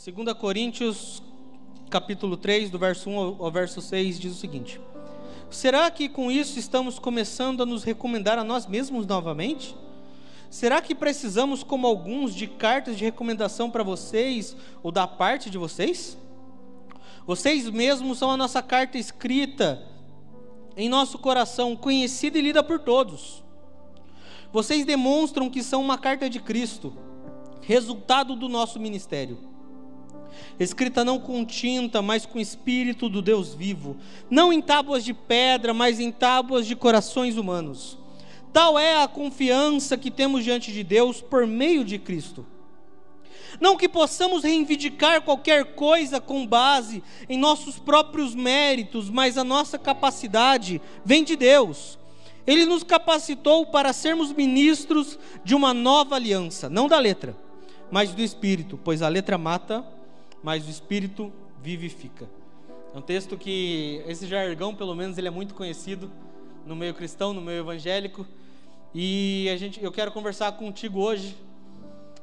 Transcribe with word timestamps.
2 0.00 0.32
Coríntios, 0.34 1.20
capítulo 1.90 2.36
3, 2.36 2.70
do 2.70 2.78
verso 2.78 3.10
1 3.10 3.42
ao 3.42 3.50
verso 3.50 3.82
6, 3.82 4.20
diz 4.20 4.32
o 4.32 4.38
seguinte: 4.38 4.80
Será 5.50 5.90
que 5.90 6.08
com 6.08 6.30
isso 6.30 6.56
estamos 6.56 7.00
começando 7.00 7.64
a 7.64 7.66
nos 7.66 7.82
recomendar 7.82 8.38
a 8.38 8.44
nós 8.44 8.64
mesmos 8.64 9.04
novamente? 9.08 9.74
Será 10.48 10.80
que 10.80 10.94
precisamos, 10.94 11.64
como 11.64 11.84
alguns, 11.84 12.32
de 12.32 12.46
cartas 12.46 12.96
de 12.96 13.04
recomendação 13.04 13.72
para 13.72 13.82
vocês 13.82 14.56
ou 14.84 14.92
da 14.92 15.04
parte 15.04 15.50
de 15.50 15.58
vocês? 15.58 16.16
Vocês 17.26 17.68
mesmos 17.68 18.18
são 18.18 18.30
a 18.30 18.36
nossa 18.36 18.62
carta 18.62 18.96
escrita 18.96 19.82
em 20.76 20.88
nosso 20.88 21.18
coração, 21.18 21.74
conhecida 21.74 22.38
e 22.38 22.42
lida 22.42 22.62
por 22.62 22.78
todos. 22.78 23.42
Vocês 24.52 24.84
demonstram 24.84 25.50
que 25.50 25.60
são 25.60 25.80
uma 25.80 25.98
carta 25.98 26.30
de 26.30 26.38
Cristo, 26.38 26.96
resultado 27.62 28.36
do 28.36 28.48
nosso 28.48 28.78
ministério 28.78 29.47
escrita 30.58 31.04
não 31.04 31.18
com 31.18 31.44
tinta, 31.44 32.02
mas 32.02 32.26
com 32.26 32.38
o 32.38 32.40
espírito 32.40 33.08
do 33.08 33.22
Deus 33.22 33.54
vivo, 33.54 33.96
não 34.30 34.52
em 34.52 34.60
tábuas 34.60 35.04
de 35.04 35.14
pedra, 35.14 35.72
mas 35.72 36.00
em 36.00 36.10
tábuas 36.10 36.66
de 36.66 36.74
corações 36.74 37.36
humanos. 37.36 37.98
Tal 38.52 38.78
é 38.78 39.02
a 39.02 39.08
confiança 39.08 39.96
que 39.96 40.10
temos 40.10 40.44
diante 40.44 40.72
de 40.72 40.82
Deus 40.82 41.20
por 41.20 41.46
meio 41.46 41.84
de 41.84 41.98
Cristo. 41.98 42.46
Não 43.60 43.76
que 43.76 43.88
possamos 43.88 44.44
reivindicar 44.44 45.22
qualquer 45.22 45.74
coisa 45.74 46.20
com 46.20 46.46
base 46.46 47.02
em 47.28 47.38
nossos 47.38 47.78
próprios 47.78 48.34
méritos, 48.34 49.08
mas 49.10 49.38
a 49.38 49.44
nossa 49.44 49.78
capacidade 49.78 50.80
vem 51.04 51.24
de 51.24 51.34
Deus. 51.34 51.98
Ele 52.46 52.64
nos 52.64 52.82
capacitou 52.82 53.66
para 53.66 53.92
sermos 53.92 54.32
ministros 54.32 55.18
de 55.44 55.54
uma 55.54 55.74
nova 55.74 56.14
aliança, 56.14 56.68
não 56.68 56.88
da 56.88 56.98
letra, 56.98 57.36
mas 57.90 58.12
do 58.12 58.22
espírito, 58.22 58.78
pois 58.82 59.02
a 59.02 59.08
letra 59.08 59.36
mata, 59.36 59.84
mas 60.42 60.66
o 60.66 60.70
Espírito 60.70 61.32
vivifica. 61.62 62.28
É 62.94 62.98
um 62.98 63.02
texto 63.02 63.36
que 63.36 64.02
esse 64.06 64.26
jargão, 64.26 64.74
pelo 64.74 64.94
menos, 64.94 65.18
ele 65.18 65.28
é 65.28 65.30
muito 65.30 65.54
conhecido 65.54 66.10
no 66.64 66.74
meio 66.74 66.94
cristão, 66.94 67.32
no 67.32 67.40
meio 67.40 67.60
evangélico. 67.60 68.26
E 68.94 69.48
a 69.52 69.56
gente, 69.56 69.82
eu 69.82 69.92
quero 69.92 70.10
conversar 70.10 70.52
contigo 70.52 71.00
hoje, 71.00 71.36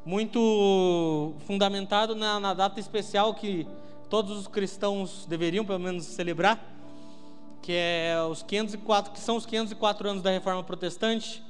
muito 0.05 1.33
fundamentado 1.45 2.15
na, 2.15 2.39
na 2.39 2.53
data 2.53 2.79
especial 2.79 3.33
que 3.33 3.67
todos 4.09 4.37
os 4.37 4.47
cristãos 4.47 5.25
deveriam, 5.27 5.65
pelo 5.65 5.79
menos, 5.79 6.05
celebrar, 6.05 6.63
que 7.61 7.71
é 7.73 8.15
os 8.29 8.43
504, 8.43 9.11
que 9.11 9.19
são 9.19 9.35
os 9.35 9.45
504 9.45 10.09
anos 10.09 10.23
da 10.23 10.29
Reforma 10.31 10.63
Protestante. 10.63 11.43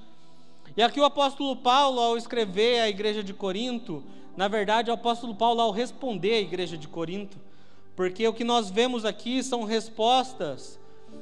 E 0.78 0.84
aqui 0.84 1.00
o 1.00 1.06
apóstolo 1.06 1.56
Paulo, 1.56 2.02
ao 2.02 2.18
escrever 2.18 2.81
à 2.81 2.90
igreja 2.90 3.23
de 3.23 3.34
Corinto, 3.34 4.04
na 4.36 4.50
verdade, 4.50 4.92
o 4.92 4.94
apóstolo 4.94 5.34
Paulo, 5.34 5.62
ao 5.62 5.72
responder 5.72 6.34
à 6.34 6.40
igreja 6.40 6.78
de 6.78 6.86
Corinto, 6.86 7.38
porque 7.95 8.28
o 8.28 8.34
que 8.34 8.44
nós 8.44 8.70
vemos 8.70 9.06
aqui 9.06 9.42
são 9.42 9.64
respostas 9.64 10.78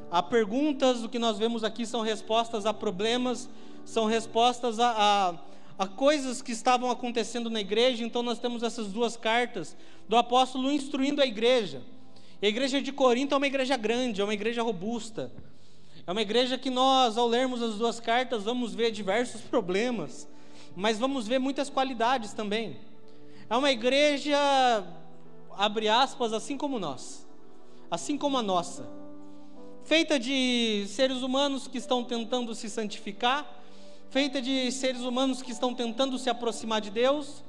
a 0.09 0.23
perguntas, 0.23 1.03
o 1.03 1.09
que 1.09 1.19
nós 1.19 1.37
vemos 1.37 1.63
aqui 1.63 1.85
são 1.85 2.01
respostas 2.01 2.65
a 2.65 2.73
problemas, 2.73 3.47
são 3.85 4.05
respostas 4.05 4.79
a, 4.79 5.35
a, 5.77 5.83
a 5.83 5.87
coisas 5.87 6.41
que 6.41 6.51
estavam 6.51 6.89
acontecendo 6.89 7.47
na 7.47 7.61
igreja. 7.61 8.03
Então, 8.03 8.23
nós 8.23 8.39
temos 8.39 8.63
essas 8.63 8.87
duas 8.91 9.15
cartas 9.15 9.77
do 10.09 10.17
apóstolo 10.17 10.71
instruindo 10.71 11.21
a 11.21 11.27
igreja. 11.27 11.83
E 12.41 12.47
a 12.47 12.49
igreja 12.49 12.81
de 12.81 12.91
Corinto 12.91 13.35
é 13.35 13.37
uma 13.37 13.47
igreja 13.47 13.77
grande, 13.77 14.19
é 14.19 14.23
uma 14.23 14.33
igreja 14.33 14.63
robusta. 14.63 15.31
É 16.05 16.11
uma 16.11 16.21
igreja 16.21 16.57
que 16.57 16.69
nós, 16.69 17.17
ao 17.17 17.27
lermos 17.27 17.61
as 17.61 17.75
duas 17.75 17.99
cartas, 17.99 18.43
vamos 18.43 18.75
ver 18.75 18.91
diversos 18.91 19.39
problemas, 19.41 20.27
mas 20.75 20.99
vamos 20.99 21.27
ver 21.27 21.39
muitas 21.39 21.69
qualidades 21.69 22.33
também. 22.33 22.77
É 23.49 23.55
uma 23.55 23.71
igreja, 23.71 24.37
abre 25.51 25.87
aspas, 25.87 26.33
assim 26.33 26.57
como 26.57 26.77
nós, 26.77 27.25
assim 27.89 28.17
como 28.17 28.37
a 28.37 28.41
nossa, 28.41 28.85
feita 29.85 30.19
de 30.19 30.85
seres 30.89 31.21
humanos 31.21 31.67
que 31.67 31.77
estão 31.77 32.03
tentando 32.03 32.53
se 32.53 32.69
santificar, 32.69 33.47
feita 34.09 34.41
de 34.41 34.71
seres 34.71 35.01
humanos 35.01 35.41
que 35.41 35.51
estão 35.51 35.73
tentando 35.73 36.17
se 36.17 36.29
aproximar 36.29 36.81
de 36.81 36.89
Deus, 36.89 37.43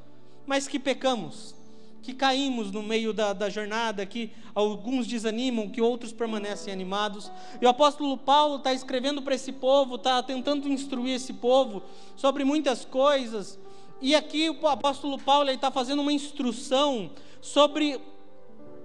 mas 0.47 0.69
que 0.69 0.79
pecamos, 0.79 1.57
que 2.05 2.13
caímos 2.13 2.71
no 2.71 2.83
meio 2.83 3.15
da, 3.15 3.33
da, 3.33 3.49
jornada, 3.49 4.05
que 4.05 4.31
alguns 4.55 5.07
desanimam, 5.07 5.71
que 5.71 5.81
outros 5.81 6.13
permanecem 6.13 6.71
animados. 6.71 7.33
E 7.63 7.65
o 7.65 7.69
apóstolo 7.69 8.19
Paulo 8.19 8.57
está 8.57 8.75
escrevendo 8.75 9.23
para 9.23 9.35
esse 9.35 9.51
povo, 9.51 9.95
está 9.95 10.23
tentando 10.23 10.69
instruir 10.69 11.15
esse 11.15 11.33
povo 11.33 11.83
sobre 12.15 12.45
muitas 12.45 12.85
coisas, 12.85 13.59
e 14.03 14.15
aqui 14.15 14.51
o 14.51 14.69
apóstolo 14.69 15.19
Paulo 15.19 15.51
está 15.51 15.71
fazendo 15.71 16.03
uma 16.03 16.13
instrução 16.13 17.11
sobre 17.41 17.99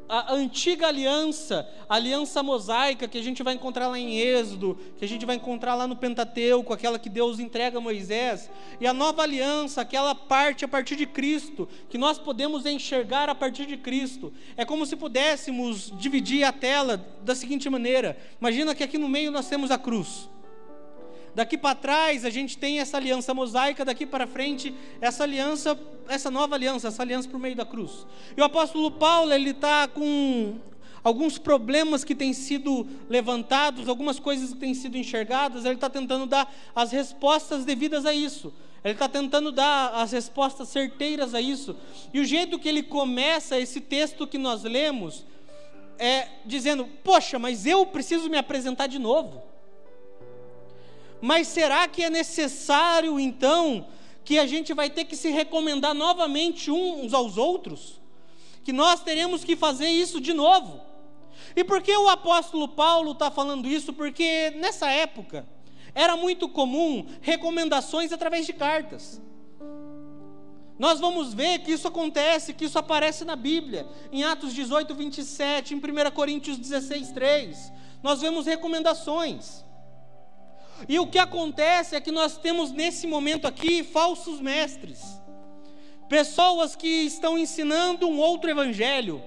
a 0.10 0.34
antiga 0.34 0.88
aliança, 0.88 1.70
a 1.88 1.96
aliança 1.96 2.42
mosaica 2.42 3.08
que 3.08 3.18
a 3.18 3.22
gente 3.22 3.44
vai 3.44 3.54
encontrar 3.54 3.88
lá 3.88 4.00
em 4.00 4.18
Êxodo, 4.18 4.76
que 4.98 5.06
a 5.06 5.08
gente 5.08 5.24
vai 5.24 5.36
encontrar 5.36 5.76
lá 5.76 5.86
no 5.86 5.96
Pentateuco, 5.96 6.74
aquela 6.74 6.98
que 6.98 7.10
Deus 7.10 7.40
entrega 7.40 7.78
a 7.78 7.82
Moisés, 7.82 8.50
e 8.82 8.88
a 8.88 8.94
nova 8.94 9.22
aliança, 9.22 9.82
aquela 9.82 10.16
parte 10.16 10.66
a 10.66 10.68
partir 10.68 10.96
de 10.96 11.06
Cristo, 11.06 11.70
que 11.90 11.98
nós 11.98 12.18
podemos 12.18 12.66
enxergar 12.66 13.30
a 13.30 13.36
partir 13.36 13.68
de 13.68 13.78
Cristo. 13.78 14.34
É 14.58 14.66
como 14.66 14.84
se 14.84 14.96
pudéssemos 14.96 15.94
dividir 16.00 16.44
a 16.44 16.52
tela 16.52 16.98
da 17.24 17.36
seguinte 17.36 17.70
maneira: 17.70 18.18
imagina 18.42 18.74
que 18.74 18.84
aqui 18.84 18.98
no 18.98 19.08
meio 19.08 19.30
nós 19.30 19.48
temos 19.48 19.70
a 19.70 19.78
cruz. 19.78 20.28
Daqui 21.40 21.58
para 21.58 21.74
trás 21.74 22.26
a 22.26 22.30
gente 22.30 22.58
tem 22.58 22.82
essa 22.82 22.98
aliança 22.98 23.34
mosaica, 23.34 23.86
daqui 23.86 24.06
para 24.06 24.28
frente 24.28 24.76
essa 25.00 25.24
aliança, 25.24 25.80
essa 26.10 26.30
nova 26.30 26.54
aliança, 26.54 26.90
essa 26.90 27.02
aliança 27.02 27.30
por 27.30 27.40
meio 27.40 27.56
da 27.56 27.66
cruz. 27.66 28.06
E 28.36 28.42
o 28.42 28.44
apóstolo 28.44 28.92
Paulo 28.92 29.32
ele 29.32 29.52
está 29.52 29.88
com 29.88 30.58
alguns 31.02 31.38
problemas 31.38 32.04
que 32.04 32.14
têm 32.14 32.34
sido 32.34 32.86
levantados, 33.10 33.88
algumas 33.88 34.20
coisas 34.20 34.52
que 34.52 34.60
têm 34.60 34.74
sido 34.74 34.98
enxergadas. 34.98 35.64
Ele 35.64 35.76
está 35.76 35.90
tentando 35.90 36.26
dar 36.26 36.54
as 36.76 36.92
respostas 36.92 37.64
devidas 37.64 38.06
a 38.06 38.14
isso. 38.14 38.54
Ele 38.84 38.96
está 38.96 39.08
tentando 39.08 39.50
dar 39.50 39.94
as 39.96 40.12
respostas 40.12 40.68
certeiras 40.68 41.34
a 41.34 41.40
isso. 41.40 41.74
E 42.14 42.20
o 42.20 42.26
jeito 42.26 42.60
que 42.60 42.68
ele 42.68 42.84
começa 42.84 43.58
esse 43.58 43.80
texto 43.80 44.28
que 44.28 44.38
nós 44.38 44.64
lemos 44.64 45.26
é 45.98 46.28
dizendo: 46.46 46.86
Poxa, 47.02 47.40
mas 47.40 47.66
eu 47.66 47.86
preciso 47.86 48.30
me 48.30 48.38
apresentar 48.38 48.88
de 48.88 49.00
novo. 49.00 49.48
Mas 51.22 51.48
será 51.48 51.88
que 51.88 52.04
é 52.04 52.10
necessário 52.10 53.20
então 53.20 53.88
que 54.24 54.40
a 54.40 54.48
gente 54.48 54.74
vai 54.74 54.90
ter 54.90 55.06
que 55.06 55.16
se 55.16 55.30
recomendar 55.30 55.94
novamente 55.94 56.72
uns 56.72 57.14
aos 57.14 57.38
outros? 57.38 58.00
Que 58.64 58.72
nós 58.72 59.02
teremos 59.02 59.44
que 59.44 59.56
fazer 59.56 59.90
isso 59.90 60.22
de 60.22 60.34
novo? 60.34 60.82
E 61.56 61.64
por 61.64 61.82
que 61.82 61.96
o 61.96 62.10
apóstolo 62.10 62.68
Paulo 62.68 63.12
está 63.12 63.32
falando 63.32 63.68
isso? 63.68 63.92
Porque 63.92 64.52
nessa 64.58 64.90
época 64.90 65.48
era 65.94 66.16
muito 66.16 66.48
comum 66.48 67.06
recomendações 67.22 68.12
através 68.12 68.46
de 68.46 68.54
cartas. 68.54 69.22
Nós 70.78 71.00
vamos 71.00 71.34
ver 71.34 71.60
que 71.60 71.74
isso 71.74 71.90
acontece, 71.90 72.54
que 72.54 72.64
isso 72.64 72.80
aparece 72.80 73.26
na 73.26 73.36
Bíblia, 73.36 73.86
em 74.14 74.24
Atos 74.24 74.54
18, 74.54 74.96
27, 74.96 75.74
em 75.74 75.78
1 75.78 76.12
Coríntios 76.12 76.58
16, 76.58 77.12
3. 77.12 77.74
Nós 78.02 78.22
vemos 78.22 78.46
recomendações. 78.46 79.66
E 80.88 81.00
o 81.00 81.08
que 81.08 81.18
acontece 81.18 81.96
é 81.96 82.02
que 82.02 82.12
nós 82.12 82.38
temos 82.38 82.72
nesse 82.72 83.06
momento 83.06 83.48
aqui 83.48 83.84
falsos 83.84 84.40
mestres, 84.40 85.02
pessoas 86.08 86.76
que 86.76 86.88
estão 86.88 87.38
ensinando 87.38 88.08
um 88.08 88.18
outro 88.18 88.50
evangelho, 88.50 89.22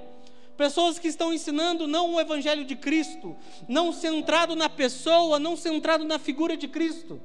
pessoas 0.57 0.99
que 0.99 1.09
estão 1.09 1.33
ensinando 1.33 1.87
não 1.87 2.15
o 2.15 2.21
evangelho 2.21 2.65
de 2.65 2.77
Cristo, 2.77 3.37
não 3.69 3.93
centrado 3.93 4.57
na 4.57 4.69
pessoa, 4.69 5.39
não 5.39 5.57
centrado 5.57 6.05
na 6.05 6.19
figura 6.19 6.57
de 6.57 6.69
Cristo. 6.69 7.21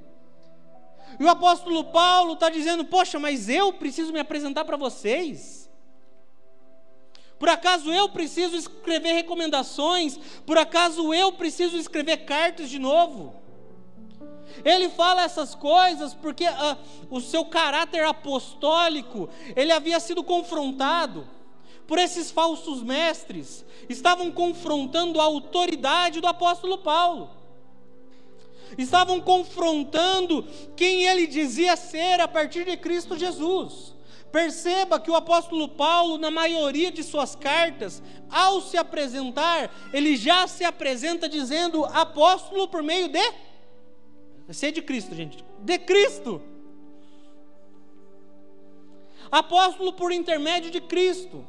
E 1.20 1.24
o 1.24 1.30
apóstolo 1.30 1.86
Paulo 1.86 2.34
está 2.34 2.50
dizendo: 2.50 2.84
Poxa, 2.86 3.18
mas 3.20 3.48
eu 3.50 3.72
preciso 3.74 4.12
me 4.12 4.20
apresentar 4.20 4.66
para 4.66 4.78
vocês. 4.78 5.68
Por 7.40 7.50
acaso 7.50 7.94
eu 7.94 8.10
preciso 8.10 8.56
escrever 8.56 9.14
recomendações? 9.14 10.18
Por 10.46 10.58
acaso 10.58 11.14
eu 11.14 11.32
preciso 11.32 11.78
escrever 11.78 12.26
cartas 12.26 12.70
de 12.70 12.80
novo? 12.80 13.47
Ele 14.64 14.90
fala 14.90 15.24
essas 15.24 15.56
coisas 15.56 16.14
porque 16.14 16.46
ah, 16.46 16.78
o 17.10 17.20
seu 17.20 17.46
caráter 17.46 18.04
apostólico, 18.04 19.30
ele 19.56 19.72
havia 19.72 20.00
sido 20.00 20.24
confrontado 20.24 21.28
por 21.88 21.98
esses 21.98 22.30
falsos 22.30 22.84
mestres, 22.84 23.66
estavam 23.88 24.32
confrontando 24.32 25.22
a 25.22 25.24
autoridade 25.24 26.20
do 26.20 26.28
apóstolo 26.28 26.78
Paulo. 26.80 27.30
Estavam 28.78 29.22
confrontando 29.22 30.46
quem 30.76 31.04
ele 31.04 31.26
dizia 31.26 31.78
ser 31.78 32.20
a 32.20 32.28
partir 32.28 32.66
de 32.66 32.76
Cristo 32.76 33.18
Jesus. 33.18 33.96
Perceba 34.30 35.00
que 35.00 35.10
o 35.10 35.16
apóstolo 35.16 35.70
Paulo, 35.70 36.18
na 36.18 36.30
maioria 36.30 36.92
de 36.92 37.02
suas 37.02 37.34
cartas, 37.34 38.04
ao 38.30 38.62
se 38.62 38.78
apresentar, 38.78 39.74
ele 39.94 40.18
já 40.18 40.46
se 40.48 40.66
apresenta 40.66 41.30
dizendo 41.30 41.86
apóstolo 41.86 42.68
por 42.68 42.84
meio 42.84 43.08
de 43.08 43.22
Ser 44.54 44.72
de 44.72 44.82
Cristo, 44.82 45.14
gente. 45.14 45.44
De 45.60 45.78
Cristo. 45.78 46.42
Apóstolo 49.30 49.94
por 49.94 50.12
intermédio 50.12 50.72
de 50.72 50.80
Cristo. 50.80 51.46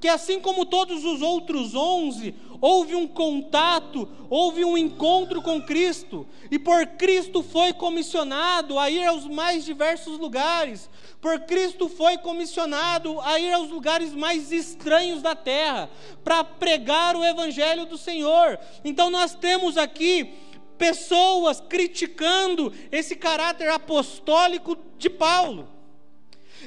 que 0.00 0.08
assim 0.08 0.40
como 0.40 0.66
todos 0.66 1.04
os 1.04 1.22
outros 1.22 1.74
onze, 1.74 2.34
houve 2.60 2.94
um 2.94 3.06
contato, 3.06 4.08
houve 4.28 4.64
um 4.64 4.76
encontro 4.76 5.40
com 5.40 5.60
Cristo, 5.60 6.26
e 6.50 6.58
por 6.58 6.86
Cristo 6.86 7.42
foi 7.42 7.72
comissionado 7.72 8.78
a 8.78 8.90
ir 8.90 9.06
aos 9.06 9.26
mais 9.26 9.64
diversos 9.64 10.18
lugares, 10.18 10.90
por 11.20 11.40
Cristo 11.40 11.88
foi 11.88 12.18
comissionado 12.18 13.20
a 13.20 13.38
ir 13.40 13.52
aos 13.52 13.70
lugares 13.70 14.12
mais 14.12 14.52
estranhos 14.52 15.22
da 15.22 15.34
terra, 15.34 15.90
para 16.22 16.44
pregar 16.44 17.16
o 17.16 17.24
Evangelho 17.24 17.86
do 17.86 17.96
Senhor. 17.96 18.58
Então 18.84 19.10
nós 19.10 19.34
temos 19.34 19.76
aqui 19.78 20.32
pessoas 20.76 21.60
criticando 21.60 22.72
esse 22.90 23.16
caráter 23.16 23.68
apostólico 23.68 24.76
de 24.98 25.10
Paulo. 25.10 25.68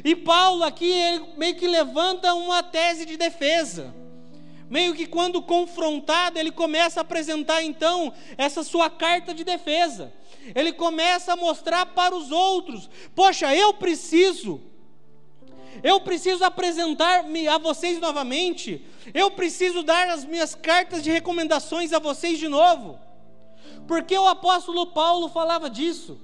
E 0.04 0.16
Paulo 0.16 0.64
aqui 0.64 0.90
ele 0.90 1.26
meio 1.38 1.56
que 1.56 1.68
levanta 1.68 2.34
uma 2.34 2.64
tese 2.64 3.06
de 3.06 3.18
defesa. 3.18 3.94
Meio 4.70 4.94
que 4.94 5.08
quando 5.08 5.42
confrontado, 5.42 6.38
ele 6.38 6.52
começa 6.52 7.00
a 7.00 7.02
apresentar 7.02 7.64
então 7.64 8.14
essa 8.38 8.64
sua 8.64 8.90
carta 8.90 9.34
de 9.34 9.44
defesa. 9.44 10.14
Ele 10.54 10.72
começa 10.72 11.34
a 11.34 11.36
mostrar 11.36 11.88
para 11.88 12.16
os 12.16 12.32
outros: 12.32 12.90
poxa, 13.16 13.54
eu 13.56 13.74
preciso, 13.74 14.62
eu 15.84 16.00
preciso 16.00 16.44
apresentar-me 16.44 17.48
a 17.48 17.58
vocês 17.58 18.00
novamente, 18.00 18.86
eu 19.12 19.32
preciso 19.32 19.82
dar 19.82 20.08
as 20.08 20.24
minhas 20.24 20.54
cartas 20.54 21.04
de 21.04 21.10
recomendações 21.10 21.92
a 21.92 22.00
vocês 22.00 22.38
de 22.38 22.48
novo. 22.48 23.00
Porque 23.88 24.18
o 24.18 24.27
apóstolo 24.27 24.88
Paulo 24.88 25.30
falava 25.30 25.69
disso 25.69 26.19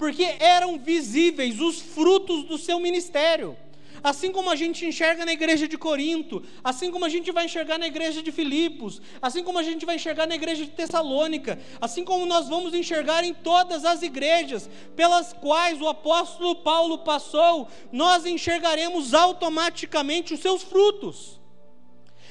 porque 0.00 0.24
eram 0.38 0.78
visíveis 0.78 1.60
os 1.60 1.78
frutos 1.78 2.44
do 2.44 2.56
seu 2.56 2.80
ministério. 2.80 3.54
Assim 4.02 4.32
como 4.32 4.48
a 4.48 4.56
gente 4.56 4.86
enxerga 4.86 5.26
na 5.26 5.32
igreja 5.34 5.68
de 5.68 5.76
Corinto, 5.76 6.42
assim 6.64 6.90
como 6.90 7.04
a 7.04 7.08
gente 7.10 7.30
vai 7.30 7.44
enxergar 7.44 7.76
na 7.76 7.86
igreja 7.86 8.22
de 8.22 8.32
Filipos, 8.32 9.02
assim 9.20 9.44
como 9.44 9.58
a 9.58 9.62
gente 9.62 9.84
vai 9.84 9.96
enxergar 9.96 10.26
na 10.26 10.34
igreja 10.34 10.64
de 10.64 10.70
Tessalônica, 10.70 11.58
assim 11.78 12.02
como 12.02 12.24
nós 12.24 12.48
vamos 12.48 12.72
enxergar 12.72 13.24
em 13.24 13.34
todas 13.34 13.84
as 13.84 14.00
igrejas 14.00 14.70
pelas 14.96 15.34
quais 15.34 15.78
o 15.82 15.86
apóstolo 15.86 16.56
Paulo 16.56 17.00
passou, 17.00 17.68
nós 17.92 18.24
enxergaremos 18.24 19.12
automaticamente 19.12 20.32
os 20.32 20.40
seus 20.40 20.62
frutos. 20.62 21.38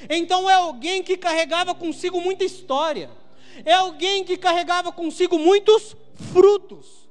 Então 0.09 0.49
é 0.49 0.55
alguém 0.55 1.03
que 1.03 1.15
carregava 1.15 1.75
consigo 1.75 2.19
muita 2.19 2.43
história, 2.43 3.11
é 3.65 3.73
alguém 3.73 4.23
que 4.23 4.37
carregava 4.37 4.91
consigo 4.91 5.37
muitos 5.37 5.95
frutos 6.31 7.09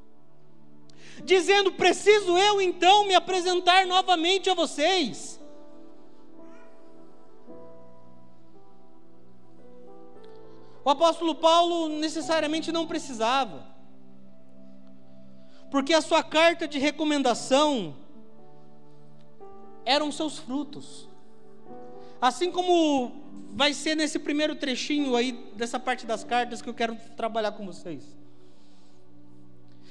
dizendo: 1.25 1.73
Preciso 1.73 2.37
eu 2.37 2.61
então 2.61 3.07
me 3.07 3.15
apresentar 3.15 3.87
novamente 3.87 4.49
a 4.51 4.55
vocês. 4.55 5.39
O 10.85 10.91
apóstolo 10.91 11.35
Paulo 11.35 11.89
necessariamente 11.89 12.73
não 12.73 12.87
precisava, 12.87 13.67
porque 15.71 15.93
a 15.93 16.01
sua 16.01 16.23
carta 16.23 16.67
de 16.67 16.79
recomendação 16.79 17.95
eram 19.85 20.11
seus 20.11 20.39
frutos. 20.39 21.07
Assim 22.21 22.51
como 22.51 23.13
vai 23.59 23.75
ser 23.75 23.97
nesse 23.97 24.21
primeiro 24.21 24.55
trechinho 24.55 25.17
aí 25.17 25.33
dessa 25.57 25.81
parte 25.81 26.07
das 26.07 26.23
cartas 26.23 26.63
que 26.63 26.69
eu 26.69 26.75
quero 26.75 26.97
trabalhar 27.17 27.51
com 27.51 27.67
vocês. 27.67 28.05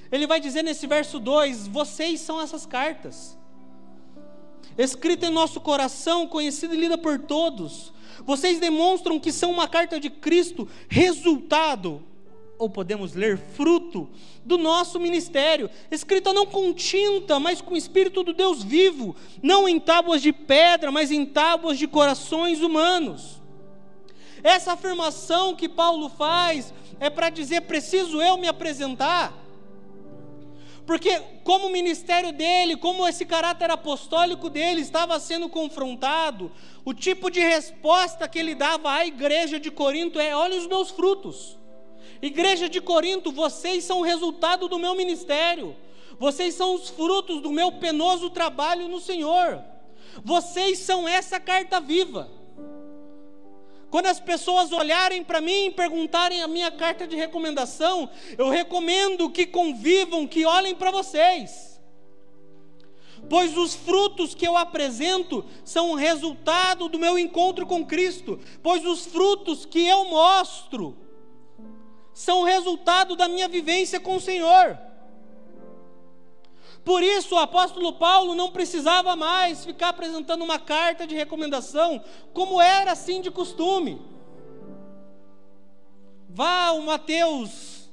Ele 0.09 0.25
vai 0.25 0.39
dizer 0.39 0.63
nesse 0.63 0.87
verso 0.87 1.19
2: 1.19 1.67
Vocês 1.67 2.21
são 2.21 2.39
essas 2.39 2.65
cartas, 2.65 3.37
escrita 4.77 5.25
em 5.25 5.31
nosso 5.31 5.59
coração, 5.59 6.25
conhecida 6.27 6.73
e 6.73 6.79
lida 6.79 6.97
por 6.97 7.19
todos. 7.19 7.91
Vocês 8.25 8.57
demonstram 8.57 9.19
que 9.19 9.33
são 9.33 9.51
uma 9.51 9.67
carta 9.67 9.99
de 9.99 10.09
Cristo, 10.09 10.65
resultado, 10.87 12.01
ou 12.57 12.69
podemos 12.69 13.15
ler 13.15 13.37
fruto, 13.37 14.09
do 14.45 14.57
nosso 14.57 14.97
ministério, 14.97 15.69
escrita 15.91 16.31
não 16.31 16.45
com 16.45 16.71
tinta, 16.71 17.37
mas 17.37 17.59
com 17.59 17.73
o 17.73 17.77
Espírito 17.77 18.23
do 18.23 18.31
Deus 18.33 18.63
vivo, 18.63 19.13
não 19.43 19.67
em 19.67 19.77
tábuas 19.77 20.21
de 20.21 20.31
pedra, 20.31 20.89
mas 20.89 21.11
em 21.11 21.25
tábuas 21.25 21.77
de 21.77 21.85
corações 21.85 22.61
humanos. 22.61 23.36
Essa 24.43 24.73
afirmação 24.73 25.55
que 25.55 25.67
Paulo 25.69 26.09
faz 26.09 26.73
é 26.99 27.09
para 27.09 27.29
dizer: 27.29 27.61
preciso 27.61 28.21
eu 28.21 28.37
me 28.37 28.47
apresentar 28.47 29.47
porque 30.87 31.21
como 31.43 31.67
o 31.67 31.69
ministério 31.69 32.31
dele, 32.31 32.77
como 32.77 33.05
esse 33.05 33.25
caráter 33.25 33.69
apostólico 33.69 34.49
dele 34.49 34.79
estava 34.79 35.19
sendo 35.19 35.49
confrontado, 35.49 36.49
o 36.85 36.93
tipo 36.93 37.29
de 37.29 37.41
resposta 37.41 38.25
que 38.25 38.39
ele 38.39 38.55
dava 38.55 38.89
à 38.93 39.05
igreja 39.05 39.59
de 39.59 39.69
Corinto 39.69 40.17
é: 40.17 40.33
olha 40.33 40.57
os 40.57 40.65
meus 40.65 40.89
frutos. 40.89 41.59
Igreja 42.21 42.69
de 42.69 42.79
Corinto, 42.79 43.33
vocês 43.33 43.83
são 43.83 43.99
o 43.99 44.03
resultado 44.03 44.69
do 44.69 44.79
meu 44.79 44.95
ministério. 44.95 45.75
Vocês 46.17 46.55
são 46.55 46.73
os 46.73 46.87
frutos 46.87 47.41
do 47.41 47.51
meu 47.51 47.73
penoso 47.73 48.29
trabalho 48.29 48.87
no 48.87 49.01
Senhor. 49.01 49.61
Vocês 50.23 50.79
são 50.79 51.05
essa 51.05 51.37
carta 51.37 51.81
viva. 51.81 52.31
Quando 53.89 54.07
as 54.07 54.19
pessoas 54.19 54.71
olharem 54.71 55.23
para 55.23 55.39
mim 55.39 55.67
e 55.67 55.71
perguntarem 55.71 56.41
a 56.41 56.47
minha 56.47 56.69
carta 56.69 57.07
de 57.07 57.15
recomendação, 57.15 58.09
eu 58.37 58.49
recomendo 58.49 59.29
que 59.29 59.45
convivam, 59.45 60.27
que 60.27 60.45
olhem 60.45 60.75
para 60.75 60.91
vocês. 60.91 61.79
Pois 63.29 63.57
os 63.57 63.73
frutos 63.73 64.35
que 64.35 64.47
eu 64.47 64.55
apresento 64.55 65.43
são 65.63 65.91
o 65.91 65.95
resultado 65.95 66.87
do 66.87 66.99
meu 66.99 67.17
encontro 67.17 67.65
com 67.65 67.85
Cristo, 67.85 68.39
pois 68.61 68.85
os 68.85 69.05
frutos 69.05 69.65
que 69.65 69.85
eu 69.85 70.05
mostro 70.05 70.95
são 72.13 72.41
o 72.41 72.45
resultado 72.45 73.15
da 73.15 73.27
minha 73.27 73.47
vivência 73.47 73.99
com 73.99 74.15
o 74.15 74.21
Senhor. 74.21 74.77
Por 76.87 77.03
isso 77.03 77.35
o 77.35 77.37
apóstolo 77.37 77.91
Paulo 77.91 78.33
não 78.33 78.49
precisava 78.49 79.13
mais 79.13 79.65
ficar 79.65 79.89
apresentando 79.89 80.41
uma 80.41 80.57
carta 80.57 81.05
de 81.05 81.13
recomendação, 81.15 82.01
como 82.33 82.61
era 82.61 82.93
assim 82.93 83.19
de 83.19 83.29
costume. 83.29 84.01
Vá 86.29 86.71
o 86.71 86.81
Mateus, 86.83 87.89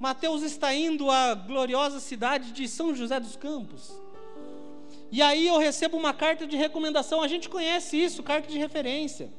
Mateus 0.00 0.40
está 0.40 0.72
indo 0.72 1.10
à 1.10 1.34
gloriosa 1.34 2.00
cidade 2.00 2.52
de 2.52 2.66
São 2.66 2.94
José 2.94 3.20
dos 3.20 3.36
Campos. 3.36 3.92
E 5.12 5.20
aí 5.20 5.46
eu 5.46 5.58
recebo 5.58 5.98
uma 5.98 6.14
carta 6.14 6.46
de 6.46 6.56
recomendação, 6.56 7.20
a 7.20 7.28
gente 7.28 7.50
conhece 7.50 8.02
isso, 8.02 8.22
carta 8.22 8.48
de 8.48 8.56
referência. 8.56 9.30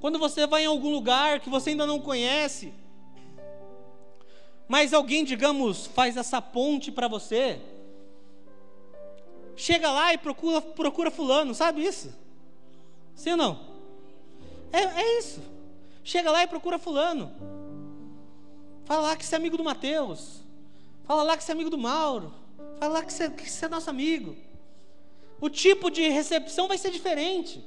Quando 0.00 0.18
você 0.18 0.44
vai 0.44 0.64
em 0.64 0.66
algum 0.66 0.90
lugar 0.90 1.38
que 1.38 1.48
você 1.48 1.70
ainda 1.70 1.86
não 1.86 2.00
conhece, 2.00 2.74
mas 4.68 4.92
alguém, 4.92 5.24
digamos, 5.24 5.86
faz 5.86 6.16
essa 6.16 6.40
ponte 6.40 6.90
para 6.90 7.08
você, 7.08 7.60
chega 9.56 9.90
lá 9.90 10.14
e 10.14 10.18
procura, 10.18 10.60
procura 10.60 11.10
fulano, 11.10 11.54
sabe 11.54 11.84
isso? 11.84 12.12
Sim 13.14 13.32
ou 13.32 13.36
não? 13.36 13.60
É, 14.72 14.82
é 14.82 15.18
isso. 15.18 15.40
Chega 16.02 16.30
lá 16.30 16.42
e 16.42 16.46
procura 16.46 16.78
fulano. 16.78 17.32
Fala 18.84 19.08
lá 19.08 19.16
que 19.16 19.24
você 19.24 19.34
é 19.34 19.38
amigo 19.38 19.56
do 19.56 19.64
Mateus. 19.64 20.40
Fala 21.04 21.22
lá 21.22 21.36
que 21.36 21.44
você 21.44 21.52
é 21.52 21.54
amigo 21.54 21.70
do 21.70 21.78
Mauro. 21.78 22.34
Fala 22.78 22.94
lá 22.94 23.04
que 23.04 23.12
você, 23.12 23.30
que 23.30 23.48
você 23.48 23.64
é 23.64 23.68
nosso 23.68 23.88
amigo. 23.88 24.36
O 25.40 25.48
tipo 25.48 25.90
de 25.90 26.08
recepção 26.08 26.68
vai 26.68 26.76
ser 26.76 26.90
diferente. 26.90 27.64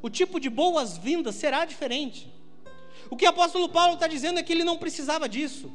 O 0.00 0.08
tipo 0.08 0.38
de 0.38 0.48
boas-vindas 0.48 1.34
será 1.34 1.64
diferente. 1.64 2.32
O 3.10 3.16
que 3.16 3.24
o 3.24 3.28
apóstolo 3.28 3.68
Paulo 3.68 3.94
está 3.94 4.06
dizendo 4.06 4.38
é 4.38 4.42
que 4.42 4.52
ele 4.52 4.64
não 4.64 4.76
precisava 4.76 5.28
disso. 5.28 5.70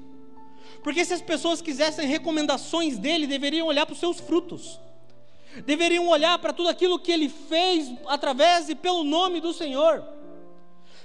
Porque 0.84 1.04
se 1.06 1.14
as 1.14 1.22
pessoas 1.22 1.62
quisessem 1.62 2.08
recomendações 2.08 2.98
dele, 2.98 3.26
deveriam 3.26 3.68
olhar 3.68 3.86
para 3.86 3.94
os 3.94 4.00
seus 4.00 4.20
frutos. 4.20 4.80
Deveriam 5.66 6.08
olhar 6.08 6.38
para 6.40 6.52
tudo 6.52 6.70
aquilo 6.70 7.00
que 7.00 7.12
ele 7.12 7.30
fez 7.30 7.92
através 8.08 8.70
e 8.70 8.76
pelo 8.76 9.04
nome 9.04 9.40
do 9.40 9.54
Senhor. 9.54 10.04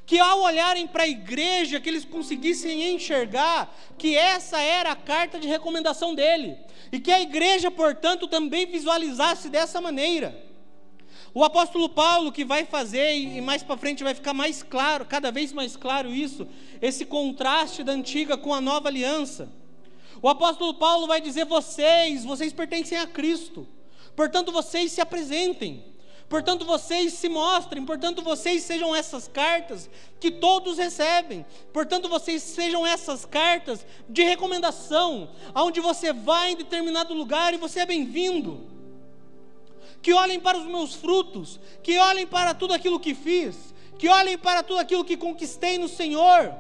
Que 0.05 0.19
ao 0.19 0.41
olharem 0.41 0.87
para 0.87 1.03
a 1.03 1.09
igreja, 1.09 1.79
que 1.79 1.89
eles 1.89 2.05
conseguissem 2.05 2.95
enxergar 2.95 3.75
que 3.99 4.17
essa 4.17 4.59
era 4.59 4.93
a 4.93 4.97
carta 4.97 5.39
de 5.39 5.47
recomendação 5.47 6.15
dele. 6.15 6.57
E 6.91 6.99
que 6.99 7.13
a 7.13 7.21
igreja, 7.21 7.71
portanto, 7.71 8.27
também 8.27 8.67
visualizasse 8.67 9.49
dessa 9.49 9.81
maneira. 9.81 10.48
O 11.39 11.45
apóstolo 11.45 11.89
Paulo 11.89 12.33
que 12.33 12.45
vai 12.45 12.65
fazer, 12.65 13.17
e 13.17 13.41
mais 13.41 13.63
para 13.63 13.77
frente 13.77 14.03
vai 14.03 14.13
ficar 14.13 14.35
mais 14.35 14.61
claro, 14.61 15.07
cada 15.07 15.31
vez 15.31 15.53
mais 15.53 15.77
claro 15.77 16.13
isso, 16.13 16.49
esse 16.83 17.07
contraste 17.07 17.85
da 17.85 17.93
antiga 17.93 18.37
com 18.37 18.53
a 18.53 18.61
nova 18.61 18.89
aliança. 18.89 19.49
O 20.21 20.29
apóstolo 20.29 20.75
Paulo 20.75 21.07
vai 21.07 21.21
dizer: 21.21 21.45
vocês, 21.45 22.25
vocês 22.25 22.53
pertencem 22.53 22.99
a 22.99 23.07
Cristo, 23.07 23.69
portanto 24.17 24.51
vocês 24.51 24.91
se 24.91 25.01
apresentem, 25.01 25.85
portanto 26.29 26.65
vocês 26.65 27.13
se 27.13 27.29
mostrem, 27.29 27.87
portanto 27.87 28.21
vocês 28.21 28.65
sejam 28.65 28.93
essas 28.93 29.29
cartas 29.29 29.89
que 30.19 30.33
todos 30.33 30.77
recebem, 30.77 31.47
portanto 31.73 32.09
vocês 32.09 32.43
sejam 32.43 32.85
essas 32.85 33.25
cartas 33.25 33.87
de 34.09 34.25
recomendação, 34.25 35.31
aonde 35.55 35.79
você 35.79 36.13
vai 36.13 36.51
em 36.51 36.57
determinado 36.57 37.15
lugar 37.15 37.55
e 37.55 37.59
você 37.59 37.79
é 37.79 37.87
bem-vindo 37.87 38.77
que 40.03 40.13
olhem 40.13 40.39
para 40.39 40.59
os 40.59 40.67
meus 40.67 40.95
frutos, 40.95 41.59
que 41.83 41.99
olhem 41.99 42.27
para 42.27 42.55
tudo 42.55 42.73
aquilo 42.73 43.01
que 43.01 43.15
fiz, 43.15 43.75
que 43.99 44.09
olhem 44.09 44.39
para 44.39 44.63
tudo 44.63 44.79
aquilo 44.79 45.05
que 45.05 45.17
conquistei 45.17 45.79
no 45.79 45.89
Senhor, 45.89 46.55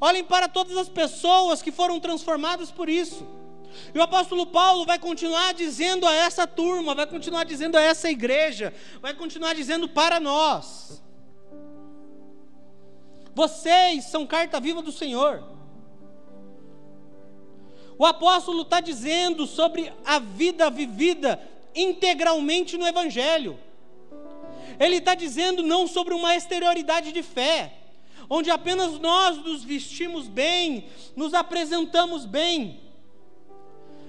olhem 0.00 0.24
para 0.24 0.48
todas 0.48 0.76
as 0.76 0.88
pessoas 0.88 1.62
que 1.62 1.70
foram 1.70 2.00
transformadas 2.00 2.70
por 2.70 2.88
isso. 2.88 3.26
E 3.92 3.98
o 3.98 4.02
apóstolo 4.02 4.46
Paulo 4.46 4.84
vai 4.84 4.98
continuar 4.98 5.52
dizendo 5.52 6.06
a 6.06 6.14
essa 6.14 6.46
turma, 6.46 6.94
vai 6.94 7.06
continuar 7.06 7.44
dizendo 7.44 7.76
a 7.76 7.80
essa 7.80 8.10
igreja, 8.10 8.72
vai 9.00 9.14
continuar 9.14 9.54
dizendo 9.54 9.88
para 9.88 10.20
nós: 10.20 11.02
vocês 13.34 14.04
são 14.04 14.26
carta 14.26 14.60
viva 14.60 14.80
do 14.80 14.92
Senhor. 14.92 15.42
O 17.96 18.04
apóstolo 18.04 18.62
está 18.62 18.80
dizendo 18.80 19.46
sobre 19.46 19.92
a 20.04 20.18
vida 20.18 20.68
vivida 20.68 21.40
integralmente 21.74 22.76
no 22.76 22.86
Evangelho. 22.86 23.58
Ele 24.78 24.96
está 24.96 25.14
dizendo 25.14 25.62
não 25.62 25.86
sobre 25.86 26.14
uma 26.14 26.34
exterioridade 26.34 27.12
de 27.12 27.22
fé, 27.22 27.72
onde 28.28 28.50
apenas 28.50 28.98
nós 28.98 29.36
nos 29.38 29.62
vestimos 29.62 30.26
bem, 30.26 30.88
nos 31.14 31.34
apresentamos 31.34 32.24
bem. 32.24 32.80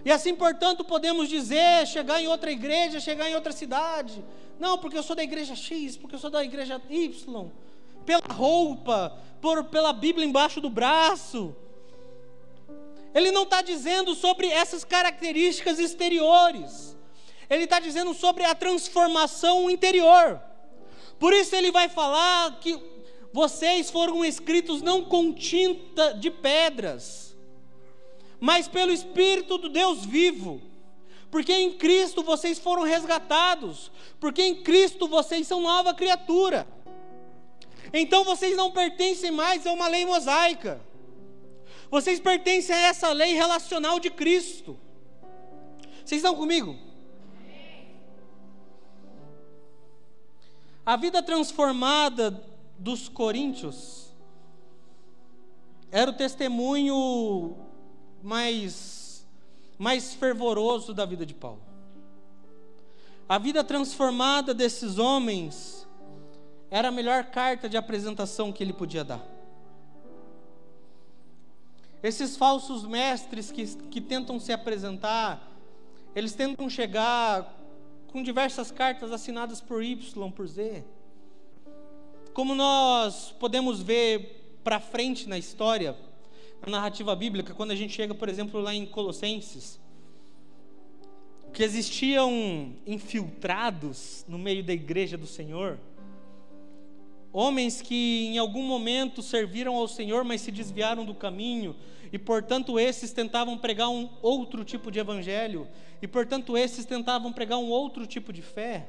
E 0.03 0.11
assim, 0.11 0.35
portanto, 0.35 0.83
podemos 0.83 1.27
dizer, 1.27 1.87
chegar 1.87 2.21
em 2.21 2.27
outra 2.27 2.51
igreja, 2.51 2.99
chegar 2.99 3.29
em 3.29 3.35
outra 3.35 3.51
cidade. 3.51 4.23
Não, 4.59 4.77
porque 4.77 4.97
eu 4.97 5.03
sou 5.03 5.15
da 5.15 5.23
igreja 5.23 5.55
X, 5.55 5.97
porque 5.97 6.15
eu 6.15 6.19
sou 6.19 6.29
da 6.29 6.43
igreja 6.43 6.81
Y. 6.89 7.51
Pela 8.05 8.21
roupa, 8.31 9.17
por, 9.41 9.63
pela 9.65 9.91
Bíblia 9.91 10.25
embaixo 10.25 10.61
do 10.61 10.69
braço. 10.69 11.55
Ele 13.15 13.31
não 13.31 13.43
está 13.43 13.61
dizendo 13.61 14.13
sobre 14.13 14.47
essas 14.47 14.83
características 14.83 15.79
exteriores. 15.79 16.94
Ele 17.49 17.65
está 17.65 17.79
dizendo 17.79 18.13
sobre 18.13 18.43
a 18.43 18.55
transformação 18.55 19.69
interior. 19.69 20.41
Por 21.19 21.33
isso 21.33 21.55
ele 21.55 21.71
vai 21.71 21.87
falar 21.87 22.59
que 22.59 22.79
vocês 23.31 23.91
foram 23.91 24.23
escritos 24.23 24.81
não 24.81 25.03
com 25.03 25.33
tinta 25.33 26.13
de 26.13 26.31
pedras, 26.31 27.35
mas 28.39 28.67
pelo 28.67 28.91
Espírito 28.91 29.57
do 29.57 29.69
Deus 29.69 30.05
vivo. 30.05 30.61
Porque 31.29 31.51
em 31.51 31.73
Cristo 31.73 32.23
vocês 32.23 32.57
foram 32.57 32.83
resgatados, 32.83 33.91
porque 34.19 34.41
em 34.41 34.63
Cristo 34.63 35.07
vocês 35.07 35.45
são 35.47 35.61
nova 35.61 35.93
criatura. 35.93 36.67
Então 37.91 38.23
vocês 38.23 38.55
não 38.55 38.71
pertencem 38.71 39.31
mais 39.31 39.65
a 39.65 39.73
uma 39.73 39.87
lei 39.87 40.05
mosaica. 40.05 40.81
Vocês 41.89 42.19
pertencem 42.19 42.75
a 42.75 42.79
essa 42.79 43.11
lei 43.11 43.33
relacional 43.33 43.99
de 43.99 44.09
Cristo. 44.09 44.79
Vocês 46.03 46.19
estão 46.19 46.35
comigo? 46.35 46.77
A 50.85 50.95
vida 50.95 51.23
transformada 51.23 52.43
dos 52.77 53.09
coríntios 53.09 54.13
era 55.91 56.11
o 56.11 56.13
testemunho 56.13 57.57
mais, 58.21 59.25
mais 59.79 60.13
fervoroso 60.13 60.93
da 60.93 61.03
vida 61.03 61.25
de 61.25 61.33
Paulo. 61.33 61.61
A 63.27 63.39
vida 63.39 63.63
transformada 63.63 64.53
desses 64.53 64.99
homens 64.99 65.87
era 66.69 66.89
a 66.89 66.91
melhor 66.91 67.25
carta 67.25 67.67
de 67.67 67.77
apresentação 67.77 68.51
que 68.51 68.63
ele 68.63 68.73
podia 68.73 69.03
dar. 69.03 69.25
Esses 72.03 72.37
falsos 72.37 72.85
mestres 72.85 73.51
que, 73.51 73.65
que 73.65 73.99
tentam 73.99 74.39
se 74.39 74.53
apresentar, 74.53 75.51
eles 76.13 76.33
tentam 76.33 76.69
chegar 76.69 77.51
com 78.15 78.23
diversas 78.23 78.71
cartas 78.71 79.11
assinadas 79.11 79.59
por 79.59 79.83
Y, 79.83 79.97
por 80.33 80.47
Z. 80.47 80.85
Como 82.33 82.55
nós 82.55 83.35
podemos 83.37 83.81
ver 83.81 84.61
para 84.63 84.79
frente 84.79 85.27
na 85.27 85.37
história, 85.37 85.97
na 86.61 86.71
narrativa 86.71 87.13
bíblica, 87.13 87.53
quando 87.53 87.71
a 87.71 87.75
gente 87.75 87.93
chega, 87.93 88.15
por 88.15 88.29
exemplo, 88.29 88.61
lá 88.61 88.73
em 88.73 88.85
Colossenses, 88.85 89.81
que 91.51 91.61
existiam 91.61 92.73
infiltrados 92.87 94.23
no 94.29 94.37
meio 94.37 94.63
da 94.63 94.71
igreja 94.71 95.17
do 95.17 95.27
Senhor, 95.27 95.77
homens 97.35 97.81
que 97.81 98.27
em 98.27 98.37
algum 98.37 98.63
momento 98.63 99.21
serviram 99.21 99.75
ao 99.75 99.89
Senhor, 99.89 100.23
mas 100.23 100.39
se 100.39 100.51
desviaram 100.51 101.03
do 101.03 101.13
caminho, 101.13 101.75
e 102.09 102.17
portanto 102.17 102.79
esses 102.79 103.11
tentavam 103.11 103.57
pregar 103.57 103.89
um 103.89 104.09
outro 104.21 104.63
tipo 104.63 104.89
de 104.89 104.99
evangelho, 104.99 105.67
e 106.01 106.07
portanto 106.07 106.57
esses 106.57 106.85
tentavam 106.85 107.33
pregar 107.33 107.57
um 107.57 107.69
outro 107.69 108.07
tipo 108.07 108.31
de 108.31 108.41
fé. 108.41 108.87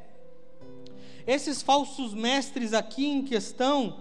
Esses 1.26 1.60
falsos 1.60 2.14
mestres 2.14 2.72
aqui 2.72 3.04
em 3.04 3.24
questão 3.24 3.96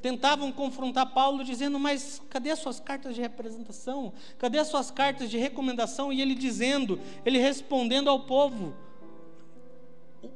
tentavam 0.00 0.50
confrontar 0.50 1.12
Paulo 1.12 1.44
dizendo: 1.44 1.78
"Mas 1.78 2.22
cadê 2.30 2.50
as 2.50 2.60
suas 2.60 2.80
cartas 2.80 3.14
de 3.14 3.20
representação? 3.20 4.10
Cadê 4.38 4.58
as 4.58 4.68
suas 4.68 4.90
cartas 4.90 5.30
de 5.30 5.36
recomendação?" 5.36 6.10
E 6.10 6.22
ele 6.22 6.34
dizendo, 6.34 6.98
ele 7.26 7.38
respondendo 7.38 8.08
ao 8.08 8.20
povo: 8.20 8.74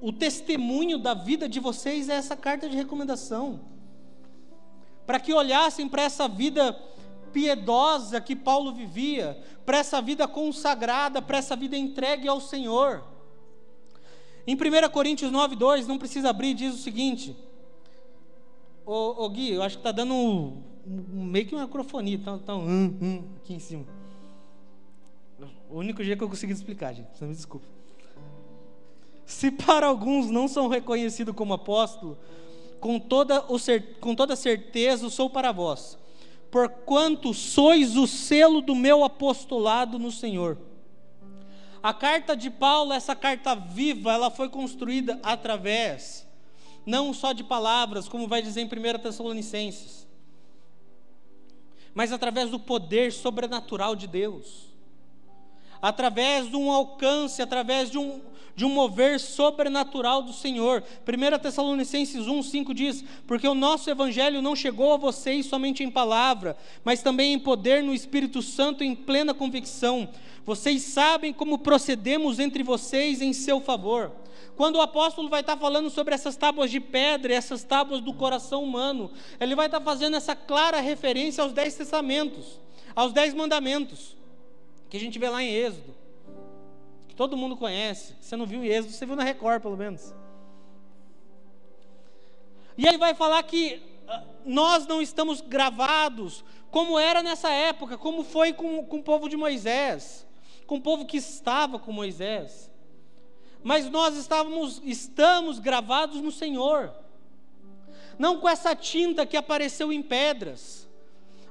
o 0.00 0.12
testemunho 0.12 0.99
da 0.99 1.14
vida 1.14 1.49
de 1.49 1.61
vocês 1.61 2.09
é 2.09 2.14
essa 2.14 2.37
carta 2.37 2.69
de 2.69 2.76
recomendação. 2.76 3.61
Para 5.07 5.21
que 5.21 5.33
olhassem 5.33 5.88
para 5.88 6.02
essa 6.02 6.26
vida 6.28 6.73
piedosa 7.33 8.21
que 8.21 8.35
Paulo 8.35 8.73
vivia, 8.73 9.40
para 9.64 9.78
essa 9.78 10.00
vida 10.00 10.26
consagrada, 10.26 11.23
para 11.23 11.38
essa 11.38 11.55
vida 11.55 11.76
entregue 11.76 12.26
ao 12.26 12.40
Senhor. 12.40 13.05
Em 14.47 14.55
1 14.55 14.88
Coríntios 14.90 15.31
9, 15.31 15.57
2, 15.57 15.87
não 15.87 15.99
precisa 15.99 16.31
abrir, 16.31 16.55
diz 16.55 16.75
o 16.75 16.78
seguinte. 16.78 17.37
Ô, 18.85 19.25
ô 19.25 19.28
Gui, 19.28 19.52
eu 19.52 19.62
acho 19.62 19.76
que 19.76 19.81
está 19.81 19.93
dando 19.93 20.14
um, 20.14 20.62
um, 20.87 21.25
meio 21.25 21.47
que 21.47 21.55
uma 21.55 21.64
microfonia, 21.64 22.21
tá, 22.25 22.38
tá 22.38 22.55
um 22.55 22.64
hum, 22.64 22.99
hum, 23.02 23.25
aqui 23.37 23.55
em 23.55 23.59
cima. 23.59 23.85
O 25.69 25.78
único 25.78 26.02
jeito 26.02 26.19
que 26.19 26.25
eu 26.25 26.28
consegui 26.28 26.52
explicar, 26.52 26.93
gente, 26.93 27.23
me 27.25 27.35
desculpa. 27.35 27.75
Se 29.26 29.50
para 29.50 29.87
alguns 29.87 30.30
não 30.30 30.49
são 30.49 30.68
reconhecidos 30.68 31.35
como 31.35 31.52
apóstolo, 31.52 32.16
com 32.80 32.99
toda, 32.99 33.45
o, 33.52 33.59
com 34.00 34.14
toda 34.14 34.35
certeza 34.35 35.11
sou 35.11 35.28
para 35.28 35.52
vós 35.52 35.99
porquanto 36.50 37.35
sois 37.35 37.97
o 37.97 38.06
selo 38.06 38.61
do 38.61 38.75
meu 38.75 39.04
apostolado 39.04 39.99
no 39.99 40.11
Senhor. 40.11 40.59
A 41.83 41.92
carta 41.92 42.37
de 42.37 42.50
Paulo, 42.50 42.95
essa 42.95 43.14
carta 43.14 43.54
viva, 43.54 44.12
ela 44.12 44.30
foi 44.30 44.49
construída 44.49 45.21
através, 45.23 46.26
não 46.87 47.12
só 47.12 47.33
de 47.33 47.45
palavras, 47.45 48.09
como 48.09 48.26
vai 48.26 48.42
dizer 48.42 48.62
em 48.62 48.64
1 48.64 48.99
Tessalonicenses, 49.00 50.09
mas 51.95 52.11
através 52.12 52.50
do 52.50 52.59
poder 52.59 53.12
sobrenatural 53.12 53.95
de 53.95 54.06
Deus, 54.06 54.75
através 55.87 56.50
de 56.50 56.57
um 56.57 56.69
alcance, 56.69 57.40
através 57.40 57.88
de 57.88 57.97
um, 57.97 58.21
de 58.57 58.64
um 58.64 58.69
mover 58.69 59.21
sobrenatural 59.21 60.21
do 60.21 60.33
Senhor. 60.33 60.83
1 61.07 61.38
Tessalonicenses 61.38 62.26
1, 62.26 62.43
5 62.43 62.75
diz: 62.75 63.05
Porque 63.25 63.47
o 63.47 63.55
nosso 63.55 63.88
evangelho 63.88 64.43
não 64.43 64.57
chegou 64.57 64.93
a 64.93 64.97
vocês 64.97 65.47
somente 65.47 65.85
em 65.85 65.90
palavra, 65.90 66.57
mas 66.85 67.05
também 67.05 67.35
em 67.35 67.38
poder 67.38 67.85
no 67.85 67.95
Espírito 67.95 68.43
Santo, 68.43 68.83
em 68.83 68.97
plena 68.97 69.33
convicção. 69.33 70.09
Vocês 70.45 70.83
sabem 70.83 71.33
como 71.33 71.57
procedemos 71.57 72.40
entre 72.40 72.64
vocês 72.64 73.23
em 73.23 73.33
seu 73.33 73.61
favor. 73.61 74.11
Quando 74.57 74.76
o 74.76 74.83
apóstolo 74.83 75.28
vai 75.28 75.43
estar 75.43 75.57
falando 75.57 75.88
sobre 75.88 76.16
essas 76.16 76.35
tábuas 76.35 76.69
de 76.69 76.81
pedra, 76.81 77.33
essas 77.33 77.62
tábuas 77.62 78.00
do 78.00 78.12
coração 78.12 78.64
humano, 78.64 79.09
ele 79.38 79.55
vai 79.55 79.66
estar 79.66 79.81
fazendo 79.81 80.16
essa 80.16 80.35
clara 80.35 80.81
referência 80.81 81.45
aos 81.45 81.52
dez 81.52 81.76
testamentos, 81.76 82.61
aos 82.97 83.12
dez 83.12 83.33
mandamentos, 83.33 84.15
que 84.88 84.97
a 84.97 85.00
gente 85.00 85.19
vê 85.19 85.28
lá 85.28 85.43
em 85.43 85.52
Êxodo 85.52 85.95
todo 87.16 87.37
mundo 87.37 87.57
conhece. 87.57 88.14
Você 88.21 88.37
não 88.37 88.47
viu 88.47 88.62
em 88.62 88.69
Êxodo, 88.69 88.93
você 88.93 89.07
viu 89.07 89.16
na 89.16 89.25
Record, 89.25 89.62
pelo 89.62 89.76
menos. 89.76 90.14
E 92.76 92.87
ele 92.87 92.99
vai 92.99 93.14
falar 93.14 93.43
que 93.43 93.81
ah, 94.07 94.23
nós 94.45 94.87
não 94.87 95.00
estamos 95.00 95.40
gravados 95.40 96.45
como 96.71 96.99
era 96.99 97.23
nessa 97.23 97.49
época, 97.49 97.97
como 97.97 98.23
foi 98.23 98.52
com, 98.52 98.85
com 98.85 98.99
o 98.99 99.02
povo 99.02 99.31
de 99.31 99.37
Moisés, 99.37 100.26
com 100.66 100.76
o 100.76 100.81
povo 100.81 101.07
que 101.07 101.16
estava 101.16 101.78
com 101.78 101.90
Moisés. 101.90 102.71
Mas 103.64 103.88
nós 103.88 104.14
estávamos, 104.14 104.83
estamos 104.85 105.59
gravados 105.59 106.21
no 106.21 106.31
Senhor, 106.31 106.93
não 108.19 108.38
com 108.38 108.49
essa 108.49 108.76
tinta 108.76 109.25
que 109.25 109.37
apareceu 109.38 109.90
em 109.90 110.02
pedras, 110.02 110.87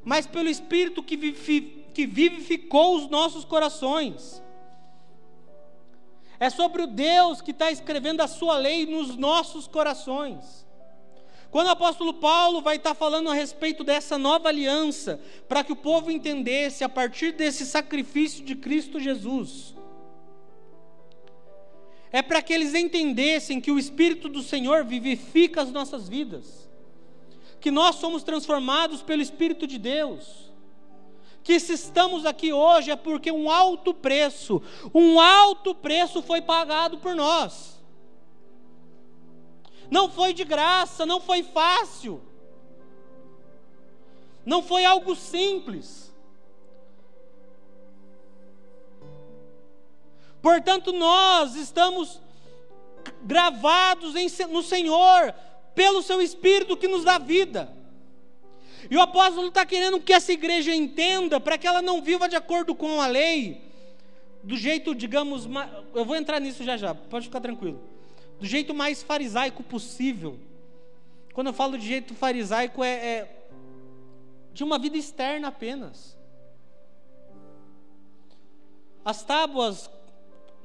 mas 0.03 0.27
pelo 0.27 0.47
Espírito 0.47 1.01
que, 1.01 1.17
que 1.95 2.05
vivificou 2.05 2.97
os 2.97 3.09
nossos 3.09 3.45
corações. 3.45 4.43
É 6.37 6.49
sobre 6.49 6.81
o 6.81 6.87
Deus 6.87 7.41
que 7.41 7.51
está 7.51 7.71
escrevendo 7.71 8.19
a 8.19 8.27
sua 8.27 8.57
lei 8.57 8.85
nos 8.85 9.15
nossos 9.15 9.65
corações. 9.65 10.65
Quando 11.49 11.67
o 11.67 11.71
apóstolo 11.71 12.15
Paulo 12.15 12.61
vai 12.61 12.75
estar 12.75 12.93
falando 12.93 13.31
a 13.31 13.33
respeito 13.33 13.81
dessa 13.81 14.17
nova 14.17 14.49
aliança, 14.49 15.21
para 15.47 15.63
que 15.63 15.71
o 15.71 15.75
povo 15.75 16.11
entendesse 16.11 16.83
a 16.83 16.89
partir 16.89 17.31
desse 17.31 17.65
sacrifício 17.65 18.43
de 18.43 18.57
Cristo 18.57 18.99
Jesus, 18.99 19.73
é 22.11 22.21
para 22.21 22.41
que 22.41 22.53
eles 22.53 22.73
entendessem 22.73 23.61
que 23.61 23.71
o 23.71 23.79
Espírito 23.79 24.27
do 24.27 24.43
Senhor 24.43 24.83
vivifica 24.83 25.61
as 25.61 25.71
nossas 25.71 26.09
vidas, 26.09 26.69
que 27.61 27.71
nós 27.71 27.95
somos 27.95 28.21
transformados 28.21 29.01
pelo 29.01 29.21
Espírito 29.21 29.65
de 29.65 29.77
Deus, 29.77 30.53
que 31.45 31.59
se 31.59 31.73
estamos 31.73 32.25
aqui 32.25 32.51
hoje 32.51 32.89
é 32.89 32.95
porque 32.95 33.31
um 33.31 33.51
alto 33.51 33.93
preço, 33.93 34.63
um 34.91 35.19
alto 35.19 35.75
preço 35.75 36.23
foi 36.23 36.41
pagado 36.41 36.97
por 36.97 37.13
nós. 37.13 37.79
Não 39.91 40.09
foi 40.09 40.33
de 40.33 40.43
graça, 40.43 41.05
não 41.05 41.21
foi 41.21 41.43
fácil, 41.43 42.19
não 44.43 44.63
foi 44.63 44.85
algo 44.85 45.15
simples. 45.15 46.11
Portanto, 50.41 50.91
nós 50.91 51.55
estamos 51.55 52.19
gravados 53.21 54.15
em, 54.15 54.27
no 54.47 54.63
Senhor, 54.63 55.31
pelo 55.75 56.01
Seu 56.01 56.19
Espírito 56.23 56.75
que 56.75 56.87
nos 56.87 57.03
dá 57.03 57.19
vida. 57.19 57.71
E 58.89 58.95
o 58.95 59.01
apóstolo 59.01 59.47
está 59.47 59.65
querendo 59.65 59.99
que 59.99 60.13
essa 60.13 60.31
igreja 60.31 60.73
entenda, 60.73 61.39
para 61.39 61.57
que 61.57 61.67
ela 61.67 61.81
não 61.81 62.01
viva 62.01 62.29
de 62.29 62.35
acordo 62.35 62.75
com 62.75 63.01
a 63.01 63.07
lei, 63.07 63.61
do 64.43 64.55
jeito, 64.55 64.93
digamos, 64.93 65.47
eu 65.93 66.05
vou 66.05 66.15
entrar 66.15 66.39
nisso 66.39 66.63
já 66.63 66.77
já, 66.77 66.93
pode 66.93 67.25
ficar 67.25 67.41
tranquilo. 67.41 67.81
Do 68.39 68.45
jeito 68.45 68.73
mais 68.73 69.01
farisaico 69.01 69.63
possível. 69.63 70.37
Quando 71.33 71.47
eu 71.47 71.53
falo 71.53 71.77
de 71.77 71.87
jeito 71.87 72.13
farisaico, 72.13 72.83
é, 72.83 72.91
é 72.93 73.47
de 74.53 74.63
uma 74.63 74.77
vida 74.77 74.97
externa 74.97 75.47
apenas. 75.47 76.15
As 79.03 79.23
tábuas 79.23 79.89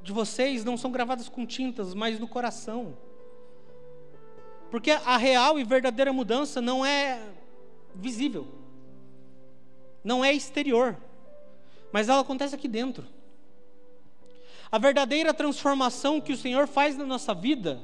de 0.03 0.13
vocês 0.13 0.65
não 0.65 0.77
são 0.77 0.91
gravadas 0.91 1.29
com 1.29 1.45
tintas, 1.47 1.95
mas 1.95 2.19
no 2.19 2.29
coração. 2.29 2.97
Porque 4.71 4.91
a 4.91 5.17
real 5.17 5.59
e 5.59 5.65
verdadeira 5.65 6.13
mudança 6.13 6.61
não 6.61 6.85
é 6.85 7.21
visível, 7.95 8.47
não 10.03 10.25
é 10.25 10.33
exterior, 10.33 10.97
mas 11.93 12.09
ela 12.09 12.21
acontece 12.21 12.55
aqui 12.55 12.69
dentro. 12.69 13.07
A 14.73 14.79
verdadeira 14.79 15.35
transformação 15.35 16.21
que 16.21 16.33
o 16.33 16.37
Senhor 16.37 16.67
faz 16.67 16.97
na 16.97 17.05
nossa 17.05 17.35
vida 17.35 17.81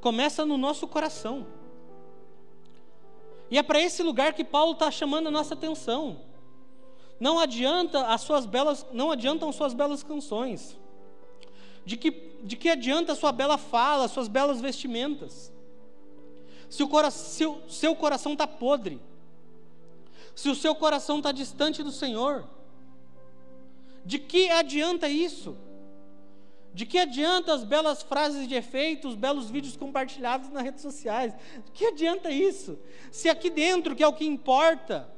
começa 0.00 0.46
no 0.46 0.56
nosso 0.56 0.86
coração. 0.86 1.46
E 3.50 3.58
é 3.58 3.62
para 3.62 3.80
esse 3.80 4.02
lugar 4.02 4.32
que 4.32 4.44
Paulo 4.44 4.72
está 4.72 4.90
chamando 4.90 5.28
a 5.28 5.30
nossa 5.30 5.54
atenção. 5.54 6.20
Não 7.18 7.38
adianta 7.38 8.06
as 8.06 8.20
suas 8.20 8.46
belas, 8.46 8.86
não 8.92 9.10
adiantam 9.10 9.50
suas 9.50 9.74
belas 9.74 10.02
canções. 10.02 10.76
De 11.84 11.96
que, 11.96 12.10
de 12.42 12.56
que 12.56 12.68
adianta 12.68 13.12
a 13.12 13.16
sua 13.16 13.32
bela 13.32 13.56
fala, 13.56 14.08
suas 14.08 14.28
belas 14.28 14.60
vestimentas? 14.60 15.52
Se 16.68 16.82
o, 16.82 16.88
cora, 16.88 17.10
se 17.10 17.46
o 17.46 17.60
seu 17.68 17.94
coração 17.94 18.32
está 18.32 18.46
podre, 18.46 19.00
se 20.36 20.50
o 20.50 20.54
seu 20.54 20.74
coração 20.74 21.16
está 21.16 21.32
distante 21.32 21.82
do 21.82 21.90
Senhor, 21.90 22.46
de 24.04 24.18
que 24.18 24.50
adianta 24.50 25.08
isso? 25.08 25.56
De 26.74 26.84
que 26.84 26.98
adianta 26.98 27.54
as 27.54 27.64
belas 27.64 28.02
frases 28.02 28.46
de 28.46 28.54
efeito, 28.54 29.08
os 29.08 29.14
belos 29.14 29.48
vídeos 29.48 29.78
compartilhados 29.78 30.50
nas 30.50 30.62
redes 30.62 30.82
sociais? 30.82 31.32
De 31.64 31.70
que 31.72 31.86
adianta 31.86 32.30
isso? 32.30 32.78
Se 33.10 33.30
aqui 33.30 33.48
dentro, 33.48 33.96
que 33.96 34.02
é 34.02 34.06
o 34.06 34.12
que 34.12 34.26
importa, 34.26 35.08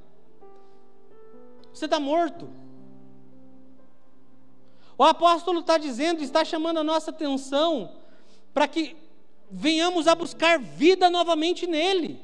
você 1.73 1.87
está 1.87 1.99
morto. 1.99 2.49
O 4.97 5.03
apóstolo 5.03 5.61
está 5.61 5.79
dizendo, 5.79 6.23
está 6.23 6.45
chamando 6.45 6.79
a 6.79 6.85
nossa 6.85 7.11
atenção 7.11 7.93
para 8.55 8.69
que 8.69 8.97
venhamos 9.51 10.07
a 10.07 10.15
buscar 10.15 10.61
vida 10.61 11.11
novamente 11.11 11.67
nele, 11.67 12.21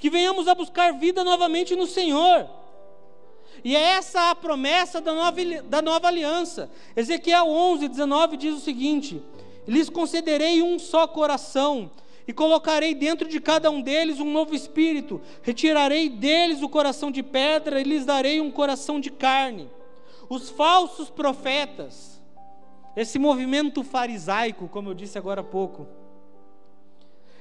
que 0.00 0.10
venhamos 0.10 0.48
a 0.48 0.54
buscar 0.54 0.94
vida 0.94 1.22
novamente 1.22 1.76
no 1.76 1.86
Senhor. 1.86 2.48
E 3.62 3.76
é 3.76 3.80
essa 3.80 4.30
a 4.30 4.34
promessa 4.34 5.00
da 5.00 5.12
nova, 5.12 5.40
da 5.64 5.82
nova 5.82 6.08
aliança. 6.08 6.70
Ezequiel 6.96 7.46
11, 7.46 7.86
19 7.86 8.36
diz 8.38 8.54
o 8.56 8.60
seguinte: 8.60 9.22
Lhes 9.68 9.88
concederei 9.88 10.62
um 10.62 10.78
só 10.78 11.06
coração, 11.06 11.90
e 12.26 12.32
colocarei 12.32 12.94
dentro 12.94 13.28
de 13.28 13.40
cada 13.40 13.70
um 13.70 13.80
deles 13.80 14.20
um 14.20 14.30
novo 14.30 14.54
espírito, 14.54 15.20
retirarei 15.42 16.08
deles 16.08 16.62
o 16.62 16.68
coração 16.68 17.10
de 17.10 17.22
pedra 17.22 17.80
e 17.80 17.84
lhes 17.84 18.04
darei 18.04 18.40
um 18.40 18.50
coração 18.50 19.00
de 19.00 19.10
carne. 19.10 19.68
Os 20.28 20.48
falsos 20.48 21.10
profetas, 21.10 22.22
esse 22.96 23.18
movimento 23.18 23.82
farisaico, 23.82 24.68
como 24.68 24.90
eu 24.90 24.94
disse 24.94 25.18
agora 25.18 25.40
há 25.40 25.44
pouco, 25.44 25.88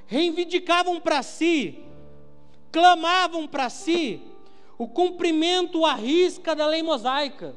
reivindicavam 0.08 1.00
para 1.00 1.22
si, 1.22 1.78
clamavam 2.72 3.48
para 3.48 3.70
si 3.70 4.22
o 4.78 4.88
cumprimento 4.88 5.86
à 5.86 5.94
risca 5.94 6.56
da 6.56 6.66
lei 6.66 6.82
mosaica, 6.82 7.56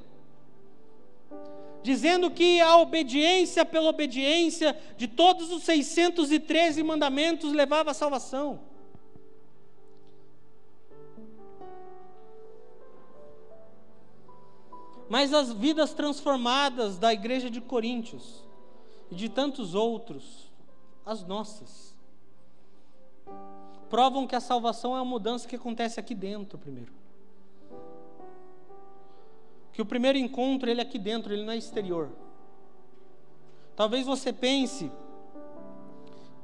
dizendo 1.82 2.30
que 2.30 2.60
a 2.60 2.76
obediência 2.76 3.64
pela 3.64 3.90
obediência 3.90 4.78
de 4.96 5.06
todos 5.06 5.50
os 5.52 5.62
613 5.62 6.82
mandamentos 6.82 7.52
levava 7.52 7.90
à 7.90 7.94
salvação. 7.94 8.60
Mas 15.08 15.34
as 15.34 15.52
vidas 15.52 15.92
transformadas 15.92 16.98
da 16.98 17.12
igreja 17.12 17.50
de 17.50 17.60
Coríntios 17.60 18.42
e 19.10 19.14
de 19.14 19.28
tantos 19.28 19.74
outros, 19.74 20.50
as 21.04 21.22
nossas, 21.22 21.91
provam 23.92 24.26
que 24.26 24.34
a 24.34 24.40
salvação 24.40 24.96
é 24.96 25.00
uma 25.00 25.04
mudança 25.04 25.46
que 25.46 25.56
acontece 25.56 26.00
aqui 26.00 26.14
dentro 26.14 26.56
primeiro 26.56 27.02
que 29.72 29.82
o 29.82 29.86
primeiro 29.86 30.16
encontro 30.16 30.70
ele 30.70 30.80
é 30.80 30.82
aqui 30.82 30.98
dentro, 30.98 31.32
ele 31.32 31.44
não 31.44 31.52
é 31.52 31.56
exterior. 31.56 32.10
Talvez 33.74 34.04
você 34.06 34.32
pense 34.32 34.92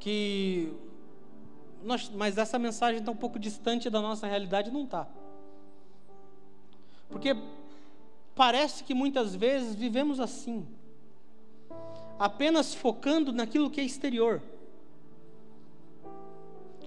que 0.00 0.72
nós, 1.84 2.08
mas 2.08 2.38
essa 2.38 2.58
mensagem 2.58 3.00
está 3.00 3.12
um 3.12 3.16
pouco 3.16 3.38
distante 3.38 3.90
da 3.90 4.00
nossa 4.00 4.26
realidade, 4.26 4.70
não 4.70 4.84
está. 4.84 5.06
Porque 7.10 7.36
parece 8.34 8.82
que 8.82 8.94
muitas 8.94 9.34
vezes 9.34 9.74
vivemos 9.74 10.20
assim, 10.20 10.66
apenas 12.18 12.74
focando 12.74 13.32
naquilo 13.32 13.70
que 13.70 13.80
é 13.80 13.84
exterior, 13.84 14.42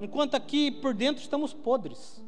enquanto 0.01 0.35
aqui 0.35 0.71
por 0.71 0.93
dentro 0.93 1.21
estamos 1.21 1.53
podres. 1.53 2.21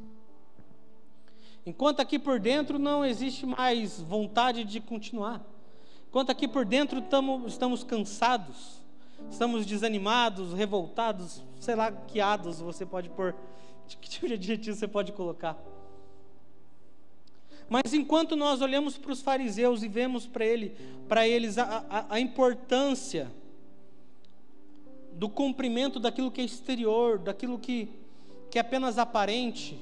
Enquanto 1.66 2.00
aqui 2.02 2.20
por 2.20 2.40
dentro 2.40 2.78
não 2.78 3.06
existe 3.06 3.46
mais 3.46 4.00
vontade 4.00 4.64
de 4.64 4.80
continuar. 4.80 5.42
Enquanto 6.08 6.30
aqui 6.30 6.48
por 6.48 6.66
dentro 6.66 7.02
tamo, 7.02 7.48
estamos 7.48 7.84
cansados, 7.84 8.82
estamos 9.32 9.66
desanimados, 9.66 10.54
revoltados, 10.54 11.42
sei 11.60 11.76
lá, 11.76 11.92
quiados 11.92 12.60
você 12.60 12.86
pode 12.86 13.10
pôr, 13.10 13.34
que 14.00 14.10
tipo 14.10 14.28
de 14.28 14.34
adjetivo 14.34 14.78
você 14.78 14.88
pode 14.88 15.12
colocar. 15.12 15.58
Mas 17.70 17.94
enquanto 17.94 18.36
nós 18.36 18.62
olhamos 18.62 18.98
para 18.98 19.12
os 19.12 19.22
fariseus 19.22 19.82
e 19.84 19.88
vemos 19.88 20.28
para 20.28 20.46
ele, 20.46 20.76
para 21.08 21.28
eles 21.28 21.58
a, 21.58 21.84
a, 21.90 22.16
a 22.16 22.20
importância 22.20 23.32
do 25.14 25.30
cumprimento 25.30 26.00
daquilo 26.00 26.32
que 26.32 26.42
é 26.42 26.44
exterior, 26.44 27.20
daquilo 27.20 27.60
que, 27.60 27.90
que 28.50 28.58
é 28.58 28.62
apenas 28.62 28.98
aparente, 28.98 29.80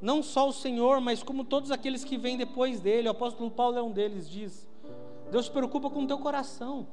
não 0.00 0.22
só 0.22 0.48
o 0.48 0.52
Senhor, 0.52 1.00
mas 1.00 1.22
como 1.22 1.44
todos 1.44 1.70
aqueles 1.70 2.04
que 2.04 2.16
vêm 2.16 2.36
depois 2.36 2.80
dele. 2.80 3.08
O 3.08 3.12
apóstolo 3.12 3.50
Paulo 3.50 3.76
é 3.76 3.82
um 3.82 3.90
deles, 3.90 4.28
diz: 4.28 4.68
Deus 5.30 5.46
se 5.46 5.50
preocupa 5.50 5.90
com 5.90 6.04
o 6.04 6.06
teu 6.06 6.18
coração. 6.18 6.86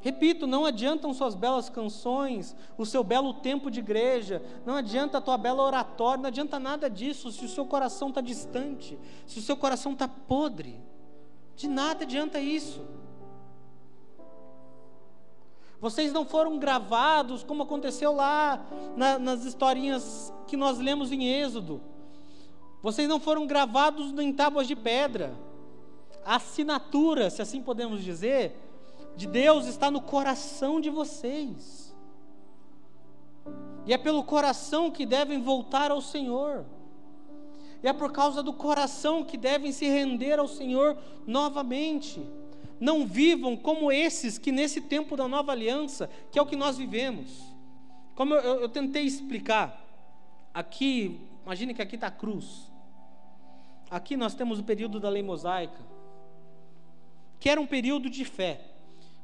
Repito, 0.00 0.46
não 0.46 0.64
adiantam 0.64 1.12
suas 1.12 1.34
belas 1.34 1.68
canções, 1.68 2.54
o 2.78 2.86
seu 2.86 3.02
belo 3.02 3.34
tempo 3.34 3.68
de 3.70 3.80
igreja, 3.80 4.40
não 4.64 4.74
adianta 4.74 5.18
a 5.18 5.20
tua 5.20 5.36
bela 5.36 5.64
oratória, 5.64 6.22
não 6.22 6.28
adianta 6.28 6.60
nada 6.60 6.88
disso 6.88 7.32
se 7.32 7.44
o 7.44 7.48
seu 7.48 7.66
coração 7.66 8.10
está 8.10 8.20
distante, 8.20 8.96
se 9.26 9.38
o 9.40 9.42
seu 9.42 9.56
coração 9.56 9.94
está 9.94 10.06
podre. 10.06 10.80
De 11.56 11.66
nada 11.66 12.04
adianta 12.04 12.38
isso. 12.38 12.86
Vocês 15.80 16.12
não 16.12 16.24
foram 16.24 16.58
gravados 16.58 17.42
como 17.42 17.62
aconteceu 17.62 18.14
lá 18.14 18.64
na, 18.96 19.18
nas 19.18 19.44
historinhas 19.44 20.32
que 20.46 20.56
nós 20.56 20.78
lemos 20.78 21.12
em 21.12 21.24
Êxodo. 21.28 21.80
Vocês 22.82 23.08
não 23.08 23.20
foram 23.20 23.46
gravados 23.46 24.12
em 24.18 24.32
tábuas 24.32 24.66
de 24.66 24.74
pedra. 24.74 25.34
A 26.24 26.36
assinatura, 26.36 27.30
se 27.30 27.42
assim 27.42 27.62
podemos 27.62 28.02
dizer, 28.02 28.56
de 29.16 29.26
Deus 29.26 29.66
está 29.66 29.90
no 29.90 30.00
coração 30.00 30.80
de 30.80 30.90
vocês. 30.90 31.94
E 33.86 33.92
é 33.92 33.98
pelo 33.98 34.24
coração 34.24 34.90
que 34.90 35.06
devem 35.06 35.40
voltar 35.40 35.90
ao 35.90 36.00
Senhor. 36.00 36.64
é 37.82 37.92
por 37.92 38.10
causa 38.10 38.42
do 38.42 38.52
coração 38.52 39.22
que 39.22 39.36
devem 39.36 39.70
se 39.70 39.86
render 39.86 40.40
ao 40.40 40.48
Senhor 40.48 40.96
novamente. 41.24 42.20
Não 42.78 43.06
vivam 43.06 43.56
como 43.56 43.90
esses 43.90 44.38
que 44.38 44.52
nesse 44.52 44.80
tempo 44.80 45.16
da 45.16 45.26
nova 45.26 45.52
aliança, 45.52 46.10
que 46.30 46.38
é 46.38 46.42
o 46.42 46.46
que 46.46 46.56
nós 46.56 46.76
vivemos. 46.76 47.54
Como 48.14 48.34
eu, 48.34 48.40
eu, 48.40 48.60
eu 48.62 48.68
tentei 48.68 49.04
explicar, 49.04 49.84
aqui, 50.52 51.20
imagine 51.44 51.74
que 51.74 51.82
aqui 51.82 51.94
está 51.94 52.08
a 52.08 52.10
cruz. 52.10 52.70
Aqui 53.90 54.16
nós 54.16 54.34
temos 54.34 54.58
o 54.58 54.64
período 54.64 54.98
da 54.98 55.08
lei 55.08 55.22
mosaica, 55.22 55.80
que 57.38 57.48
era 57.48 57.60
um 57.60 57.66
período 57.66 58.10
de 58.10 58.24
fé, 58.24 58.60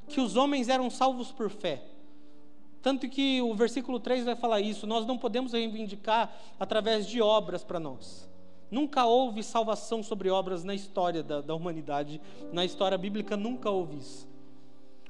que 0.08 0.20
os 0.20 0.36
homens 0.36 0.68
eram 0.68 0.88
salvos 0.88 1.32
por 1.32 1.50
fé. 1.50 1.82
Tanto 2.82 3.08
que 3.08 3.40
o 3.40 3.54
versículo 3.54 4.00
3 4.00 4.24
vai 4.24 4.36
falar 4.36 4.60
isso: 4.60 4.86
nós 4.86 5.06
não 5.06 5.16
podemos 5.16 5.52
reivindicar 5.52 6.32
através 6.58 7.06
de 7.06 7.20
obras 7.20 7.62
para 7.62 7.80
nós. 7.80 8.28
Nunca 8.72 9.04
houve 9.04 9.42
salvação 9.42 10.02
sobre 10.02 10.30
obras 10.30 10.64
na 10.64 10.74
história 10.74 11.22
da, 11.22 11.42
da 11.42 11.54
humanidade, 11.54 12.18
na 12.50 12.64
história 12.64 12.96
bíblica 12.96 13.36
nunca 13.36 13.68
houve 13.68 13.98
isso. 13.98 14.26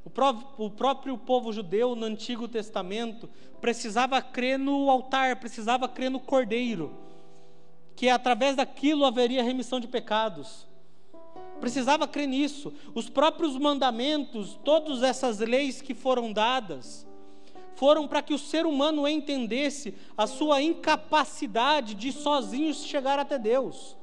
O 0.04 0.10
próprio, 0.10 0.48
o 0.58 0.68
próprio 0.68 1.16
povo 1.16 1.52
judeu 1.52 1.94
no 1.94 2.04
Antigo 2.04 2.48
Testamento 2.48 3.30
precisava 3.60 4.20
crer 4.20 4.58
no 4.58 4.90
altar, 4.90 5.36
precisava 5.36 5.88
crer 5.88 6.10
no 6.10 6.18
cordeiro, 6.18 6.92
que 7.94 8.08
através 8.08 8.56
daquilo 8.56 9.04
haveria 9.04 9.44
remissão 9.44 9.78
de 9.78 9.86
pecados. 9.86 10.66
Precisava 11.60 12.08
crer 12.08 12.26
nisso. 12.26 12.74
Os 12.96 13.08
próprios 13.08 13.56
mandamentos, 13.56 14.58
todas 14.64 15.04
essas 15.04 15.38
leis 15.38 15.80
que 15.80 15.94
foram 15.94 16.32
dadas, 16.32 17.06
foram 17.74 18.06
para 18.06 18.22
que 18.22 18.34
o 18.34 18.38
ser 18.38 18.66
humano 18.66 19.06
entendesse 19.06 19.94
a 20.16 20.26
sua 20.26 20.62
incapacidade 20.62 21.94
de 21.94 22.12
sozinho 22.12 22.72
chegar 22.74 23.18
até 23.18 23.38
Deus, 23.38 23.96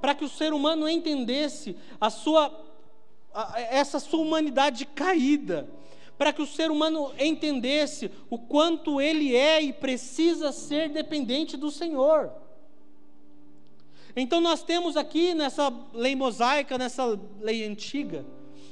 para 0.00 0.14
que 0.14 0.24
o 0.24 0.28
ser 0.28 0.52
humano 0.52 0.88
entendesse 0.88 1.76
a 2.00 2.10
sua 2.10 2.60
essa 3.70 3.98
sua 3.98 4.20
humanidade 4.20 4.86
caída, 4.86 5.68
para 6.16 6.32
que 6.32 6.40
o 6.40 6.46
ser 6.46 6.70
humano 6.70 7.12
entendesse 7.18 8.10
o 8.30 8.38
quanto 8.38 9.00
ele 9.00 9.34
é 9.34 9.60
e 9.60 9.72
precisa 9.72 10.52
ser 10.52 10.88
dependente 10.88 11.56
do 11.56 11.70
Senhor. 11.70 12.30
Então 14.16 14.40
nós 14.40 14.62
temos 14.62 14.96
aqui 14.96 15.34
nessa 15.34 15.72
lei 15.92 16.14
mosaica, 16.14 16.78
nessa 16.78 17.18
lei 17.40 17.64
antiga, 17.64 18.24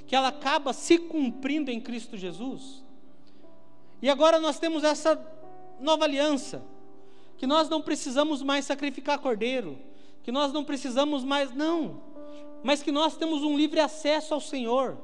que 0.07 0.15
ela 0.15 0.29
acaba 0.29 0.73
se 0.73 0.99
cumprindo 0.99 1.71
em 1.71 1.81
Cristo 1.81 2.17
Jesus. 2.17 2.85
E 4.03 4.11
agora 4.11 4.41
nós 4.41 4.59
temos 4.59 4.83
essa 4.83 5.17
nova 5.79 6.05
aliança, 6.05 6.61
que 7.39 7.47
nós 7.47 7.69
não 7.69 7.81
precisamos 7.81 8.43
mais 8.43 8.65
sacrificar 8.65 9.21
cordeiro, 9.21 9.79
que 10.25 10.33
nós 10.33 10.53
não 10.53 10.65
precisamos 10.65 11.23
mais, 11.23 11.55
não, 11.55 12.03
mas 12.65 12.83
que 12.83 12.91
nós 12.91 13.17
temos 13.17 13.45
um 13.45 13.57
livre 13.57 13.79
acesso 13.79 14.35
ao 14.35 14.41
Senhor. 14.41 14.99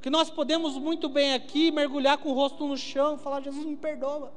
Que 0.00 0.08
nós 0.08 0.30
podemos 0.30 0.78
muito 0.78 1.06
bem 1.06 1.34
aqui 1.34 1.70
mergulhar 1.70 2.16
com 2.16 2.30
o 2.30 2.32
rosto 2.32 2.66
no 2.66 2.78
chão, 2.78 3.18
falar: 3.18 3.42
Jesus, 3.42 3.66
me 3.66 3.76
perdoa. 3.76 4.32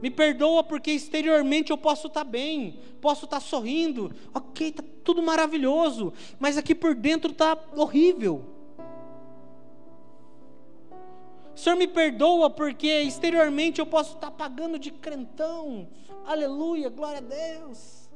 Me 0.00 0.10
perdoa 0.10 0.64
porque 0.64 0.90
exteriormente 0.92 1.70
eu 1.70 1.76
posso 1.76 2.06
estar 2.06 2.24
bem, 2.24 2.78
posso 3.00 3.26
estar 3.26 3.40
sorrindo, 3.40 4.14
ok, 4.32 4.68
está 4.68 4.82
tudo 5.04 5.22
maravilhoso, 5.22 6.14
mas 6.38 6.56
aqui 6.56 6.74
por 6.74 6.94
dentro 6.94 7.32
está 7.32 7.58
horrível. 7.76 8.57
Senhor 11.58 11.74
me 11.74 11.88
perdoa 11.88 12.48
porque 12.48 12.86
exteriormente 12.86 13.80
eu 13.80 13.86
posso 13.86 14.14
estar 14.14 14.30
pagando 14.30 14.78
de 14.78 14.92
crentão. 14.92 15.88
Aleluia, 16.24 16.88
glória 16.88 17.18
a 17.18 17.20
Deus. 17.20 18.08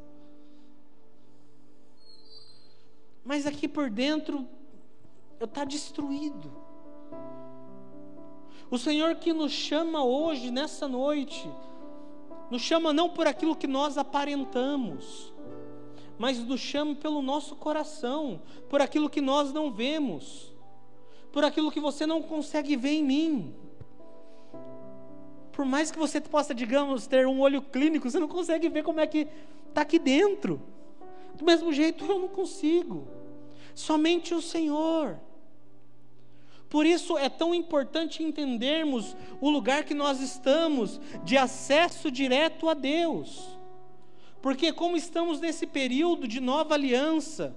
Mas 3.24 3.44
aqui 3.44 3.66
por 3.66 3.90
dentro 3.90 4.48
eu 5.40 5.46
estou 5.46 5.66
destruído. 5.66 6.52
O 8.70 8.78
Senhor 8.78 9.16
que 9.16 9.32
nos 9.32 9.50
chama 9.50 10.04
hoje, 10.04 10.52
nessa 10.52 10.86
noite, 10.86 11.50
nos 12.48 12.62
chama 12.62 12.92
não 12.92 13.10
por 13.10 13.26
aquilo 13.26 13.56
que 13.56 13.66
nós 13.66 13.98
aparentamos, 13.98 15.32
mas 16.16 16.38
nos 16.38 16.60
chama 16.60 16.94
pelo 16.94 17.20
nosso 17.20 17.56
coração, 17.56 18.40
por 18.70 18.80
aquilo 18.80 19.10
que 19.10 19.20
nós 19.20 19.52
não 19.52 19.72
vemos 19.72 20.51
por 21.32 21.44
aquilo 21.44 21.72
que 21.72 21.80
você 21.80 22.06
não 22.06 22.22
consegue 22.22 22.76
ver 22.76 22.90
em 22.90 23.02
mim. 23.02 23.54
Por 25.50 25.64
mais 25.64 25.90
que 25.90 25.98
você 25.98 26.20
possa, 26.20 26.54
digamos, 26.54 27.06
ter 27.06 27.26
um 27.26 27.40
olho 27.40 27.62
clínico, 27.62 28.10
você 28.10 28.18
não 28.18 28.28
consegue 28.28 28.68
ver 28.68 28.82
como 28.82 29.00
é 29.00 29.06
que 29.06 29.26
está 29.68 29.80
aqui 29.80 29.98
dentro. 29.98 30.62
Do 31.34 31.44
mesmo 31.44 31.72
jeito 31.72 32.04
eu 32.04 32.18
não 32.18 32.28
consigo. 32.28 33.08
Somente 33.74 34.34
o 34.34 34.42
Senhor. 34.42 35.18
Por 36.68 36.86
isso 36.86 37.18
é 37.18 37.28
tão 37.28 37.54
importante 37.54 38.22
entendermos 38.22 39.14
o 39.40 39.50
lugar 39.50 39.84
que 39.84 39.92
nós 39.92 40.20
estamos 40.20 41.00
de 41.22 41.36
acesso 41.36 42.10
direto 42.10 42.68
a 42.68 42.74
Deus. 42.74 43.58
Porque, 44.40 44.72
como 44.72 44.96
estamos 44.96 45.38
nesse 45.38 45.66
período 45.66 46.26
de 46.26 46.40
nova 46.40 46.74
aliança, 46.74 47.54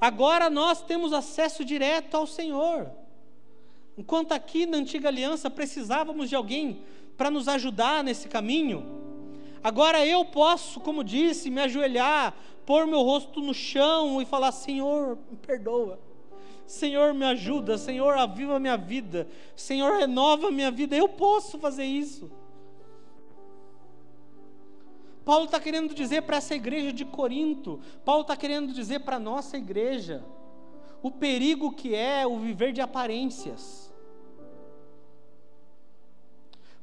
Agora 0.00 0.48
nós 0.48 0.82
temos 0.82 1.12
acesso 1.12 1.64
direto 1.64 2.16
ao 2.16 2.26
Senhor. 2.26 2.90
Enquanto 3.98 4.32
aqui 4.32 4.64
na 4.64 4.78
antiga 4.78 5.08
aliança 5.08 5.50
precisávamos 5.50 6.30
de 6.30 6.34
alguém 6.34 6.82
para 7.18 7.30
nos 7.30 7.48
ajudar 7.48 8.02
nesse 8.02 8.28
caminho, 8.28 8.82
agora 9.62 10.06
eu 10.06 10.24
posso, 10.24 10.80
como 10.80 11.04
disse, 11.04 11.50
me 11.50 11.60
ajoelhar, 11.60 12.34
pôr 12.64 12.86
meu 12.86 13.02
rosto 13.02 13.42
no 13.42 13.52
chão 13.52 14.22
e 14.22 14.24
falar: 14.24 14.52
Senhor, 14.52 15.18
me 15.30 15.36
perdoa. 15.36 16.00
Senhor, 16.66 17.12
me 17.12 17.26
ajuda. 17.26 17.76
Senhor, 17.76 18.16
aviva 18.16 18.60
minha 18.60 18.76
vida. 18.76 19.28
Senhor, 19.56 19.98
renova 19.98 20.50
minha 20.50 20.70
vida. 20.70 20.96
Eu 20.96 21.08
posso 21.08 21.58
fazer 21.58 21.84
isso. 21.84 22.30
Paulo 25.24 25.44
está 25.44 25.60
querendo 25.60 25.94
dizer 25.94 26.22
para 26.22 26.36
essa 26.36 26.54
igreja 26.54 26.92
de 26.92 27.04
Corinto, 27.04 27.80
Paulo 28.04 28.22
está 28.22 28.36
querendo 28.36 28.72
dizer 28.72 29.00
para 29.00 29.16
a 29.16 29.20
nossa 29.20 29.56
igreja, 29.56 30.24
o 31.02 31.10
perigo 31.10 31.72
que 31.72 31.94
é 31.94 32.26
o 32.26 32.38
viver 32.38 32.72
de 32.72 32.80
aparências. 32.80 33.90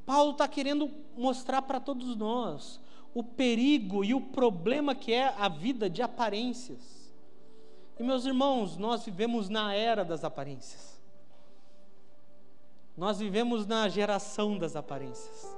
Paulo 0.06 0.32
está 0.32 0.48
querendo 0.48 0.90
mostrar 1.18 1.62
para 1.64 1.80
todos 1.80 2.16
nós 2.16 2.80
o 3.14 3.24
perigo 3.24 4.04
e 4.04 4.14
o 4.14 4.22
problema 4.22 4.96
que 4.96 5.12
é 5.12 5.34
a 5.38 5.50
vida 5.50 5.90
de 5.90 6.02
aparências. 6.02 7.14
E 8.00 8.04
meus 8.04 8.26
irmãos, 8.26 8.78
nós 8.78 9.04
vivemos 9.04 9.50
na 9.50 9.74
era 9.74 10.06
das 10.06 10.24
aparências. 10.24 11.02
Nós 12.96 13.20
vivemos 13.20 13.66
na 13.66 13.90
geração 13.90 14.58
das 14.58 14.76
aparências. 14.76 15.57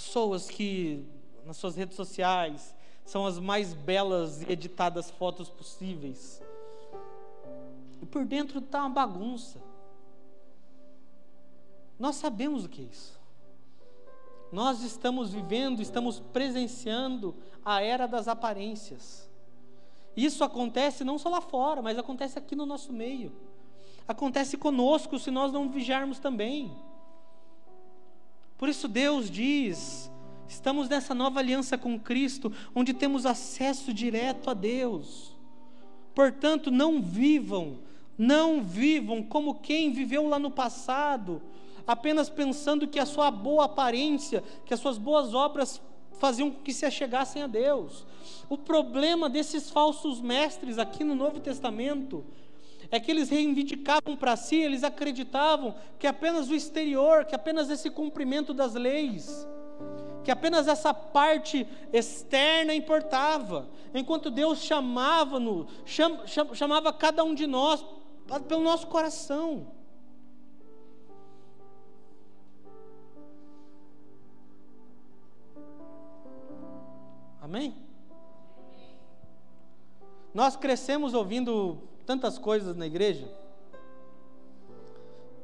Pessoas 0.00 0.48
que 0.48 1.06
nas 1.44 1.58
suas 1.58 1.76
redes 1.76 1.94
sociais 1.94 2.74
são 3.04 3.26
as 3.26 3.38
mais 3.38 3.74
belas 3.74 4.40
e 4.40 4.50
editadas 4.50 5.10
fotos 5.10 5.50
possíveis. 5.50 6.42
E 8.00 8.06
por 8.06 8.24
dentro 8.24 8.60
está 8.60 8.80
uma 8.80 8.88
bagunça. 8.88 9.60
Nós 11.98 12.16
sabemos 12.16 12.64
o 12.64 12.68
que 12.68 12.80
é 12.80 12.84
isso. 12.86 13.20
Nós 14.50 14.82
estamos 14.82 15.34
vivendo, 15.34 15.82
estamos 15.82 16.18
presenciando 16.18 17.36
a 17.62 17.82
era 17.82 18.08
das 18.08 18.26
aparências. 18.26 19.30
Isso 20.16 20.42
acontece 20.42 21.04
não 21.04 21.18
só 21.18 21.28
lá 21.28 21.42
fora, 21.42 21.82
mas 21.82 21.98
acontece 21.98 22.38
aqui 22.38 22.56
no 22.56 22.64
nosso 22.64 22.90
meio. 22.90 23.32
Acontece 24.08 24.56
conosco 24.56 25.18
se 25.18 25.30
nós 25.30 25.52
não 25.52 25.68
vigiarmos 25.68 26.18
também. 26.18 26.74
Por 28.60 28.68
isso 28.68 28.86
Deus 28.86 29.30
diz: 29.30 30.12
estamos 30.46 30.86
nessa 30.86 31.14
nova 31.14 31.40
aliança 31.40 31.78
com 31.78 31.98
Cristo, 31.98 32.52
onde 32.74 32.92
temos 32.92 33.24
acesso 33.24 33.90
direto 33.90 34.50
a 34.50 34.52
Deus. 34.52 35.34
Portanto, 36.14 36.70
não 36.70 37.00
vivam, 37.00 37.78
não 38.18 38.62
vivam 38.62 39.22
como 39.22 39.54
quem 39.54 39.90
viveu 39.90 40.28
lá 40.28 40.38
no 40.38 40.50
passado, 40.50 41.40
apenas 41.86 42.28
pensando 42.28 42.86
que 42.86 42.98
a 42.98 43.06
sua 43.06 43.30
boa 43.30 43.64
aparência, 43.64 44.44
que 44.66 44.74
as 44.74 44.80
suas 44.80 44.98
boas 44.98 45.32
obras 45.32 45.80
faziam 46.18 46.50
com 46.50 46.60
que 46.60 46.74
se 46.74 46.84
achegassem 46.84 47.42
a 47.42 47.46
Deus. 47.46 48.04
O 48.46 48.58
problema 48.58 49.30
desses 49.30 49.70
falsos 49.70 50.20
mestres 50.20 50.76
aqui 50.76 51.02
no 51.02 51.14
Novo 51.14 51.40
Testamento 51.40 52.26
é 52.90 52.98
que 52.98 53.10
eles 53.10 53.28
reivindicavam 53.28 54.16
para 54.16 54.36
si, 54.36 54.56
eles 54.56 54.82
acreditavam 54.82 55.74
que 55.98 56.06
apenas 56.06 56.50
o 56.50 56.54
exterior, 56.54 57.24
que 57.24 57.34
apenas 57.34 57.70
esse 57.70 57.88
cumprimento 57.88 58.52
das 58.52 58.74
leis, 58.74 59.46
que 60.24 60.30
apenas 60.30 60.66
essa 60.66 60.92
parte 60.92 61.66
externa 61.92 62.74
importava, 62.74 63.68
enquanto 63.94 64.30
Deus 64.30 64.58
chamava 64.62 65.38
no 65.38 65.66
cham, 65.84 66.26
cham, 66.26 66.54
chamava 66.54 66.92
cada 66.92 67.22
um 67.22 67.34
de 67.34 67.46
nós 67.46 67.84
pelo 68.48 68.62
nosso 68.62 68.86
coração. 68.88 69.68
Amém? 77.40 77.74
Nós 80.32 80.54
crescemos 80.54 81.14
ouvindo 81.14 81.89
tantas 82.10 82.38
coisas 82.38 82.74
na 82.76 82.88
igreja 82.88 83.24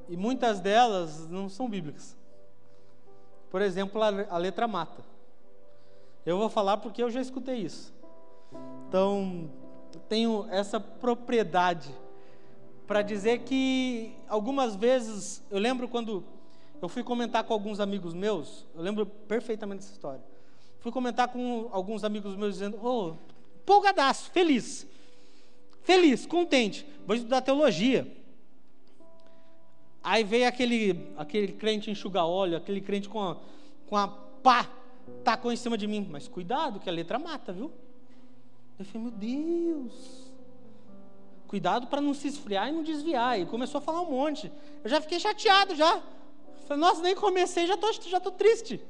e 0.09 0.17
muitas 0.17 0.59
delas 0.59 1.29
não 1.29 1.49
são 1.49 1.71
bíblicas. 1.71 2.17
Por 3.49 3.63
exemplo, 3.63 4.03
a 4.03 4.37
letra 4.37 4.67
mata. 4.67 5.01
Eu 6.25 6.37
vou 6.37 6.51
falar 6.51 6.79
porque 6.79 7.01
eu 7.01 7.09
já 7.09 7.21
escutei 7.21 7.59
isso. 7.59 7.95
Então, 8.89 9.49
tenho 10.09 10.45
essa 10.51 10.81
propriedade 10.81 11.89
para 12.85 13.01
dizer 13.01 13.43
que 13.45 14.13
algumas 14.29 14.75
vezes, 14.75 15.45
eu 15.49 15.61
lembro 15.61 15.87
quando 15.87 16.25
eu 16.83 16.89
fui 16.89 17.05
comentar 17.05 17.45
com 17.45 17.53
alguns 17.53 17.79
amigos 17.79 18.13
meus, 18.13 18.67
eu 18.75 18.83
lembro 18.83 19.07
perfeitamente 19.07 19.83
dessa 19.83 19.93
história. 19.93 20.25
Fui 20.81 20.91
comentar 20.91 21.29
com 21.29 21.69
alguns 21.71 22.03
amigos 22.03 22.35
meus 22.35 22.55
dizendo: 22.55 22.77
"Ô, 22.85 23.11
oh, 23.11 23.17
empolgadaço, 23.63 24.33
feliz. 24.33 24.85
Feliz, 25.87 26.27
contente. 26.27 26.85
Vou 27.07 27.15
estudar 27.15 27.41
teologia. 27.41 28.13
Aí 30.03 30.25
veio 30.25 30.49
aquele, 30.49 31.15
aquele 31.17 31.53
crente 31.53 31.93
enxuga 31.93 32.25
óleo, 32.25 32.57
aquele 32.57 32.81
crente 32.81 33.09
com 33.09 33.23
a, 33.23 33.37
com 33.87 33.97
a 33.97 34.09
pá, 34.09 34.69
tacou 35.23 35.53
em 35.53 35.57
cima 35.57 35.79
de 35.79 35.87
mim. 35.87 36.05
Mas 36.11 36.27
cuidado, 36.27 36.81
que 36.81 36.89
a 36.91 36.93
letra 36.93 37.21
mata, 37.21 37.53
viu? 37.53 37.71
Eu 38.77 38.85
falei, 38.85 39.03
meu 39.03 39.13
Deus. 39.13 40.33
Cuidado 41.47 41.87
para 41.87 42.01
não 42.01 42.15
se 42.15 42.27
esfriar 42.27 42.69
e 42.69 42.73
não 42.73 42.83
desviar. 42.83 43.39
E 43.41 43.47
começou 43.47 43.79
a 43.79 43.81
falar 43.81 44.01
um 44.01 44.11
monte. 44.11 44.51
Eu 44.83 44.91
já 44.91 45.01
fiquei 45.01 45.21
chateado 45.21 45.77
já. 45.77 46.03
Falei, 46.67 46.81
nossa, 46.81 47.01
nem 47.01 47.15
comecei, 47.15 47.65
já 47.65 47.75
estou 47.75 47.93
já 47.93 48.19
tô 48.19 48.33
triste. 48.33 48.85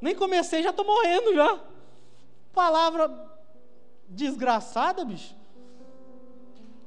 Nem 0.00 0.16
comecei, 0.16 0.64
já 0.64 0.70
estou 0.70 0.84
morrendo 0.84 1.32
já. 1.32 1.60
Palavra 2.52 3.08
desgraçada, 4.08 5.04
bicho. 5.04 5.40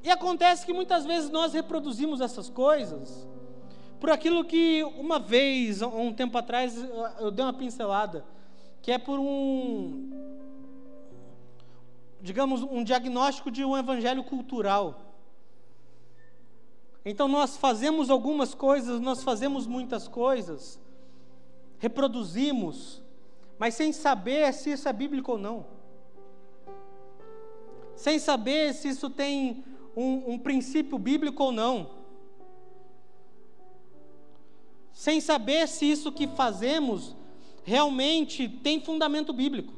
E 0.06 0.12
acontece 0.12 0.64
que 0.64 0.72
muitas 0.72 1.04
vezes 1.04 1.32
nós 1.32 1.54
reproduzimos 1.54 2.22
essas 2.22 2.48
coisas 2.48 3.28
por 4.00 4.12
aquilo 4.12 4.46
que 4.46 4.84
uma 5.00 5.18
vez, 5.18 5.82
um 5.82 6.14
tempo 6.14 6.38
atrás, 6.38 6.78
eu 7.20 7.32
dei 7.32 7.44
uma 7.44 7.52
pincelada, 7.52 8.24
que 8.84 8.92
é 8.92 9.00
por 9.00 9.18
um, 9.20 10.12
digamos, 12.22 12.62
um 12.62 12.84
diagnóstico 12.84 13.50
de 13.50 13.66
um 13.66 13.76
evangelho 13.76 14.24
cultural. 14.24 15.02
Então 17.04 17.28
nós 17.28 17.58
fazemos 17.58 18.12
algumas 18.12 18.54
coisas, 18.54 19.00
nós 19.00 19.24
fazemos 19.24 19.66
muitas 19.66 20.08
coisas, 20.08 20.80
reproduzimos, 21.80 23.02
mas 23.58 23.74
sem 23.74 23.92
saber 23.92 24.54
se 24.54 24.72
isso 24.72 24.88
é 24.88 24.94
bíblico 24.94 25.32
ou 25.32 25.40
não 25.40 25.76
sem 27.96 28.20
saber 28.20 28.74
se 28.74 28.90
isso 28.90 29.10
tem 29.10 29.64
um, 29.96 30.34
um 30.34 30.40
princípio 30.40 30.98
bíblico 30.98 31.44
ou 31.44 31.52
não, 31.52 31.90
sem 34.92 35.20
saber 35.20 35.68
se 35.68 35.86
isso 35.86 36.12
que 36.12 36.28
fazemos 36.28 37.16
realmente 37.64 38.48
tem 38.48 38.80
fundamento 38.80 39.34
bíblico. 39.34 39.74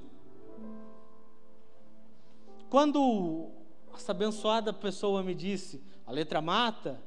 Quando 2.69 3.49
essa 3.95 4.11
abençoada 4.11 4.71
pessoa 4.71 5.23
me 5.23 5.33
disse, 5.33 5.81
a 6.05 6.11
letra 6.11 6.41
mata, 6.41 7.01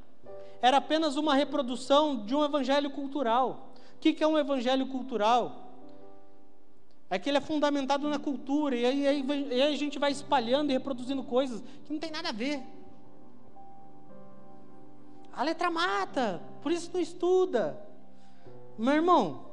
era 0.61 0.79
apenas 0.79 1.17
uma 1.17 1.35
reprodução 1.35 2.25
de 2.25 2.35
um 2.35 2.45
evangelho 2.45 2.91
cultural. 2.91 3.73
O 3.97 3.99
que 3.99 4.23
é 4.23 4.27
um 4.27 4.39
evangelho 4.39 4.87
cultural? 4.89 5.71
É 7.09 7.19
que 7.19 7.29
ele 7.29 7.39
é 7.39 7.41
fundamentado 7.41 8.09
na 8.09 8.19
cultura, 8.19 8.77
e 8.77 8.85
aí, 8.87 9.07
aí, 9.07 9.25
aí, 9.53 9.63
a 9.63 9.77
gente 9.77 9.99
vai 9.99 10.13
espalhando 10.13 10.71
e 10.71 10.73
reproduzindo 10.73 11.23
coisas 11.25 11.63
que 11.85 11.93
não 11.93 11.99
tem 11.99 12.11
nada 12.11 12.29
a 12.29 12.33
ver. 12.33 12.63
A 15.33 15.43
letra 15.43 15.71
mata, 15.71 16.41
por 16.63 16.73
isso 16.73 16.91
não 16.93 17.01
estuda. 17.01 17.81
Meu 18.77 18.95
irmão, 18.95 19.47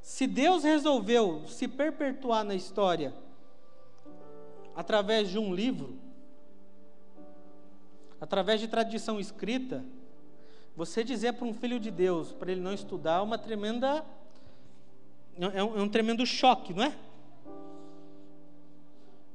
se 0.00 0.26
Deus 0.26 0.64
resolveu 0.64 1.46
se 1.46 1.68
perpetuar 1.68 2.44
na 2.44 2.54
história 2.54 3.14
através 4.74 5.28
de 5.28 5.38
um 5.38 5.54
livro, 5.54 5.98
através 8.20 8.60
de 8.60 8.68
tradição 8.68 9.20
escrita, 9.20 9.84
você 10.74 11.04
dizer 11.04 11.34
para 11.34 11.46
um 11.46 11.52
filho 11.52 11.78
de 11.78 11.90
Deus, 11.90 12.32
para 12.32 12.50
ele 12.50 12.60
não 12.60 12.72
estudar, 12.72 13.18
é 13.18 13.22
uma 13.22 13.38
tremenda 13.38 14.04
é, 15.38 15.62
um, 15.62 15.78
é 15.78 15.82
um 15.82 15.88
tremendo 15.88 16.24
choque, 16.26 16.74
não 16.74 16.84
é? 16.84 16.94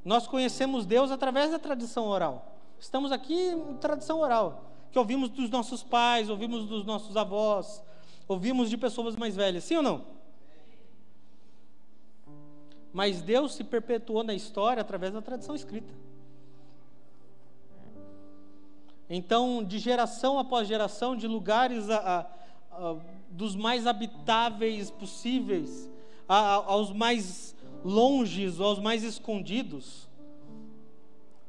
Nós 0.06 0.28
conhecemos 0.28 0.86
Deus 0.86 1.12
através 1.12 1.52
da 1.52 1.60
tradição 1.60 2.06
oral. 2.06 2.56
Estamos 2.80 3.12
aqui 3.12 3.34
em 3.34 3.76
tradição 3.78 4.20
oral, 4.20 4.72
que 4.91 5.00
ouvimos 5.00 5.30
dos 5.30 5.50
nossos 5.50 5.84
pais, 5.84 6.30
ouvimos 6.30 6.67
dos 6.67 6.86
nossos 6.86 7.15
avós, 7.15 7.84
ouvimos 8.28 8.69
de 8.69 8.78
pessoas 8.78 9.15
mais 9.15 9.36
velhas, 9.36 9.63
sim 9.63 9.76
ou 9.78 9.84
não? 9.84 10.06
Mas 12.93 13.21
Deus 13.21 13.54
se 13.54 13.63
perpetuou 13.63 14.23
na 14.23 14.34
história 14.34 14.82
através 14.82 15.13
da 15.13 15.21
tradição 15.21 15.56
escrita. 15.56 15.93
Então, 19.10 19.63
de 19.63 19.80
geração 19.80 20.38
após 20.38 20.67
geração, 20.67 21.15
de 21.15 21.28
lugares 21.28 21.89
a, 21.89 21.97
a, 21.97 22.89
a 22.89 22.95
dos 23.30 23.56
mais 23.56 23.86
habitáveis 23.86 24.89
possíveis, 24.89 25.89
aos 26.28 26.91
mais 26.91 27.56
longes, 27.84 28.60
aos 28.60 28.80
mais 28.80 29.04
escondidos. 29.04 30.07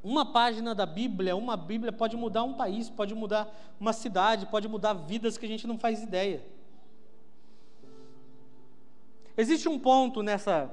Uma 0.09 0.25
página 0.25 0.75
da 0.75 0.87
Bíblia, 0.87 1.37
uma 1.37 1.55
Bíblia 1.55 1.93
pode 1.93 2.17
mudar 2.17 2.43
um 2.43 2.55
país, 2.55 2.89
pode 2.89 3.15
mudar 3.15 3.47
uma 3.79 3.93
cidade, 3.93 4.47
pode 4.47 4.67
mudar 4.67 4.95
vidas 4.95 5.37
que 5.37 5.45
a 5.45 5.49
gente 5.49 5.67
não 5.67 5.79
faz 5.79 6.03
ideia. 6.03 6.43
Existe 9.37 9.69
um 9.69 9.79
ponto 9.79 10.23
nessa 10.23 10.71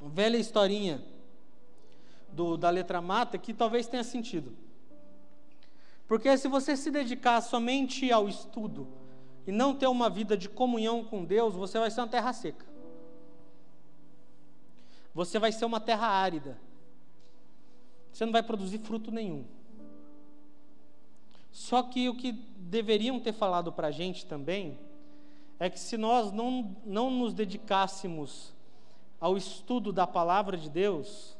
velha 0.00 0.36
historinha 0.36 1.02
do, 2.32 2.56
da 2.56 2.70
letra 2.70 3.00
mata 3.00 3.36
que 3.36 3.52
talvez 3.52 3.88
tenha 3.88 4.04
sentido. 4.04 4.56
Porque 6.06 6.38
se 6.38 6.46
você 6.46 6.76
se 6.76 6.92
dedicar 6.92 7.40
somente 7.40 8.12
ao 8.12 8.28
estudo, 8.28 8.86
e 9.48 9.50
não 9.50 9.74
ter 9.74 9.88
uma 9.88 10.08
vida 10.08 10.36
de 10.36 10.48
comunhão 10.48 11.02
com 11.02 11.24
Deus, 11.24 11.56
você 11.56 11.76
vai 11.76 11.90
ser 11.90 12.02
uma 12.02 12.08
terra 12.08 12.32
seca. 12.32 12.64
Você 15.12 15.40
vai 15.40 15.50
ser 15.50 15.64
uma 15.64 15.80
terra 15.80 16.06
árida. 16.06 16.69
Você 18.12 18.24
não 18.24 18.32
vai 18.32 18.42
produzir 18.42 18.78
fruto 18.78 19.10
nenhum. 19.10 19.44
Só 21.50 21.82
que 21.82 22.08
o 22.08 22.14
que 22.14 22.32
deveriam 22.32 23.18
ter 23.18 23.32
falado 23.32 23.72
para 23.72 23.88
a 23.88 23.90
gente 23.90 24.26
também 24.26 24.78
é 25.58 25.68
que 25.68 25.78
se 25.78 25.96
nós 25.96 26.32
não, 26.32 26.76
não 26.84 27.10
nos 27.10 27.34
dedicássemos 27.34 28.52
ao 29.20 29.36
estudo 29.36 29.92
da 29.92 30.06
palavra 30.06 30.56
de 30.56 30.70
Deus, 30.70 31.36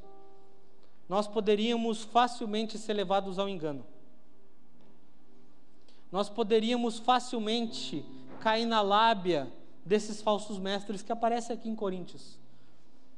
nós 1.09 1.27
poderíamos 1.27 2.03
facilmente 2.03 2.77
ser 2.79 2.93
levados 2.93 3.39
ao 3.39 3.49
engano 3.49 3.85
nós 6.11 6.29
poderíamos 6.29 6.99
facilmente 6.99 8.05
cair 8.41 8.67
na 8.67 8.81
lábia 8.81 9.51
desses 9.85 10.21
falsos 10.21 10.59
mestres 10.59 11.03
que 11.03 11.13
aparecem 11.13 11.55
aqui 11.55 11.69
em 11.69 11.77
Coríntios, 11.77 12.39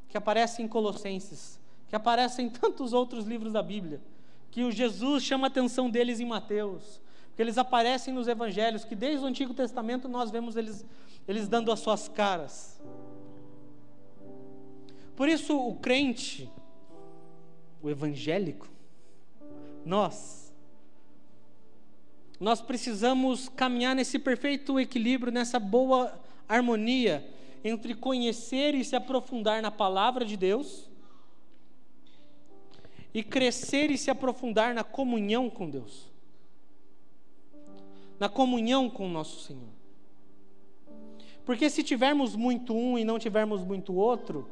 que 0.09 0.17
aparecem 0.17 0.67
em 0.67 0.69
Colossenses, 0.69 1.59
que 1.93 1.97
aparecem 1.97 2.47
em 2.47 2.49
tantos 2.49 2.95
outros 2.95 3.27
livros 3.27 3.53
da 3.53 3.63
Bíblia, 3.63 4.01
que 4.51 4.65
o 4.65 4.73
Jesus 4.73 5.23
chama 5.23 5.47
a 5.47 5.49
atenção 5.49 5.91
deles 5.91 6.21
em 6.21 6.25
Mateus, 6.25 7.03
que 7.37 7.43
eles 7.43 7.59
aparecem 7.59 8.15
nos 8.15 8.27
evangelhos, 8.29 8.83
que 8.83 8.97
desde 8.97 9.23
o 9.23 9.29
Antigo 9.29 9.53
Testamento 9.53 10.09
nós 10.09 10.31
vemos 10.31 10.57
eles, 10.57 10.87
eles 11.29 11.49
dando 11.49 11.71
as 11.71 11.81
suas 11.81 12.09
caras. 12.09 12.81
Por 15.15 15.29
isso, 15.29 15.55
o 15.55 15.75
crente, 15.75 16.51
o 17.83 17.91
evangélico, 17.91 18.71
nós, 19.85 20.51
nós 22.41 22.63
precisamos 22.63 23.51
caminhar 23.51 23.95
nesse 23.95 24.19
perfeito 24.19 24.81
equilíbrio, 24.81 25.31
nessa 25.31 25.61
boa 25.61 26.19
harmonia 26.49 27.23
entre 27.63 27.95
conhecer 27.95 28.75
e 28.75 28.83
se 28.83 28.97
aprofundar 28.97 29.61
na 29.61 29.71
palavra 29.71 30.25
de 30.25 30.39
Deus 30.39 30.91
e 33.15 33.23
crescer 33.23 33.91
e 33.91 33.99
se 33.99 34.11
aprofundar 34.11 34.75
na 34.75 34.83
comunhão 34.83 35.51
com 35.51 35.69
Deus, 35.69 36.11
na 38.19 38.29
comunhão 38.29 38.89
com 38.89 39.07
o 39.07 39.11
nosso 39.11 39.41
Senhor. 39.41 39.69
Porque 41.45 41.69
se 41.69 41.83
tivermos 41.83 42.37
muito 42.37 42.75
um 42.75 42.99
e 42.99 43.05
não 43.05 43.19
tivermos 43.19 43.65
muito 43.65 43.95
outro, 43.95 44.49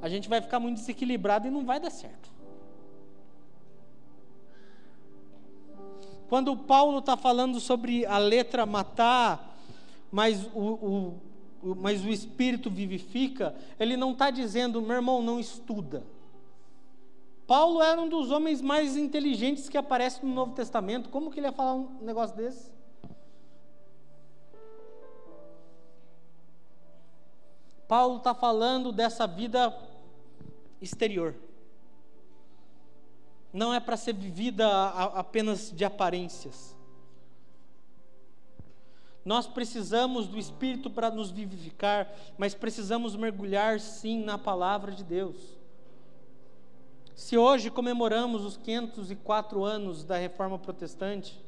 a 0.00 0.08
gente 0.08 0.28
vai 0.28 0.40
ficar 0.40 0.60
muito 0.60 0.78
desequilibrado 0.78 1.46
e 1.46 1.50
não 1.50 1.64
vai 1.64 1.80
dar 1.80 1.90
certo. 1.90 2.30
Quando 6.28 6.56
Paulo 6.56 7.00
está 7.00 7.16
falando 7.16 7.60
sobre 7.60 8.06
a 8.06 8.16
letra 8.16 8.64
matar, 8.64 9.58
mas 10.10 10.46
o, 10.54 11.18
o, 11.62 11.74
mas 11.76 12.04
o 12.04 12.08
Espírito 12.08 12.70
vivifica, 12.70 13.54
ele 13.78 13.96
não 13.96 14.12
está 14.12 14.30
dizendo, 14.30 14.80
meu 14.80 14.96
irmão, 14.96 15.22
não 15.22 15.38
estuda. 15.38 16.04
Paulo 17.46 17.82
era 17.82 18.00
um 18.00 18.08
dos 18.08 18.30
homens 18.30 18.60
mais 18.60 18.96
inteligentes 18.96 19.68
que 19.68 19.76
aparece 19.76 20.24
no 20.24 20.32
Novo 20.32 20.54
Testamento. 20.54 21.08
Como 21.08 21.30
que 21.30 21.40
ele 21.40 21.46
ia 21.46 21.52
falar 21.52 21.74
um 21.74 21.98
negócio 22.00 22.36
desse? 22.36 22.70
Paulo 27.88 28.16
está 28.16 28.34
falando 28.34 28.90
dessa 28.90 29.26
vida 29.26 29.76
exterior. 30.80 31.34
Não 33.52 33.74
é 33.74 33.80
para 33.80 33.98
ser 33.98 34.14
vivida 34.14 34.66
apenas 34.88 35.70
de 35.70 35.84
aparências. 35.84 36.74
Nós 39.24 39.46
precisamos 39.46 40.26
do 40.26 40.38
Espírito 40.38 40.88
para 40.88 41.10
nos 41.10 41.30
vivificar, 41.30 42.10
mas 42.38 42.54
precisamos 42.54 43.14
mergulhar 43.14 43.78
sim 43.78 44.24
na 44.24 44.38
palavra 44.38 44.90
de 44.90 45.04
Deus. 45.04 45.36
Se 47.14 47.36
hoje 47.36 47.70
comemoramos 47.70 48.44
os 48.44 48.56
504 48.56 49.62
anos 49.62 50.02
da 50.02 50.16
Reforma 50.16 50.58
Protestante, 50.58 51.38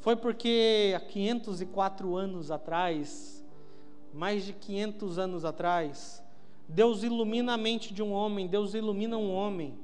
foi 0.00 0.16
porque 0.16 0.92
há 0.96 1.00
504 1.00 2.16
anos 2.16 2.50
atrás, 2.50 3.44
mais 4.12 4.44
de 4.44 4.52
500 4.52 5.18
anos 5.18 5.44
atrás, 5.44 6.22
Deus 6.68 7.04
ilumina 7.04 7.54
a 7.54 7.56
mente 7.56 7.94
de 7.94 8.02
um 8.02 8.12
homem, 8.12 8.48
Deus 8.48 8.74
ilumina 8.74 9.16
um 9.16 9.32
homem. 9.32 9.78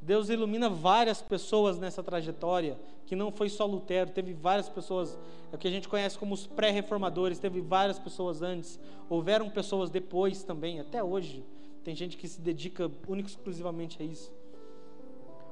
Deus 0.00 0.28
ilumina 0.28 0.70
várias 0.70 1.20
pessoas 1.20 1.76
nessa 1.76 2.02
trajetória, 2.02 2.78
que 3.04 3.16
não 3.16 3.32
foi 3.32 3.48
só 3.48 3.66
Lutero, 3.66 4.10
teve 4.10 4.32
várias 4.32 4.68
pessoas, 4.68 5.18
é 5.52 5.56
o 5.56 5.58
que 5.58 5.68
a 5.68 5.70
gente 5.70 5.88
conhece 5.88 6.16
como 6.16 6.32
os 6.32 6.46
pré-reformadores, 6.46 7.38
teve 7.38 7.60
várias 7.60 7.98
pessoas 7.98 8.40
antes, 8.40 8.78
houveram 9.08 9.50
pessoas 9.50 9.90
depois 9.90 10.42
também, 10.44 10.80
até 10.80 11.02
hoje. 11.02 11.44
Tem 11.84 11.94
gente 11.94 12.16
que 12.16 12.28
se 12.28 12.40
dedica 12.40 12.90
única 13.08 13.28
e 13.28 13.32
exclusivamente 13.32 14.02
a 14.02 14.04
isso. 14.04 14.32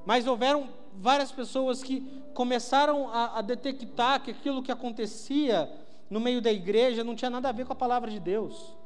Mas 0.04 0.26
houveram 0.26 0.68
várias 0.94 1.30
pessoas 1.30 1.82
que 1.82 2.00
começaram 2.34 3.08
a, 3.08 3.38
a 3.38 3.42
detectar 3.42 4.22
que 4.22 4.30
aquilo 4.30 4.62
que 4.62 4.72
acontecia 4.72 5.70
no 6.08 6.20
meio 6.20 6.40
da 6.40 6.52
igreja 6.52 7.04
não 7.04 7.14
tinha 7.14 7.30
nada 7.30 7.48
a 7.48 7.52
ver 7.52 7.66
com 7.66 7.72
a 7.72 7.76
palavra 7.76 8.10
de 8.10 8.18
Deus. 8.18 8.76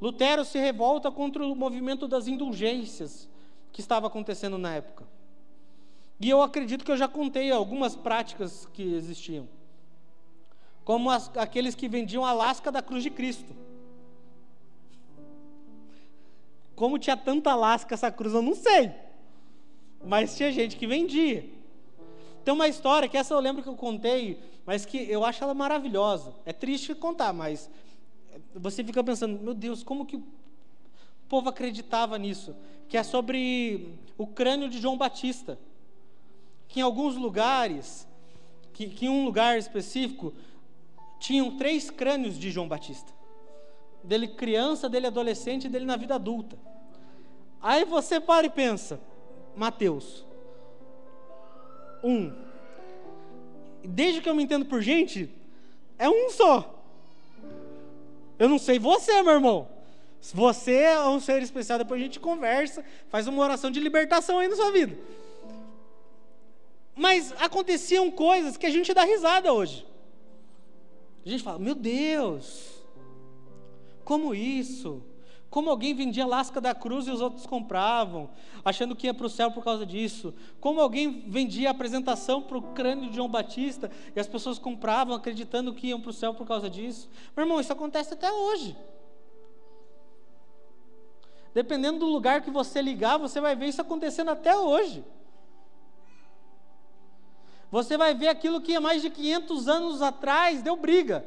Lutero 0.00 0.44
se 0.44 0.58
revolta 0.58 1.10
contra 1.10 1.44
o 1.44 1.54
movimento 1.54 2.06
das 2.06 2.28
indulgências 2.28 3.28
que 3.72 3.80
estava 3.80 4.06
acontecendo 4.06 4.56
na 4.56 4.74
época. 4.74 5.06
E 6.20 6.28
eu 6.28 6.42
acredito 6.42 6.84
que 6.84 6.90
eu 6.90 6.96
já 6.96 7.08
contei 7.08 7.50
algumas 7.50 7.94
práticas 7.94 8.66
que 8.72 8.82
existiam. 8.94 9.48
Como 10.84 11.10
as, 11.10 11.30
aqueles 11.36 11.74
que 11.74 11.88
vendiam 11.88 12.24
a 12.24 12.32
lasca 12.32 12.72
da 12.72 12.82
cruz 12.82 13.02
de 13.02 13.10
Cristo. 13.10 13.54
Como 16.78 16.96
tinha 16.96 17.16
tanta 17.16 17.56
lasca 17.56 17.96
essa 17.96 18.08
cruz, 18.08 18.32
eu 18.32 18.40
não 18.40 18.54
sei. 18.54 18.92
Mas 20.06 20.36
tinha 20.36 20.52
gente 20.52 20.76
que 20.76 20.86
vendia. 20.86 21.44
Tem 22.44 22.54
uma 22.54 22.68
história 22.68 23.08
que 23.08 23.16
essa 23.16 23.34
eu 23.34 23.40
lembro 23.40 23.64
que 23.64 23.68
eu 23.68 23.74
contei, 23.74 24.40
mas 24.64 24.86
que 24.86 24.96
eu 25.10 25.24
acho 25.24 25.42
ela 25.42 25.54
maravilhosa. 25.54 26.32
É 26.46 26.52
triste 26.52 26.94
contar, 26.94 27.32
mas 27.32 27.68
você 28.54 28.84
fica 28.84 29.02
pensando, 29.02 29.40
meu 29.40 29.54
Deus, 29.54 29.82
como 29.82 30.06
que 30.06 30.18
o 30.18 30.24
povo 31.28 31.48
acreditava 31.48 32.16
nisso? 32.16 32.54
Que 32.88 32.96
é 32.96 33.02
sobre 33.02 33.98
o 34.16 34.24
crânio 34.24 34.68
de 34.68 34.78
João 34.78 34.96
Batista. 34.96 35.58
Que 36.68 36.78
em 36.78 36.84
alguns 36.84 37.16
lugares, 37.16 38.06
que, 38.72 38.86
que 38.86 39.06
em 39.06 39.08
um 39.08 39.24
lugar 39.24 39.58
específico, 39.58 40.32
tinham 41.18 41.56
três 41.56 41.90
crânios 41.90 42.38
de 42.38 42.52
João 42.52 42.68
Batista. 42.68 43.17
Dele 44.02 44.28
criança, 44.28 44.88
dele 44.88 45.06
adolescente 45.06 45.68
dele 45.68 45.84
na 45.84 45.96
vida 45.96 46.14
adulta. 46.14 46.56
Aí 47.60 47.84
você 47.84 48.20
para 48.20 48.46
e 48.46 48.50
pensa, 48.50 49.00
Mateus, 49.56 50.24
um. 52.02 52.32
Desde 53.84 54.20
que 54.20 54.28
eu 54.28 54.34
me 54.34 54.42
entendo 54.42 54.66
por 54.66 54.80
gente, 54.80 55.30
é 55.98 56.08
um 56.08 56.30
só. 56.30 56.74
Eu 58.38 58.48
não 58.48 58.58
sei 58.58 58.78
você, 58.78 59.20
meu 59.22 59.34
irmão. 59.34 59.68
Você 60.20 60.74
é 60.74 61.00
um 61.00 61.20
ser 61.20 61.42
especial, 61.42 61.78
depois 61.78 62.00
a 62.00 62.04
gente 62.04 62.20
conversa, 62.20 62.84
faz 63.08 63.26
uma 63.26 63.42
oração 63.42 63.70
de 63.70 63.80
libertação 63.80 64.38
aí 64.38 64.48
na 64.48 64.56
sua 64.56 64.70
vida. 64.72 64.96
Mas 66.94 67.32
aconteciam 67.38 68.10
coisas 68.10 68.56
que 68.56 68.66
a 68.66 68.70
gente 68.70 68.92
dá 68.92 69.04
risada 69.04 69.52
hoje. 69.52 69.86
A 71.24 71.28
gente 71.28 71.42
fala, 71.42 71.58
meu 71.58 71.74
Deus, 71.74 72.77
como 74.08 74.34
isso? 74.34 75.02
Como 75.50 75.68
alguém 75.68 75.92
vendia 75.92 76.24
lasca 76.24 76.62
da 76.62 76.74
cruz 76.74 77.06
e 77.06 77.10
os 77.10 77.20
outros 77.20 77.44
compravam, 77.46 78.30
achando 78.64 78.96
que 78.96 79.06
ia 79.06 79.12
para 79.12 79.26
o 79.26 79.28
céu 79.28 79.50
por 79.50 79.62
causa 79.62 79.84
disso. 79.84 80.34
Como 80.62 80.80
alguém 80.80 81.28
vendia 81.28 81.68
apresentação 81.68 82.40
para 82.40 82.56
o 82.56 82.62
crânio 82.72 83.10
de 83.10 83.16
João 83.16 83.28
Batista 83.28 83.90
e 84.16 84.18
as 84.18 84.26
pessoas 84.26 84.58
compravam 84.58 85.14
acreditando 85.14 85.74
que 85.74 85.88
iam 85.88 86.00
para 86.00 86.08
o 86.08 86.14
céu 86.14 86.32
por 86.32 86.46
causa 86.46 86.70
disso. 86.70 87.06
Meu 87.36 87.44
irmão, 87.44 87.60
isso 87.60 87.70
acontece 87.70 88.14
até 88.14 88.32
hoje. 88.32 88.74
Dependendo 91.52 91.98
do 91.98 92.06
lugar 92.06 92.40
que 92.40 92.50
você 92.50 92.80
ligar, 92.80 93.18
você 93.18 93.42
vai 93.42 93.54
ver 93.54 93.66
isso 93.66 93.82
acontecendo 93.82 94.30
até 94.30 94.56
hoje. 94.56 95.04
Você 97.70 97.98
vai 97.98 98.14
ver 98.14 98.28
aquilo 98.28 98.62
que 98.62 98.74
há 98.74 98.80
mais 98.80 99.02
de 99.02 99.10
500 99.10 99.68
anos 99.68 100.00
atrás 100.00 100.62
deu 100.62 100.76
briga. 100.76 101.26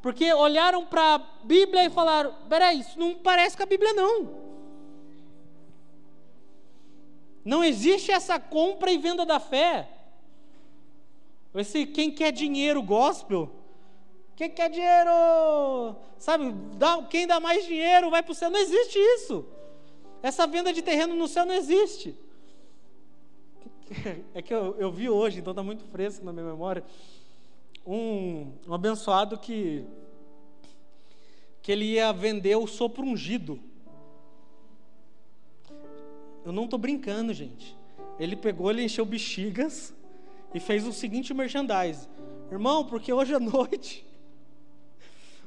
Porque 0.00 0.32
olharam 0.32 0.84
para 0.84 1.16
a 1.16 1.18
Bíblia 1.44 1.84
e 1.84 1.90
falaram: 1.90 2.34
peraí, 2.48 2.80
isso 2.80 2.98
não 2.98 3.14
parece 3.14 3.56
com 3.56 3.62
a 3.62 3.66
Bíblia, 3.66 3.92
não. 3.92 4.48
Não 7.44 7.64
existe 7.64 8.10
essa 8.10 8.38
compra 8.38 8.92
e 8.92 8.98
venda 8.98 9.24
da 9.24 9.40
fé. 9.40 9.88
Esse 11.54 11.86
quem 11.86 12.10
quer 12.10 12.30
dinheiro 12.30 12.82
gospel. 12.82 13.50
Quem 14.36 14.50
quer 14.50 14.70
dinheiro? 14.70 15.96
Sabe, 16.18 16.52
dá, 16.76 17.02
quem 17.02 17.26
dá 17.26 17.40
mais 17.40 17.66
dinheiro 17.66 18.10
vai 18.10 18.22
para 18.22 18.32
o 18.32 18.34
céu. 18.34 18.50
Não 18.50 18.60
existe 18.60 18.98
isso. 18.98 19.44
Essa 20.22 20.46
venda 20.46 20.72
de 20.72 20.82
terreno 20.82 21.14
no 21.14 21.26
céu 21.26 21.44
não 21.44 21.54
existe. 21.54 22.14
É 24.34 24.42
que 24.42 24.52
eu, 24.52 24.76
eu 24.78 24.92
vi 24.92 25.08
hoje, 25.08 25.40
então 25.40 25.52
está 25.52 25.62
muito 25.62 25.82
fresco 25.86 26.22
na 26.22 26.30
minha 26.30 26.44
memória 26.44 26.84
um, 27.88 28.52
um 28.66 28.74
abençoado 28.74 29.38
que, 29.38 29.82
que 31.62 31.72
ele 31.72 31.86
ia 31.86 32.12
vender 32.12 32.54
o 32.56 32.66
sopro 32.66 33.02
ungido. 33.02 33.58
Eu 36.44 36.52
não 36.52 36.64
estou 36.64 36.78
brincando, 36.78 37.32
gente. 37.32 37.74
Ele 38.20 38.36
pegou, 38.36 38.70
ele 38.70 38.84
encheu 38.84 39.06
bexigas 39.06 39.94
e 40.52 40.60
fez 40.60 40.86
o 40.86 40.92
seguinte 40.92 41.32
merchandise. 41.32 42.06
Irmão, 42.52 42.84
porque 42.84 43.10
hoje 43.10 43.34
à 43.34 43.40
noite, 43.40 44.06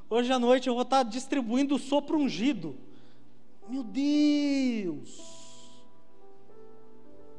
hoje 0.09 0.33
à 0.33 0.39
noite 0.39 0.67
eu 0.67 0.73
vou 0.73 0.83
estar 0.83 1.03
distribuindo 1.03 1.75
o 1.75 1.79
sopro 1.79 2.17
ungido. 2.17 2.75
Meu 3.69 3.83
Deus! 3.83 5.31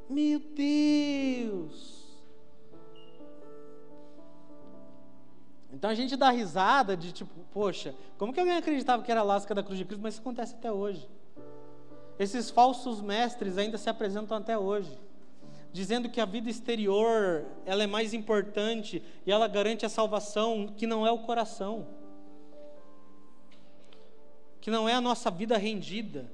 Meu 0.09 0.39
Deus! 0.39 2.02
Então 5.73 5.89
a 5.89 5.95
gente 5.95 6.17
dá 6.17 6.31
risada 6.31 6.97
de 6.97 7.13
tipo, 7.13 7.33
poxa, 7.51 7.95
como 8.19 8.33
que 8.33 8.39
alguém 8.39 8.57
acreditava 8.57 9.03
que 9.03 9.11
era 9.11 9.23
lasca 9.23 9.55
da 9.55 9.63
cruz 9.63 9.79
de 9.79 9.85
Cristo, 9.85 10.03
mas 10.03 10.15
isso 10.15 10.21
acontece 10.21 10.55
até 10.55 10.71
hoje. 10.71 11.09
Esses 12.19 12.51
falsos 12.51 13.01
mestres 13.01 13.57
ainda 13.57 13.79
se 13.79 13.89
apresentam 13.89 14.37
até 14.37 14.57
hoje, 14.57 14.97
dizendo 15.73 16.11
que 16.11 16.21
a 16.21 16.27
vida 16.27 16.51
exterior, 16.51 17.47
ela 17.65 17.83
é 17.83 17.87
mais 17.87 18.13
importante 18.13 19.03
e 19.27 19.33
ela 19.33 19.49
garante 19.49 19.87
a 19.87 19.89
salvação, 19.89 20.69
que 20.77 20.87
não 20.87 21.07
é 21.07 21.11
o 21.11 21.21
coração. 21.21 21.89
Que 24.61 24.71
não 24.71 24.87
é 24.87 24.93
a 24.93 25.01
nossa 25.01 25.31
vida 25.31 25.57
rendida. 25.57 26.31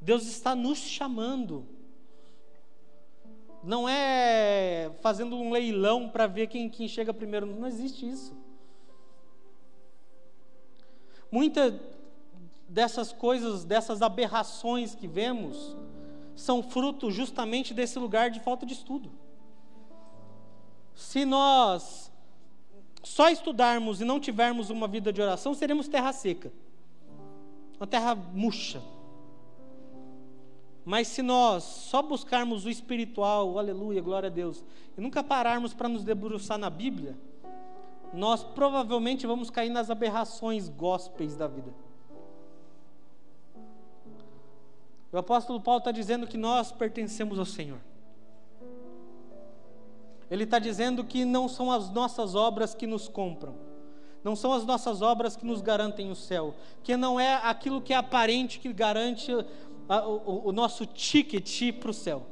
Deus 0.00 0.26
está 0.26 0.54
nos 0.56 0.78
chamando 0.78 1.64
não 3.62 3.88
é 3.88 4.90
fazendo 5.00 5.36
um 5.36 5.52
leilão 5.52 6.08
para 6.08 6.26
ver 6.26 6.48
quem, 6.48 6.68
quem 6.68 6.88
chega 6.88 7.14
primeiro. 7.14 7.46
Não 7.46 7.66
existe 7.66 8.08
isso. 8.08 8.36
Muitas 11.30 11.74
dessas 12.68 13.12
coisas, 13.12 13.64
dessas 13.64 14.02
aberrações 14.02 14.94
que 14.94 15.06
vemos, 15.06 15.76
são 16.34 16.62
fruto 16.62 17.10
justamente 17.10 17.72
desse 17.72 17.98
lugar 17.98 18.30
de 18.30 18.40
falta 18.40 18.66
de 18.66 18.72
estudo. 18.72 19.10
Se 20.94 21.24
nós 21.24 22.10
só 23.02 23.28
estudarmos 23.28 24.00
e 24.00 24.04
não 24.04 24.20
tivermos 24.20 24.70
uma 24.70 24.86
vida 24.86 25.12
de 25.12 25.20
oração, 25.20 25.54
seremos 25.54 25.88
terra 25.88 26.12
seca, 26.12 26.52
uma 27.78 27.86
terra 27.86 28.14
murcha. 28.14 28.82
Mas 30.84 31.08
se 31.08 31.22
nós 31.22 31.62
só 31.62 32.02
buscarmos 32.02 32.64
o 32.64 32.70
espiritual, 32.70 33.58
aleluia, 33.58 34.00
glória 34.00 34.28
a 34.28 34.32
Deus, 34.32 34.64
e 34.96 35.00
nunca 35.00 35.22
pararmos 35.22 35.72
para 35.72 35.88
nos 35.88 36.02
debruçar 36.02 36.58
na 36.58 36.68
Bíblia, 36.68 37.16
nós 38.12 38.42
provavelmente 38.42 39.26
vamos 39.26 39.48
cair 39.48 39.70
nas 39.70 39.90
aberrações 39.90 40.68
gospels 40.68 41.36
da 41.36 41.46
vida. 41.46 41.72
O 45.12 45.18
apóstolo 45.18 45.60
Paulo 45.60 45.78
está 45.78 45.92
dizendo 45.92 46.26
que 46.26 46.38
nós 46.38 46.72
pertencemos 46.72 47.38
ao 47.38 47.44
Senhor. 47.44 47.78
Ele 50.30 50.44
está 50.44 50.58
dizendo 50.58 51.04
que 51.04 51.26
não 51.26 51.46
são 51.46 51.70
as 51.70 51.90
nossas 51.90 52.34
obras 52.34 52.74
que 52.74 52.86
nos 52.86 53.06
compram, 53.06 53.54
não 54.24 54.34
são 54.34 54.54
as 54.54 54.64
nossas 54.64 55.02
obras 55.02 55.36
que 55.36 55.44
nos 55.44 55.60
garantem 55.60 56.10
o 56.10 56.14
céu, 56.14 56.54
que 56.82 56.96
não 56.96 57.20
é 57.20 57.34
aquilo 57.42 57.82
que 57.82 57.92
é 57.92 57.96
aparente 57.96 58.58
que 58.58 58.72
garante 58.72 59.30
a, 59.88 60.06
o, 60.06 60.48
o 60.48 60.52
nosso 60.52 60.86
ticket 60.86 61.72
para 61.78 61.90
o 61.90 61.94
céu, 61.94 62.26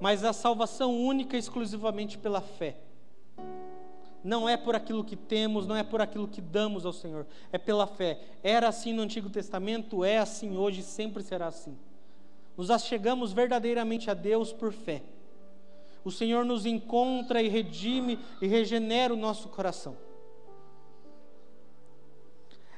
mas 0.00 0.24
a 0.24 0.32
salvação 0.32 0.96
única 0.96 1.36
exclusivamente 1.36 2.18
pela 2.18 2.40
fé. 2.40 2.76
Não 4.22 4.48
é 4.48 4.56
por 4.56 4.74
aquilo 4.74 5.04
que 5.04 5.16
temos, 5.16 5.66
não 5.66 5.76
é 5.76 5.82
por 5.82 6.00
aquilo 6.00 6.26
que 6.26 6.40
damos 6.40 6.86
ao 6.86 6.92
Senhor, 6.92 7.26
é 7.52 7.58
pela 7.58 7.86
fé. 7.86 8.18
Era 8.42 8.68
assim 8.68 8.92
no 8.92 9.02
Antigo 9.02 9.28
Testamento, 9.28 10.02
é 10.02 10.18
assim 10.18 10.56
hoje, 10.56 10.82
sempre 10.82 11.22
será 11.22 11.48
assim. 11.48 11.76
Nos 12.56 12.70
achegamos 12.70 13.32
verdadeiramente 13.32 14.10
a 14.10 14.14
Deus 14.14 14.52
por 14.52 14.72
fé 14.72 15.02
o 16.04 16.10
Senhor 16.10 16.44
nos 16.44 16.66
encontra 16.66 17.40
e 17.40 17.48
redime 17.48 18.18
e 18.40 18.46
regenera 18.46 19.12
o 19.12 19.16
nosso 19.16 19.48
coração. 19.48 19.96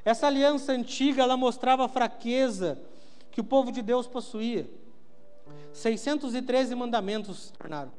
Essa 0.07 0.29
aliança 0.29 0.71
antiga, 0.71 1.25
ela 1.25 1.37
mostrava 1.37 1.85
a 1.85 1.89
fraqueza 1.89 2.81
que 3.33 3.41
o 3.41 3.45
povo 3.45 3.73
de 3.73 3.83
Deus 3.83 4.07
possuía. 4.07 4.71
613 5.73 6.77
mandamentos 6.77 7.47
se 7.47 7.53
tornaram. 7.53 7.91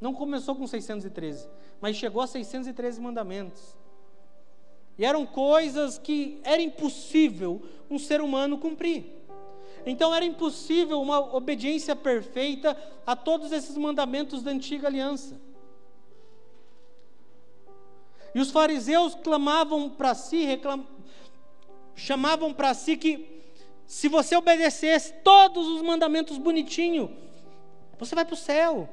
Não 0.00 0.14
começou 0.14 0.56
com 0.56 0.66
613, 0.66 1.46
mas 1.82 1.96
chegou 1.96 2.22
a 2.22 2.26
613 2.26 2.98
mandamentos. 2.98 3.76
E 4.96 5.04
eram 5.04 5.26
coisas 5.26 5.98
que 5.98 6.40
era 6.44 6.62
impossível 6.62 7.60
um 7.90 7.98
ser 7.98 8.22
humano 8.22 8.56
cumprir. 8.56 9.04
Então 9.84 10.14
era 10.14 10.24
impossível 10.24 10.98
uma 10.98 11.36
obediência 11.36 11.94
perfeita 11.94 12.74
a 13.06 13.14
todos 13.14 13.52
esses 13.52 13.76
mandamentos 13.76 14.42
da 14.42 14.50
antiga 14.50 14.88
aliança. 14.88 15.38
E 18.34 18.40
os 18.40 18.50
fariseus 18.50 19.14
clamavam 19.14 19.90
para 19.90 20.14
si, 20.14 20.42
reclam... 20.42 20.86
chamavam 21.94 22.52
para 22.52 22.74
si 22.74 22.96
que 22.96 23.44
se 23.86 24.08
você 24.08 24.36
obedecesse 24.36 25.12
todos 25.22 25.66
os 25.68 25.82
mandamentos 25.82 26.38
bonitinho, 26.38 27.14
você 27.98 28.14
vai 28.14 28.24
para 28.24 28.34
o 28.34 28.36
céu. 28.36 28.88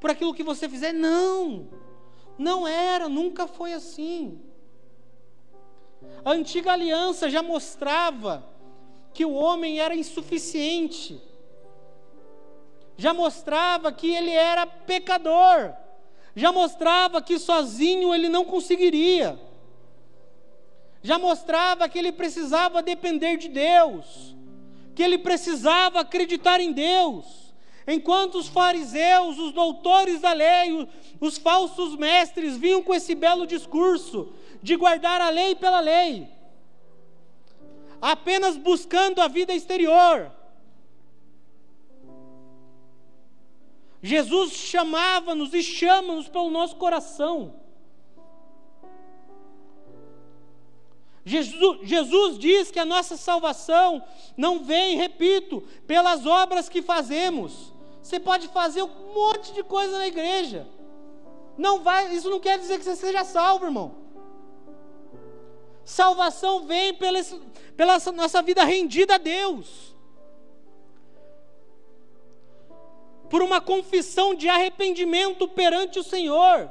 Por 0.00 0.10
aquilo 0.10 0.34
que 0.34 0.42
você 0.42 0.68
fizer, 0.68 0.92
não. 0.92 1.68
Não 2.38 2.68
era, 2.68 3.08
nunca 3.08 3.46
foi 3.46 3.72
assim. 3.72 4.40
A 6.24 6.30
antiga 6.30 6.72
aliança 6.72 7.28
já 7.28 7.42
mostrava 7.42 8.44
que 9.12 9.24
o 9.24 9.32
homem 9.32 9.80
era 9.80 9.96
insuficiente, 9.96 11.20
já 12.96 13.12
mostrava 13.12 13.90
que 13.90 14.14
ele 14.14 14.30
era 14.30 14.66
pecador, 14.66 15.72
já 16.36 16.52
mostrava 16.52 17.20
que 17.20 17.38
sozinho 17.38 18.14
ele 18.14 18.28
não 18.28 18.44
conseguiria, 18.44 19.38
já 21.02 21.18
mostrava 21.18 21.88
que 21.88 21.98
ele 21.98 22.12
precisava 22.12 22.82
depender 22.82 23.36
de 23.36 23.48
Deus, 23.48 24.34
que 24.94 25.02
ele 25.02 25.18
precisava 25.18 26.00
acreditar 26.00 26.60
em 26.60 26.72
Deus. 26.72 27.54
Enquanto 27.86 28.36
os 28.36 28.48
fariseus, 28.48 29.38
os 29.38 29.52
doutores 29.52 30.20
da 30.20 30.32
lei, 30.32 30.86
os 31.20 31.38
falsos 31.38 31.96
mestres 31.96 32.56
vinham 32.56 32.82
com 32.82 32.94
esse 32.94 33.14
belo 33.14 33.46
discurso 33.46 34.32
de 34.62 34.76
guardar 34.76 35.20
a 35.20 35.30
lei 35.30 35.54
pela 35.54 35.80
lei, 35.80 36.28
apenas 38.00 38.56
buscando 38.56 39.20
a 39.20 39.28
vida 39.28 39.54
exterior. 39.54 40.30
Jesus 44.02 44.52
chamava-nos 44.52 45.52
e 45.54 45.62
chama-nos 45.62 46.28
pelo 46.28 46.50
nosso 46.50 46.76
coração. 46.76 47.54
Jesus, 51.28 51.78
Jesus, 51.82 52.38
diz 52.38 52.70
que 52.70 52.78
a 52.78 52.84
nossa 52.84 53.16
salvação 53.16 54.02
não 54.36 54.64
vem, 54.64 54.96
repito, 54.96 55.62
pelas 55.86 56.24
obras 56.24 56.68
que 56.68 56.80
fazemos. 56.80 57.72
Você 58.02 58.18
pode 58.18 58.48
fazer 58.48 58.82
um 58.82 59.12
monte 59.14 59.52
de 59.52 59.62
coisa 59.62 59.98
na 59.98 60.06
igreja. 60.06 60.66
Não 61.58 61.80
vai, 61.80 62.14
isso 62.14 62.30
não 62.30 62.40
quer 62.40 62.58
dizer 62.58 62.78
que 62.78 62.84
você 62.84 62.96
seja 62.96 63.24
salvo, 63.24 63.66
irmão. 63.66 63.96
Salvação 65.84 66.66
vem 66.66 66.94
pela, 66.94 67.18
pela 67.76 67.98
nossa 68.14 68.40
vida 68.40 68.64
rendida 68.64 69.16
a 69.16 69.18
Deus, 69.18 69.94
por 73.28 73.42
uma 73.42 73.60
confissão 73.60 74.34
de 74.34 74.48
arrependimento 74.48 75.46
perante 75.48 75.98
o 75.98 76.04
Senhor, 76.04 76.70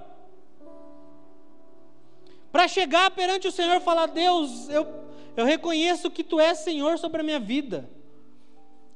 para 2.51 2.67
chegar 2.67 3.11
perante 3.11 3.47
o 3.47 3.51
Senhor 3.51 3.77
e 3.77 3.79
falar: 3.81 4.07
Deus, 4.07 4.69
eu, 4.69 4.87
eu 5.35 5.45
reconheço 5.45 6.11
que 6.11 6.23
Tu 6.23 6.39
és 6.39 6.57
Senhor 6.59 6.97
sobre 6.97 7.21
a 7.21 7.23
minha 7.23 7.39
vida, 7.39 7.89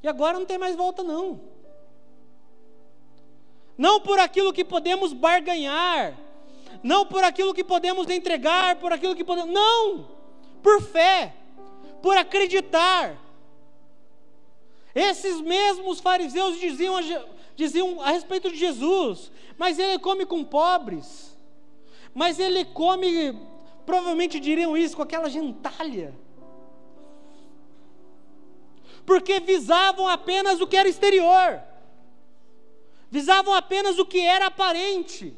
e 0.02 0.08
agora 0.08 0.38
não 0.38 0.46
tem 0.46 0.58
mais 0.58 0.76
volta, 0.76 1.04
não. 1.04 1.42
Não 3.78 4.00
por 4.00 4.20
aquilo 4.20 4.54
que 4.54 4.64
podemos 4.64 5.14
barganhar, 5.14 6.18
não 6.84 7.06
por 7.06 7.24
aquilo 7.24 7.54
que 7.54 7.64
podemos 7.64 8.10
entregar, 8.10 8.76
por 8.76 8.92
aquilo 8.94 9.16
que 9.16 9.24
podemos. 9.24 9.52
Não! 9.52 10.22
Por 10.62 10.82
fé 10.82 11.34
por 12.02 12.18
acreditar. 12.18 13.18
Esses 14.94 15.40
mesmos 15.40 16.00
fariseus 16.00 16.60
diziam 16.60 17.00
diziam 17.56 18.02
a 18.02 18.12
respeito 18.12 18.50
de 18.50 18.58
Jesus, 18.58 19.32
mas 19.58 19.78
ele 19.78 20.00
come 20.00 20.26
com 20.26 20.44
pobres, 20.44 21.31
mas 22.14 22.40
ele 22.40 22.66
come, 22.66 23.38
provavelmente 23.86 24.40
diriam 24.40 24.76
isso, 24.76 24.96
com 24.96 25.04
aquela 25.04 25.30
gentalha, 25.30 26.14
porque 29.06 29.40
visavam 29.40 30.08
apenas 30.08 30.62
o 30.62 30.68
que 30.68 30.78
era 30.78 30.90
exterior, 30.90 31.62
visavam 33.10 33.54
apenas 33.54 34.00
o 34.00 34.06
que 34.06 34.20
era 34.20 34.48
aparente, 34.48 35.36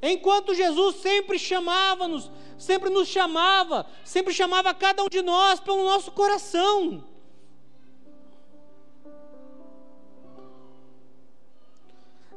enquanto 0.00 0.54
Jesus 0.54 0.96
sempre 0.96 1.38
chamava-nos 1.38 2.30
sempre 2.58 2.90
nos 2.90 3.08
chamava, 3.08 3.86
sempre 4.04 4.34
chamava 4.34 4.74
cada 4.74 5.02
um 5.02 5.08
de 5.08 5.22
nós 5.22 5.60
pelo 5.60 5.84
nosso 5.84 6.10
coração. 6.10 7.04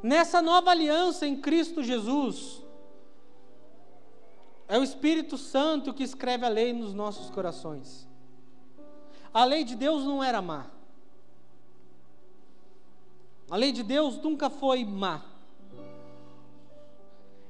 Nessa 0.02 0.40
nova 0.40 0.70
aliança 0.70 1.26
em 1.26 1.40
Cristo 1.40 1.82
Jesus, 1.82 2.61
é 4.72 4.78
o 4.78 4.82
Espírito 4.82 5.36
Santo 5.36 5.92
que 5.92 6.02
escreve 6.02 6.46
a 6.46 6.48
lei 6.48 6.72
nos 6.72 6.94
nossos 6.94 7.28
corações. 7.28 8.08
A 9.30 9.44
lei 9.44 9.64
de 9.64 9.76
Deus 9.76 10.02
não 10.02 10.24
era 10.24 10.40
má. 10.40 10.64
A 13.50 13.56
lei 13.56 13.70
de 13.70 13.82
Deus 13.82 14.16
nunca 14.16 14.48
foi 14.48 14.82
má. 14.82 15.22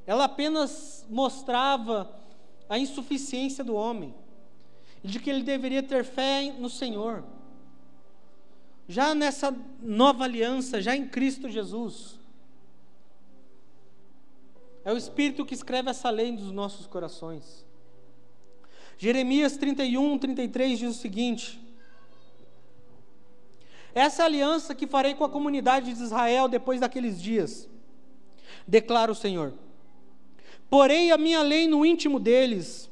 Ela 0.05 0.25
apenas 0.25 1.07
mostrava 1.09 2.13
a 2.69 2.77
insuficiência 2.77 3.63
do 3.63 3.77
homem 3.77 4.13
de 5.05 5.21
que 5.21 5.31
ele 5.31 5.45
deveria 5.45 5.81
ter 5.81 6.05
fé 6.05 6.53
no 6.59 6.69
Senhor. 6.69 7.23
Já 8.89 9.15
nessa 9.15 9.57
nova 9.81 10.25
aliança, 10.25 10.83
já 10.83 10.97
em 10.97 11.07
Cristo 11.07 11.49
Jesus, 11.49 12.19
é 14.85 14.93
o 14.93 14.97
Espírito 14.97 15.45
que 15.45 15.55
escreve 15.55 15.91
essa 15.91 16.11
lei 16.11 16.33
dos 16.33 16.51
nossos 16.51 16.87
corações. 16.87 17.65
Jeremias 18.99 19.57
31, 19.57 20.19
33 20.19 20.79
diz 20.79 20.97
o 20.97 21.01
seguinte: 21.01 21.61
Essa 23.95 24.25
aliança 24.25 24.75
que 24.75 24.87
farei 24.87 25.15
com 25.15 25.25
a 25.25 25.29
comunidade 25.29 25.93
de 25.93 26.03
Israel 26.03 26.49
depois 26.49 26.81
daqueles 26.81 27.21
dias, 27.21 27.69
declara 28.67 29.11
o 29.11 29.15
Senhor 29.15 29.55
Porei 30.73 31.11
a 31.11 31.19
minha 31.19 31.43
lei 31.43 31.69
no 31.69 31.85
íntimo 31.85 32.19
deles, 32.19 32.89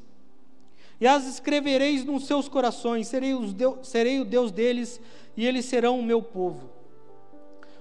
e 0.99 1.07
as 1.07 1.25
escrevereis 1.25 2.05
nos 2.05 2.27
seus 2.27 2.47
corações, 2.47 3.07
serei, 3.07 3.35
Deus, 3.55 3.87
serei 3.87 4.19
o 4.19 4.23
Deus 4.23 4.51
deles, 4.51 5.01
e 5.35 5.47
eles 5.47 5.65
serão 5.65 5.99
o 5.99 6.03
meu 6.03 6.21
povo. 6.21 6.69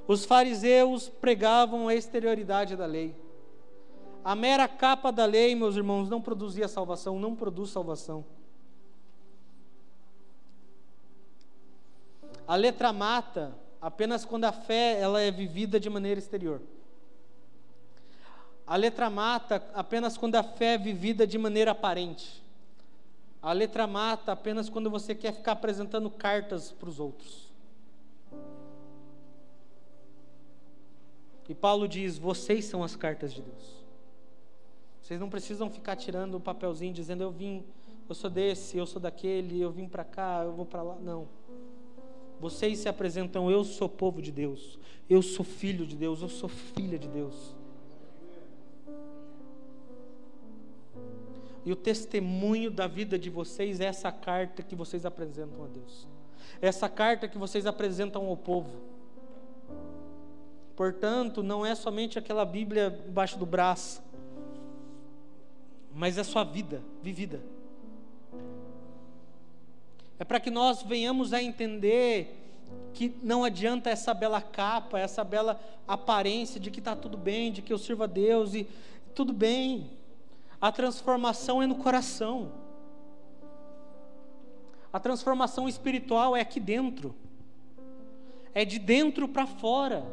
Os 0.09 0.25
fariseus 0.25 1.11
pregavam 1.11 1.87
a 1.87 1.95
exterioridade 1.95 2.77
da 2.77 2.87
lei. 2.87 3.15
A 4.25 4.35
mera 4.35 4.69
capa 4.69 5.11
da 5.11 5.25
lei, 5.25 5.55
meus 5.55 5.77
irmãos, 5.77 6.09
não 6.09 6.21
produzia 6.21 6.69
salvação, 6.69 7.19
não 7.19 7.35
produz 7.35 7.71
salvação. 7.71 8.25
A 12.47 12.55
letra 12.57 12.93
mata 12.93 13.57
apenas 13.81 14.25
quando 14.25 14.45
a 14.45 14.53
fé 14.53 15.01
ela 15.01 15.21
é 15.21 15.31
vivida 15.31 15.81
de 15.81 15.89
maneira 15.89 16.19
exterior. 16.19 16.61
A 18.67 18.77
letra 18.77 19.09
mata 19.09 19.65
apenas 19.75 20.17
quando 20.17 20.37
a 20.37 20.43
fé 20.43 20.75
é 20.75 20.79
vivida 20.79 21.27
de 21.27 21.39
maneira 21.39 21.71
aparente. 21.71 22.43
A 23.43 23.53
letra 23.53 23.87
mata 23.87 24.33
apenas 24.33 24.69
quando 24.69 24.91
você 24.91 25.15
quer 25.15 25.33
ficar 25.33 25.53
apresentando 25.53 26.11
cartas 26.11 26.71
para 26.71 26.89
os 26.89 27.01
outros. 27.01 27.51
E 31.49 31.55
Paulo 31.55 31.89
diz: 31.89 32.17
vocês 32.17 32.65
são 32.67 32.85
as 32.85 32.95
cartas 32.95 33.33
de 33.33 33.43
Deus. 33.43 33.80
Vocês 35.11 35.19
não 35.19 35.29
precisam 35.29 35.69
ficar 35.69 35.97
tirando 35.97 36.37
o 36.37 36.41
papelzinho 36.41 36.95
dizendo 36.95 37.21
eu 37.25 37.33
vim, 37.33 37.65
eu 38.09 38.15
sou 38.15 38.31
desse, 38.31 38.79
eu 38.79 38.87
sou 38.87 39.03
daquele, 39.03 39.61
eu 39.61 39.69
vim 39.69 39.89
para 39.89 40.05
cá, 40.05 40.43
eu 40.45 40.53
vou 40.53 40.65
para 40.65 40.85
lá. 40.85 40.95
Não. 41.01 41.27
Vocês 42.39 42.79
se 42.79 42.89
apresentam, 42.89 43.51
eu 43.51 43.65
sou 43.65 43.89
povo 43.89 44.23
de 44.23 44.31
Deus, 44.31 44.79
eu 45.09 45.21
sou 45.21 45.45
filho 45.45 45.85
de 45.85 45.97
Deus, 45.97 46.23
eu 46.23 46.29
sou 46.29 46.49
filha 46.49 46.97
de 46.97 47.09
Deus. 47.09 47.57
E 51.67 51.73
o 51.73 51.77
testemunho 51.77 52.71
da 52.71 52.87
vida 52.87 53.19
de 53.19 53.31
vocês 53.31 53.81
é 53.81 53.87
essa 53.87 54.13
carta 54.13 54.63
que 54.63 54.77
vocês 54.77 55.05
apresentam 55.05 55.65
a 55.65 55.67
Deus. 55.67 56.07
Essa 56.63 56.89
carta 56.89 57.27
que 57.27 57.37
vocês 57.37 57.67
apresentam 57.67 58.27
ao 58.27 58.37
povo. 58.37 58.81
Portanto, 60.77 61.43
não 61.43 61.67
é 61.67 61.75
somente 61.75 62.17
aquela 62.17 62.45
Bíblia 62.45 63.05
embaixo 63.09 63.37
do 63.37 63.45
braço, 63.45 64.01
mas 65.95 66.19
é 66.19 66.25
sua 66.25 66.45
vida 66.45 66.83
vivida. 67.03 67.41
É 70.19 70.25
para 70.25 70.39
que 70.39 70.51
nós 70.51 70.83
venhamos 70.83 71.33
a 71.33 71.43
entender 71.43 72.37
que 72.93 73.15
não 73.23 73.43
adianta 73.43 73.89
essa 73.89 74.13
bela 74.13 74.41
capa, 74.41 74.99
essa 74.99 75.25
bela 75.25 75.61
aparência 75.89 76.61
de 76.61 76.71
que 76.71 76.79
está 76.79 76.95
tudo 76.95 77.17
bem, 77.17 77.51
de 77.51 77.63
que 77.63 77.73
eu 77.73 77.79
sirvo 77.79 78.05
a 78.05 78.07
Deus 78.07 78.55
e 78.55 78.67
tudo 79.15 79.33
bem. 79.33 79.91
A 80.61 80.71
transformação 80.71 81.63
é 81.63 81.67
no 81.67 81.77
coração. 81.77 82.53
A 84.93 85.01
transformação 85.01 85.69
espiritual 85.69 86.37
é 86.37 86.41
aqui 86.41 86.61
dentro. 86.61 87.15
É 88.53 88.65
de 88.65 88.79
dentro 88.79 89.27
para 89.27 89.47
fora. 89.47 90.05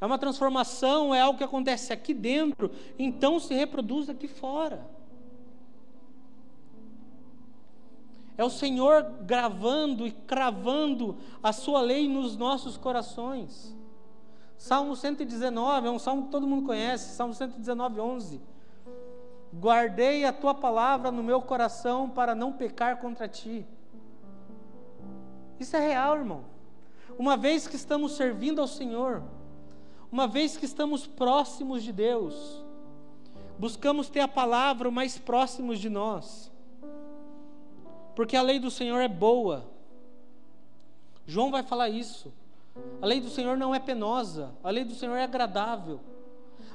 É 0.00 0.06
uma 0.06 0.18
transformação, 0.18 1.14
é 1.14 1.20
algo 1.20 1.38
que 1.38 1.44
acontece 1.44 1.92
aqui 1.92 2.14
dentro, 2.14 2.70
então 2.98 3.40
se 3.40 3.52
reproduz 3.54 4.08
aqui 4.08 4.28
fora. 4.28 4.86
É 8.36 8.44
o 8.44 8.50
Senhor 8.50 9.02
gravando 9.22 10.06
e 10.06 10.12
cravando 10.12 11.16
a 11.42 11.52
sua 11.52 11.80
lei 11.80 12.08
nos 12.08 12.36
nossos 12.36 12.76
corações. 12.76 13.76
Salmo 14.56 14.94
119 14.94 15.88
é 15.88 15.90
um 15.90 15.98
salmo 15.98 16.24
que 16.24 16.30
todo 16.30 16.46
mundo 16.46 16.64
conhece, 16.64 17.16
Salmo 17.16 17.34
119, 17.34 18.00
11. 18.00 18.40
Guardei 19.52 20.24
a 20.24 20.32
tua 20.32 20.54
palavra 20.54 21.10
no 21.10 21.22
meu 21.22 21.42
coração 21.42 22.08
para 22.08 22.34
não 22.34 22.52
pecar 22.52 22.98
contra 22.98 23.26
ti. 23.26 23.66
Isso 25.58 25.76
é 25.76 25.80
real, 25.80 26.16
irmão. 26.16 26.44
Uma 27.18 27.36
vez 27.36 27.66
que 27.66 27.74
estamos 27.74 28.12
servindo 28.12 28.60
ao 28.60 28.68
Senhor, 28.68 29.22
uma 30.10 30.26
vez 30.26 30.56
que 30.56 30.64
estamos 30.64 31.06
próximos 31.06 31.82
de 31.82 31.92
Deus, 31.92 32.64
buscamos 33.58 34.08
ter 34.08 34.20
a 34.20 34.28
palavra 34.28 34.90
mais 34.90 35.18
próximos 35.18 35.78
de 35.78 35.88
nós, 35.88 36.50
porque 38.14 38.36
a 38.36 38.42
lei 38.42 38.58
do 38.58 38.70
Senhor 38.70 39.00
é 39.00 39.08
boa. 39.08 39.64
João 41.26 41.50
vai 41.50 41.62
falar 41.62 41.88
isso. 41.88 42.32
A 43.02 43.06
lei 43.06 43.20
do 43.20 43.28
Senhor 43.28 43.56
não 43.56 43.74
é 43.74 43.78
penosa, 43.78 44.54
a 44.62 44.70
lei 44.70 44.84
do 44.84 44.94
Senhor 44.94 45.16
é 45.16 45.24
agradável. 45.24 46.00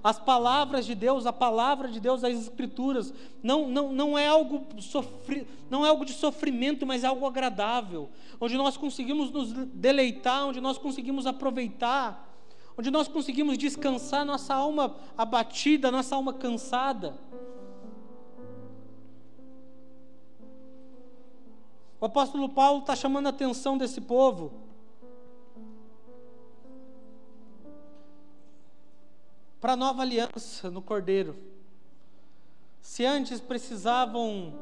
As 0.04 0.20
palavras 0.20 0.86
de 0.86 0.94
Deus, 0.94 1.26
a 1.26 1.32
palavra 1.32 1.88
de 1.88 1.98
Deus, 1.98 2.26
as 2.26 2.38
escrituras, 2.38 3.14
não, 3.42 3.70
não, 3.70 3.94
não, 3.94 4.18
é 4.18 4.28
algo 4.28 4.66
sofri, 4.82 5.48
não 5.70 5.86
é 5.86 5.90
algo 5.90 6.04
de 6.04 6.12
sofrimento, 6.12 6.86
mas 6.86 7.06
é 7.06 7.08
algo 7.08 7.26
agradável, 7.26 8.10
onde 8.40 8.58
nós 8.58 8.76
conseguimos 8.76 9.32
nos 9.32 9.54
deleitar, 9.54 10.46
onde 10.46 10.60
nós 10.60 10.78
conseguimos 10.78 11.26
aproveitar, 11.26 12.33
onde 12.78 12.90
nós 12.90 13.08
conseguimos 13.08 13.58
descansar 13.58 14.26
nossa 14.26 14.54
alma 14.54 14.96
abatida, 15.18 15.92
nossa 15.92 16.16
alma 16.16 16.34
cansada. 16.34 17.16
O 22.00 22.06
apóstolo 22.06 22.50
Paulo 22.50 22.80
está 22.80 22.96
chamando 22.96 23.28
a 23.28 23.30
atenção 23.30 23.78
desse 23.78 24.02
povo 24.02 24.52
para 29.62 29.74
a 29.74 29.78
nova 29.78 30.02
aliança 30.02 30.70
no 30.70 30.82
Cordeiro. 30.82 31.38
Se 32.82 33.06
antes 33.06 33.40
precisavam 33.40 34.54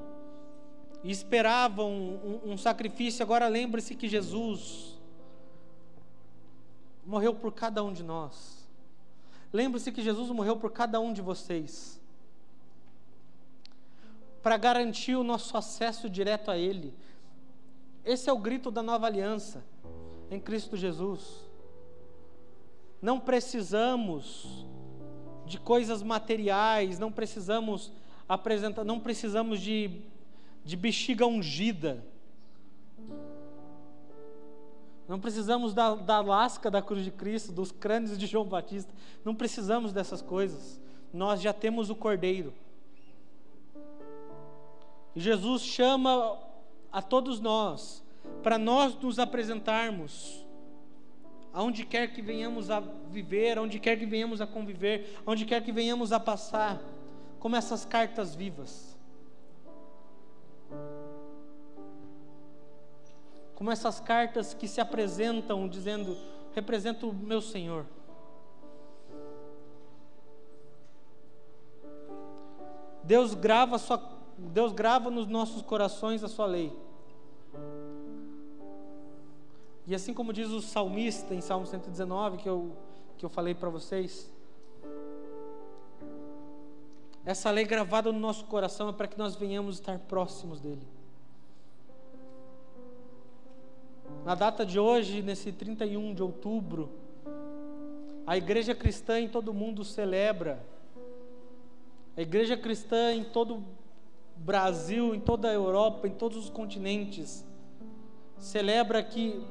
e 1.03 1.09
esperavam 1.09 1.89
um, 1.91 2.51
um 2.51 2.57
sacrifício, 2.57 3.24
agora 3.24 3.47
lembre-se 3.47 3.95
que 3.95 4.07
Jesus 4.07 5.00
morreu 7.05 7.33
por 7.33 7.53
cada 7.53 7.83
um 7.83 7.91
de 7.91 8.03
nós. 8.03 8.67
Lembre-se 9.53 9.91
que 9.91 10.01
Jesus 10.01 10.29
morreu 10.29 10.57
por 10.57 10.71
cada 10.71 10.99
um 10.99 11.11
de 11.11 11.21
vocês. 11.21 11.99
Para 14.41 14.57
garantir 14.57 15.15
o 15.15 15.23
nosso 15.23 15.55
acesso 15.57 16.09
direto 16.09 16.49
a 16.49 16.57
Ele. 16.57 16.93
Esse 18.03 18.29
é 18.29 18.33
o 18.33 18.37
grito 18.37 18.71
da 18.71 18.81
nova 18.81 19.05
aliança 19.05 19.63
em 20.29 20.39
Cristo 20.39 20.77
Jesus. 20.77 21.45
Não 23.01 23.19
precisamos 23.19 24.65
de 25.45 25.59
coisas 25.59 26.01
materiais, 26.01 26.97
não 26.97 27.11
precisamos 27.11 27.91
apresentar, 28.27 28.85
não 28.85 28.99
precisamos 28.99 29.59
de, 29.59 30.01
de 30.63 30.77
bexiga 30.77 31.25
ungida. 31.27 32.03
Não 35.07 35.19
precisamos 35.19 35.73
da, 35.73 35.95
da 35.95 36.21
lasca 36.21 36.71
da 36.71 36.81
cruz 36.81 37.03
de 37.03 37.11
Cristo, 37.11 37.51
dos 37.51 37.71
crânios 37.71 38.17
de 38.17 38.25
João 38.25 38.45
Batista. 38.45 38.93
Não 39.25 39.35
precisamos 39.35 39.91
dessas 39.91 40.21
coisas. 40.21 40.79
Nós 41.13 41.41
já 41.41 41.51
temos 41.51 41.89
o 41.89 41.95
Cordeiro. 41.95 42.53
E 45.15 45.19
Jesus 45.19 45.63
chama 45.63 46.37
a 46.91 47.01
todos 47.01 47.39
nós 47.39 48.03
para 48.41 48.57
nós 48.57 48.95
nos 48.95 49.19
apresentarmos 49.19 50.45
aonde 51.53 51.85
quer 51.85 52.13
que 52.13 52.21
venhamos 52.21 52.69
a 52.69 52.79
viver, 52.79 53.57
aonde 53.57 53.79
quer 53.79 53.97
que 53.97 54.05
venhamos 54.05 54.39
a 54.41 54.47
conviver, 54.47 55.19
aonde 55.25 55.45
quer 55.45 55.61
que 55.63 55.71
venhamos 55.71 56.11
a 56.11 56.19
passar, 56.19 56.81
como 57.39 57.55
essas 57.55 57.83
cartas 57.83 58.33
vivas. 58.33 58.90
Como 63.62 63.70
essas 63.70 63.99
cartas 63.99 64.55
que 64.55 64.68
se 64.68 64.82
apresentam 64.82 65.68
dizendo: 65.68 66.18
represento 66.51 67.07
o 67.07 67.14
meu 67.14 67.39
Senhor. 67.39 67.86
Deus 73.03 73.36
grava, 73.36 73.78
sua, 73.78 74.01
Deus 74.36 74.72
grava 74.72 75.12
nos 75.12 75.28
nossos 75.28 75.62
corações 75.62 76.24
a 76.24 76.28
sua 76.28 76.47
lei. 76.47 76.76
E 79.86 79.93
assim 79.93 80.12
como 80.12 80.34
diz 80.34 80.49
o 80.49 80.59
salmista 80.59 81.36
em 81.36 81.39
Salmo 81.39 81.68
119, 81.68 82.38
que 82.38 82.49
eu, 82.49 82.76
que 83.16 83.24
eu 83.24 83.30
falei 83.30 83.53
para 83.53 83.70
vocês, 83.70 84.34
essa 87.24 87.51
lei 87.51 87.66
gravada 87.66 88.12
no 88.12 88.20
nosso 88.20 88.43
coração 88.45 88.89
é 88.89 88.91
para 88.91 89.07
que 89.07 89.20
nós 89.20 89.36
venhamos 89.36 89.76
estar 89.76 89.99
próximos 89.99 90.59
dele. 90.59 91.00
Na 94.24 94.36
data 94.36 94.63
de 94.63 94.80
hoje, 94.80 95.24
nesse 95.24 95.51
31 95.51 96.13
de 96.13 96.22
outubro, 96.22 96.89
a 98.26 98.38
igreja 98.38 98.76
cristã 98.76 99.19
em 99.19 99.28
todo 99.28 99.49
o 99.49 99.53
mundo 99.53 99.84
celebra, 99.84 100.63
a 102.15 102.22
igreja 102.22 102.55
cristã 102.55 103.13
em 103.13 103.24
todo 103.24 103.55
o 103.55 103.63
Brasil, 104.36 105.15
em 105.15 105.19
toda 105.19 105.49
a 105.49 105.53
Europa, 105.53 106.07
em 106.07 106.11
todos 106.11 106.38
os 106.38 106.49
continentes, 106.51 107.43
celebra 108.38 109.01
que 109.01 109.43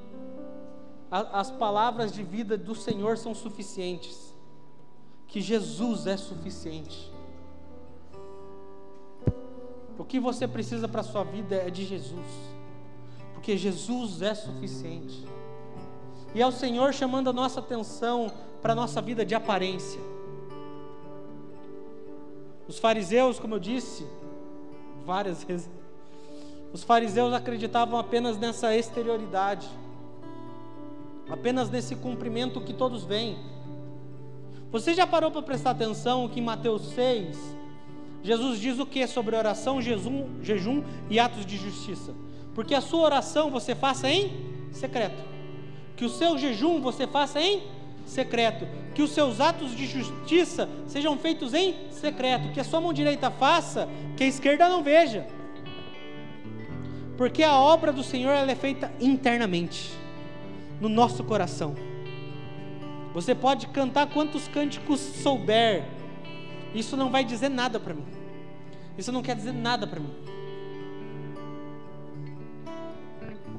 as 1.10 1.50
palavras 1.50 2.12
de 2.12 2.22
vida 2.22 2.56
do 2.56 2.74
Senhor 2.74 3.18
são 3.18 3.34
suficientes, 3.34 4.32
que 5.26 5.40
Jesus 5.40 6.06
é 6.06 6.16
suficiente. 6.16 7.10
O 9.98 10.04
que 10.04 10.20
você 10.20 10.46
precisa 10.46 10.86
para 10.86 11.00
a 11.00 11.04
sua 11.04 11.24
vida 11.24 11.56
é 11.56 11.70
de 11.70 11.84
Jesus, 11.84 12.26
porque 13.40 13.56
Jesus 13.56 14.20
é 14.20 14.34
suficiente. 14.34 15.24
E 16.34 16.42
é 16.42 16.46
o 16.46 16.52
Senhor 16.52 16.92
chamando 16.92 17.30
a 17.30 17.32
nossa 17.32 17.60
atenção 17.60 18.30
para 18.60 18.74
a 18.74 18.76
nossa 18.76 19.00
vida 19.00 19.24
de 19.24 19.34
aparência. 19.34 19.98
Os 22.68 22.78
fariseus, 22.78 23.40
como 23.40 23.54
eu 23.54 23.58
disse 23.58 24.06
várias 25.06 25.42
vezes, 25.42 25.70
os 26.70 26.84
fariseus 26.84 27.32
acreditavam 27.32 27.98
apenas 27.98 28.36
nessa 28.36 28.76
exterioridade 28.76 29.68
apenas 31.30 31.70
nesse 31.70 31.94
cumprimento 31.94 32.60
que 32.60 32.72
todos 32.72 33.04
veem. 33.04 33.38
Você 34.72 34.92
já 34.92 35.06
parou 35.06 35.30
para 35.30 35.40
prestar 35.42 35.70
atenção 35.70 36.28
que 36.28 36.40
em 36.40 36.42
Mateus 36.42 36.82
6, 36.90 37.38
Jesus 38.20 38.58
diz 38.58 38.80
o 38.80 38.86
que 38.86 39.06
sobre 39.06 39.36
oração, 39.36 39.80
jejum, 39.80 40.28
jejum 40.42 40.82
e 41.08 41.20
atos 41.20 41.46
de 41.46 41.56
justiça? 41.56 42.12
Porque 42.54 42.74
a 42.74 42.80
sua 42.80 43.00
oração 43.00 43.50
você 43.50 43.74
faça 43.74 44.10
em 44.10 44.32
secreto. 44.72 45.22
Que 45.96 46.04
o 46.04 46.08
seu 46.08 46.38
jejum 46.38 46.80
você 46.80 47.06
faça 47.06 47.40
em 47.40 47.62
secreto. 48.06 48.66
Que 48.94 49.02
os 49.02 49.10
seus 49.10 49.40
atos 49.40 49.74
de 49.74 49.86
justiça 49.86 50.68
sejam 50.86 51.16
feitos 51.18 51.54
em 51.54 51.74
secreto. 51.90 52.52
Que 52.52 52.60
a 52.60 52.64
sua 52.64 52.80
mão 52.80 52.92
direita 52.92 53.30
faça, 53.30 53.88
que 54.16 54.24
a 54.24 54.26
esquerda 54.26 54.68
não 54.68 54.82
veja. 54.82 55.26
Porque 57.16 57.42
a 57.42 57.58
obra 57.58 57.92
do 57.92 58.02
Senhor 58.02 58.30
ela 58.30 58.50
é 58.50 58.54
feita 58.54 58.90
internamente, 58.98 59.90
no 60.80 60.88
nosso 60.88 61.22
coração. 61.22 61.76
Você 63.12 63.34
pode 63.34 63.66
cantar 63.66 64.06
quantos 64.06 64.48
cânticos 64.48 65.00
souber, 65.00 65.84
isso 66.74 66.96
não 66.96 67.10
vai 67.10 67.22
dizer 67.22 67.48
nada 67.48 67.78
para 67.78 67.92
mim. 67.92 68.06
Isso 68.96 69.12
não 69.12 69.20
quer 69.20 69.36
dizer 69.36 69.52
nada 69.52 69.86
para 69.86 70.00
mim. 70.00 70.14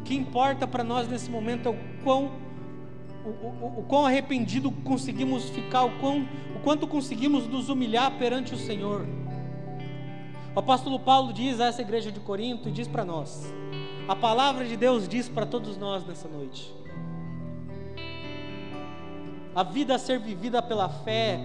O 0.02 0.04
que 0.04 0.16
importa 0.16 0.68
para 0.68 0.84
nós 0.84 1.08
nesse 1.08 1.30
momento 1.30 1.70
é 1.70 1.72
o 1.72 1.78
quão, 2.04 2.32
o, 3.24 3.30
o, 3.30 3.80
o 3.80 3.86
quão 3.88 4.06
arrependido 4.06 4.72
conseguimos 4.72 5.48
ficar, 5.50 5.84
o, 5.84 6.00
quão, 6.00 6.28
o 6.56 6.60
quanto 6.60 6.88
conseguimos 6.88 7.48
nos 7.48 7.70
humilhar 7.70 8.12
perante 8.18 8.54
o 8.54 8.58
Senhor. 8.58 9.06
O 10.54 10.60
apóstolo 10.60 11.00
Paulo 11.00 11.32
diz 11.32 11.62
a 11.62 11.68
essa 11.68 11.82
igreja 11.82 12.12
de 12.12 12.20
Corinto 12.20 12.68
e 12.68 12.72
diz 12.72 12.88
para 12.88 13.06
nós: 13.06 13.54
a 14.08 14.16
palavra 14.16 14.66
de 14.66 14.76
Deus 14.76 15.08
diz 15.08 15.30
para 15.30 15.46
todos 15.46 15.78
nós 15.78 16.06
nessa 16.06 16.28
noite 16.28 16.82
a 19.56 19.64
vida 19.64 19.96
a 19.96 20.00
ser 20.00 20.20
vivida 20.20 20.62
pela 20.62 20.88
fé, 20.88 21.40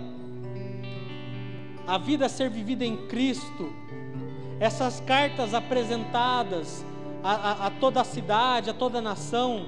a 1.86 1.98
vida 1.98 2.26
a 2.26 2.28
ser 2.28 2.48
vivida 2.48 2.84
em 2.84 3.06
Cristo, 3.08 3.72
essas 4.60 5.00
cartas 5.00 5.54
apresentadas 5.54 6.84
a, 7.22 7.32
a, 7.32 7.66
a 7.66 7.70
toda 7.70 8.00
a 8.00 8.04
cidade, 8.04 8.70
a 8.70 8.74
toda 8.74 8.98
a 8.98 9.02
nação, 9.02 9.66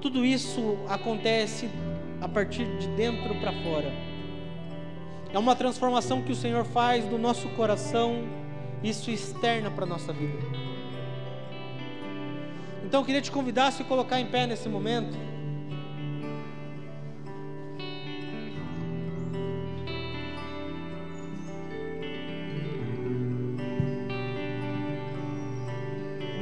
tudo 0.00 0.24
isso 0.24 0.78
acontece 0.88 1.68
a 2.20 2.28
partir 2.28 2.64
de 2.78 2.88
dentro 2.88 3.34
para 3.36 3.52
fora. 3.52 3.92
É 5.32 5.38
uma 5.38 5.56
transformação 5.56 6.22
que 6.22 6.32
o 6.32 6.36
Senhor 6.36 6.64
faz 6.64 7.04
do 7.04 7.18
nosso 7.18 7.48
coração, 7.50 8.24
isso 8.82 9.10
externa 9.10 9.70
para 9.70 9.84
a 9.84 9.88
nossa 9.88 10.12
vida. 10.12 10.38
Então 12.84 13.00
eu 13.00 13.04
queria 13.04 13.20
te 13.20 13.32
convidar 13.32 13.66
a 13.66 13.70
se 13.72 13.82
colocar 13.84 14.20
em 14.20 14.26
pé 14.26 14.46
nesse 14.46 14.68
momento. 14.68 15.16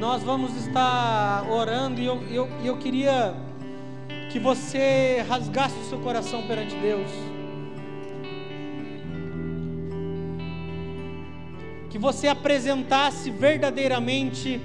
Nós 0.05 0.21
vamos 0.21 0.55
estar 0.55 1.49
orando 1.49 1.99
e 1.99 2.05
eu, 2.05 2.21
eu, 2.29 2.47
eu 2.63 2.77
queria 2.77 3.33
que 4.31 4.37
você 4.37 5.25
rasgasse 5.27 5.75
o 5.79 5.83
seu 5.85 5.97
coração 5.97 6.43
perante 6.43 6.75
Deus. 6.75 7.09
Que 11.89 11.97
você 11.97 12.27
apresentasse 12.27 13.31
verdadeiramente 13.31 14.61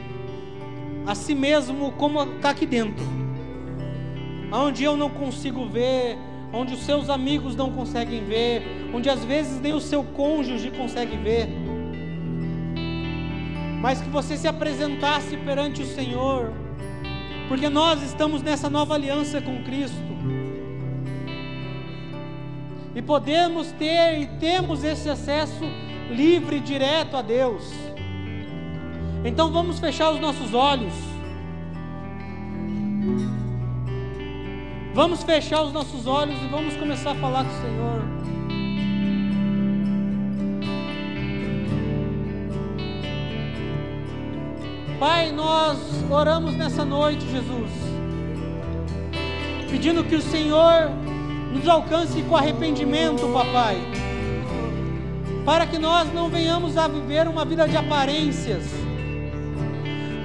a 1.07 1.15
si 1.15 1.35
mesmo 1.35 1.93
como 1.93 2.23
está 2.23 2.51
aqui 2.51 2.67
dentro. 2.67 3.07
Onde 4.53 4.85
eu 4.85 4.95
não 4.95 5.09
consigo 5.09 5.65
ver, 5.65 6.19
onde 6.53 6.75
os 6.75 6.81
seus 6.81 7.09
amigos 7.09 7.57
não 7.57 7.73
conseguem 7.73 8.23
ver, 8.27 8.91
onde 8.93 9.09
às 9.09 9.25
vezes 9.25 9.59
nem 9.59 9.73
o 9.73 9.81
seu 9.81 10.05
cônjuge 10.05 10.71
consegue 10.71 11.17
ver 11.17 11.49
mas 13.81 14.01
que 14.01 14.11
você 14.11 14.37
se 14.37 14.47
apresentasse 14.47 15.37
perante 15.39 15.83
o 15.83 15.87
Senhor, 15.87 16.53
porque 17.49 17.69
nós 17.69 18.03
estamos 18.03 18.43
nessa 18.43 18.69
nova 18.69 18.95
aliança 18.95 19.41
com 19.41 19.65
Cristo. 19.65 20.11
E 22.95 23.01
podemos 23.01 23.73
ter 23.73 24.21
e 24.21 24.27
temos 24.39 24.85
esse 24.85 25.09
acesso 25.09 25.65
livre 26.11 26.57
e 26.57 26.61
direto 26.61 27.17
a 27.17 27.23
Deus. 27.23 27.73
Então 29.25 29.51
vamos 29.51 29.79
fechar 29.79 30.11
os 30.11 30.21
nossos 30.21 30.53
olhos. 30.53 30.93
Vamos 34.93 35.23
fechar 35.23 35.63
os 35.63 35.73
nossos 35.73 36.07
olhos 36.07 36.37
e 36.43 36.47
vamos 36.49 36.77
começar 36.77 37.13
a 37.13 37.15
falar 37.15 37.45
com 37.45 37.51
o 37.51 37.61
Senhor. 37.61 38.20
Pai, 45.01 45.33
nós 45.33 45.79
oramos 46.11 46.55
nessa 46.55 46.85
noite, 46.85 47.25
Jesus, 47.31 47.71
pedindo 49.71 50.05
que 50.05 50.15
o 50.15 50.21
Senhor 50.21 50.91
nos 51.55 51.67
alcance 51.67 52.21
com 52.21 52.37
arrependimento, 52.37 53.27
papai, 53.29 53.79
para 55.43 55.65
que 55.65 55.79
nós 55.79 56.13
não 56.13 56.29
venhamos 56.29 56.77
a 56.77 56.87
viver 56.87 57.27
uma 57.29 57.47
vida 57.47 57.67
de 57.67 57.79
aparências, 57.79 58.65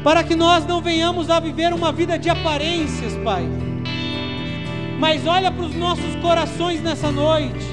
para 0.04 0.26
que 0.26 0.36
nós 0.36 0.66
não 0.68 0.82
venhamos 0.82 1.30
a 1.30 1.40
viver 1.40 1.72
uma 1.72 1.94
vida 1.94 2.20
de 2.20 2.30
aparências, 2.30 3.14
Pai. 3.24 3.48
Mas 5.00 5.26
olha 5.26 5.52
para 5.52 5.64
os 5.68 5.74
nossos 5.74 6.18
corações 6.18 6.82
nessa 6.82 7.10
noite, 7.14 7.66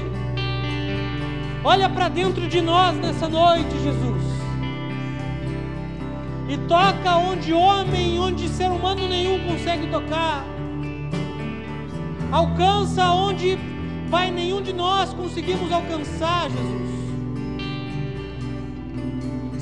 olha 1.65 1.89
para 1.89 2.07
dentro 2.07 2.47
de 2.47 2.61
nós 2.61 2.95
nessa 2.95 3.27
noite, 3.27 3.77
Jesus 3.83 4.32
e 6.53 6.57
toca 6.67 7.17
onde 7.17 7.51
homem, 7.51 8.19
onde 8.19 8.47
ser 8.47 8.69
humano 8.69 9.07
nenhum 9.07 9.43
consegue 9.47 9.87
tocar. 9.87 10.45
Alcança 12.31 13.05
onde, 13.11 13.57
Pai, 14.11 14.29
nenhum 14.29 14.61
de 14.61 14.71
nós 14.71 15.11
conseguimos 15.15 15.71
alcançar, 15.71 16.51
Jesus. 16.51 16.93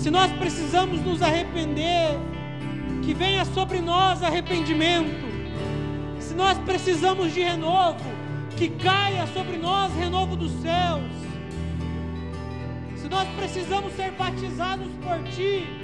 Se 0.01 0.11
nós 0.11 0.33
precisamos 0.33 0.99
nos 1.01 1.21
arrepender, 1.21 2.19
que 3.01 3.13
venha 3.13 3.45
sobre 3.45 3.79
nós 3.79 4.21
arrependimento. 4.21 5.25
Se 6.19 6.33
nós 6.33 6.57
precisamos 6.57 7.33
de 7.33 7.41
renovo, 7.41 8.03
que 8.57 8.67
caia 8.67 9.25
sobre 9.27 9.57
nós 9.57 9.93
renovo 9.95 10.35
dos 10.35 10.51
céus. 10.61 11.09
Se 12.97 13.07
nós 13.07 13.29
precisamos 13.29 13.93
ser 13.93 14.11
batizados 14.11 14.87
por 15.01 15.23
Ti, 15.31 15.80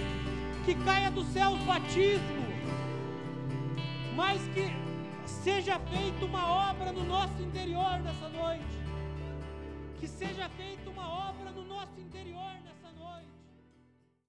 que 0.68 0.76
caia 0.84 1.09
dos 1.09 1.26
céus 1.28 1.57
batismo, 1.61 2.43
mas 4.18 4.41
que 4.49 4.70
seja 5.26 5.80
feita 5.80 6.26
uma 6.26 6.45
obra 6.45 6.91
no 6.91 7.05
nosso 7.05 7.41
interior 7.41 7.97
nessa 7.99 8.28
noite. 8.28 8.65
Que 9.97 10.09
seja 10.09 10.49
feita 10.57 10.89
uma 10.89 11.07
obra 11.07 11.26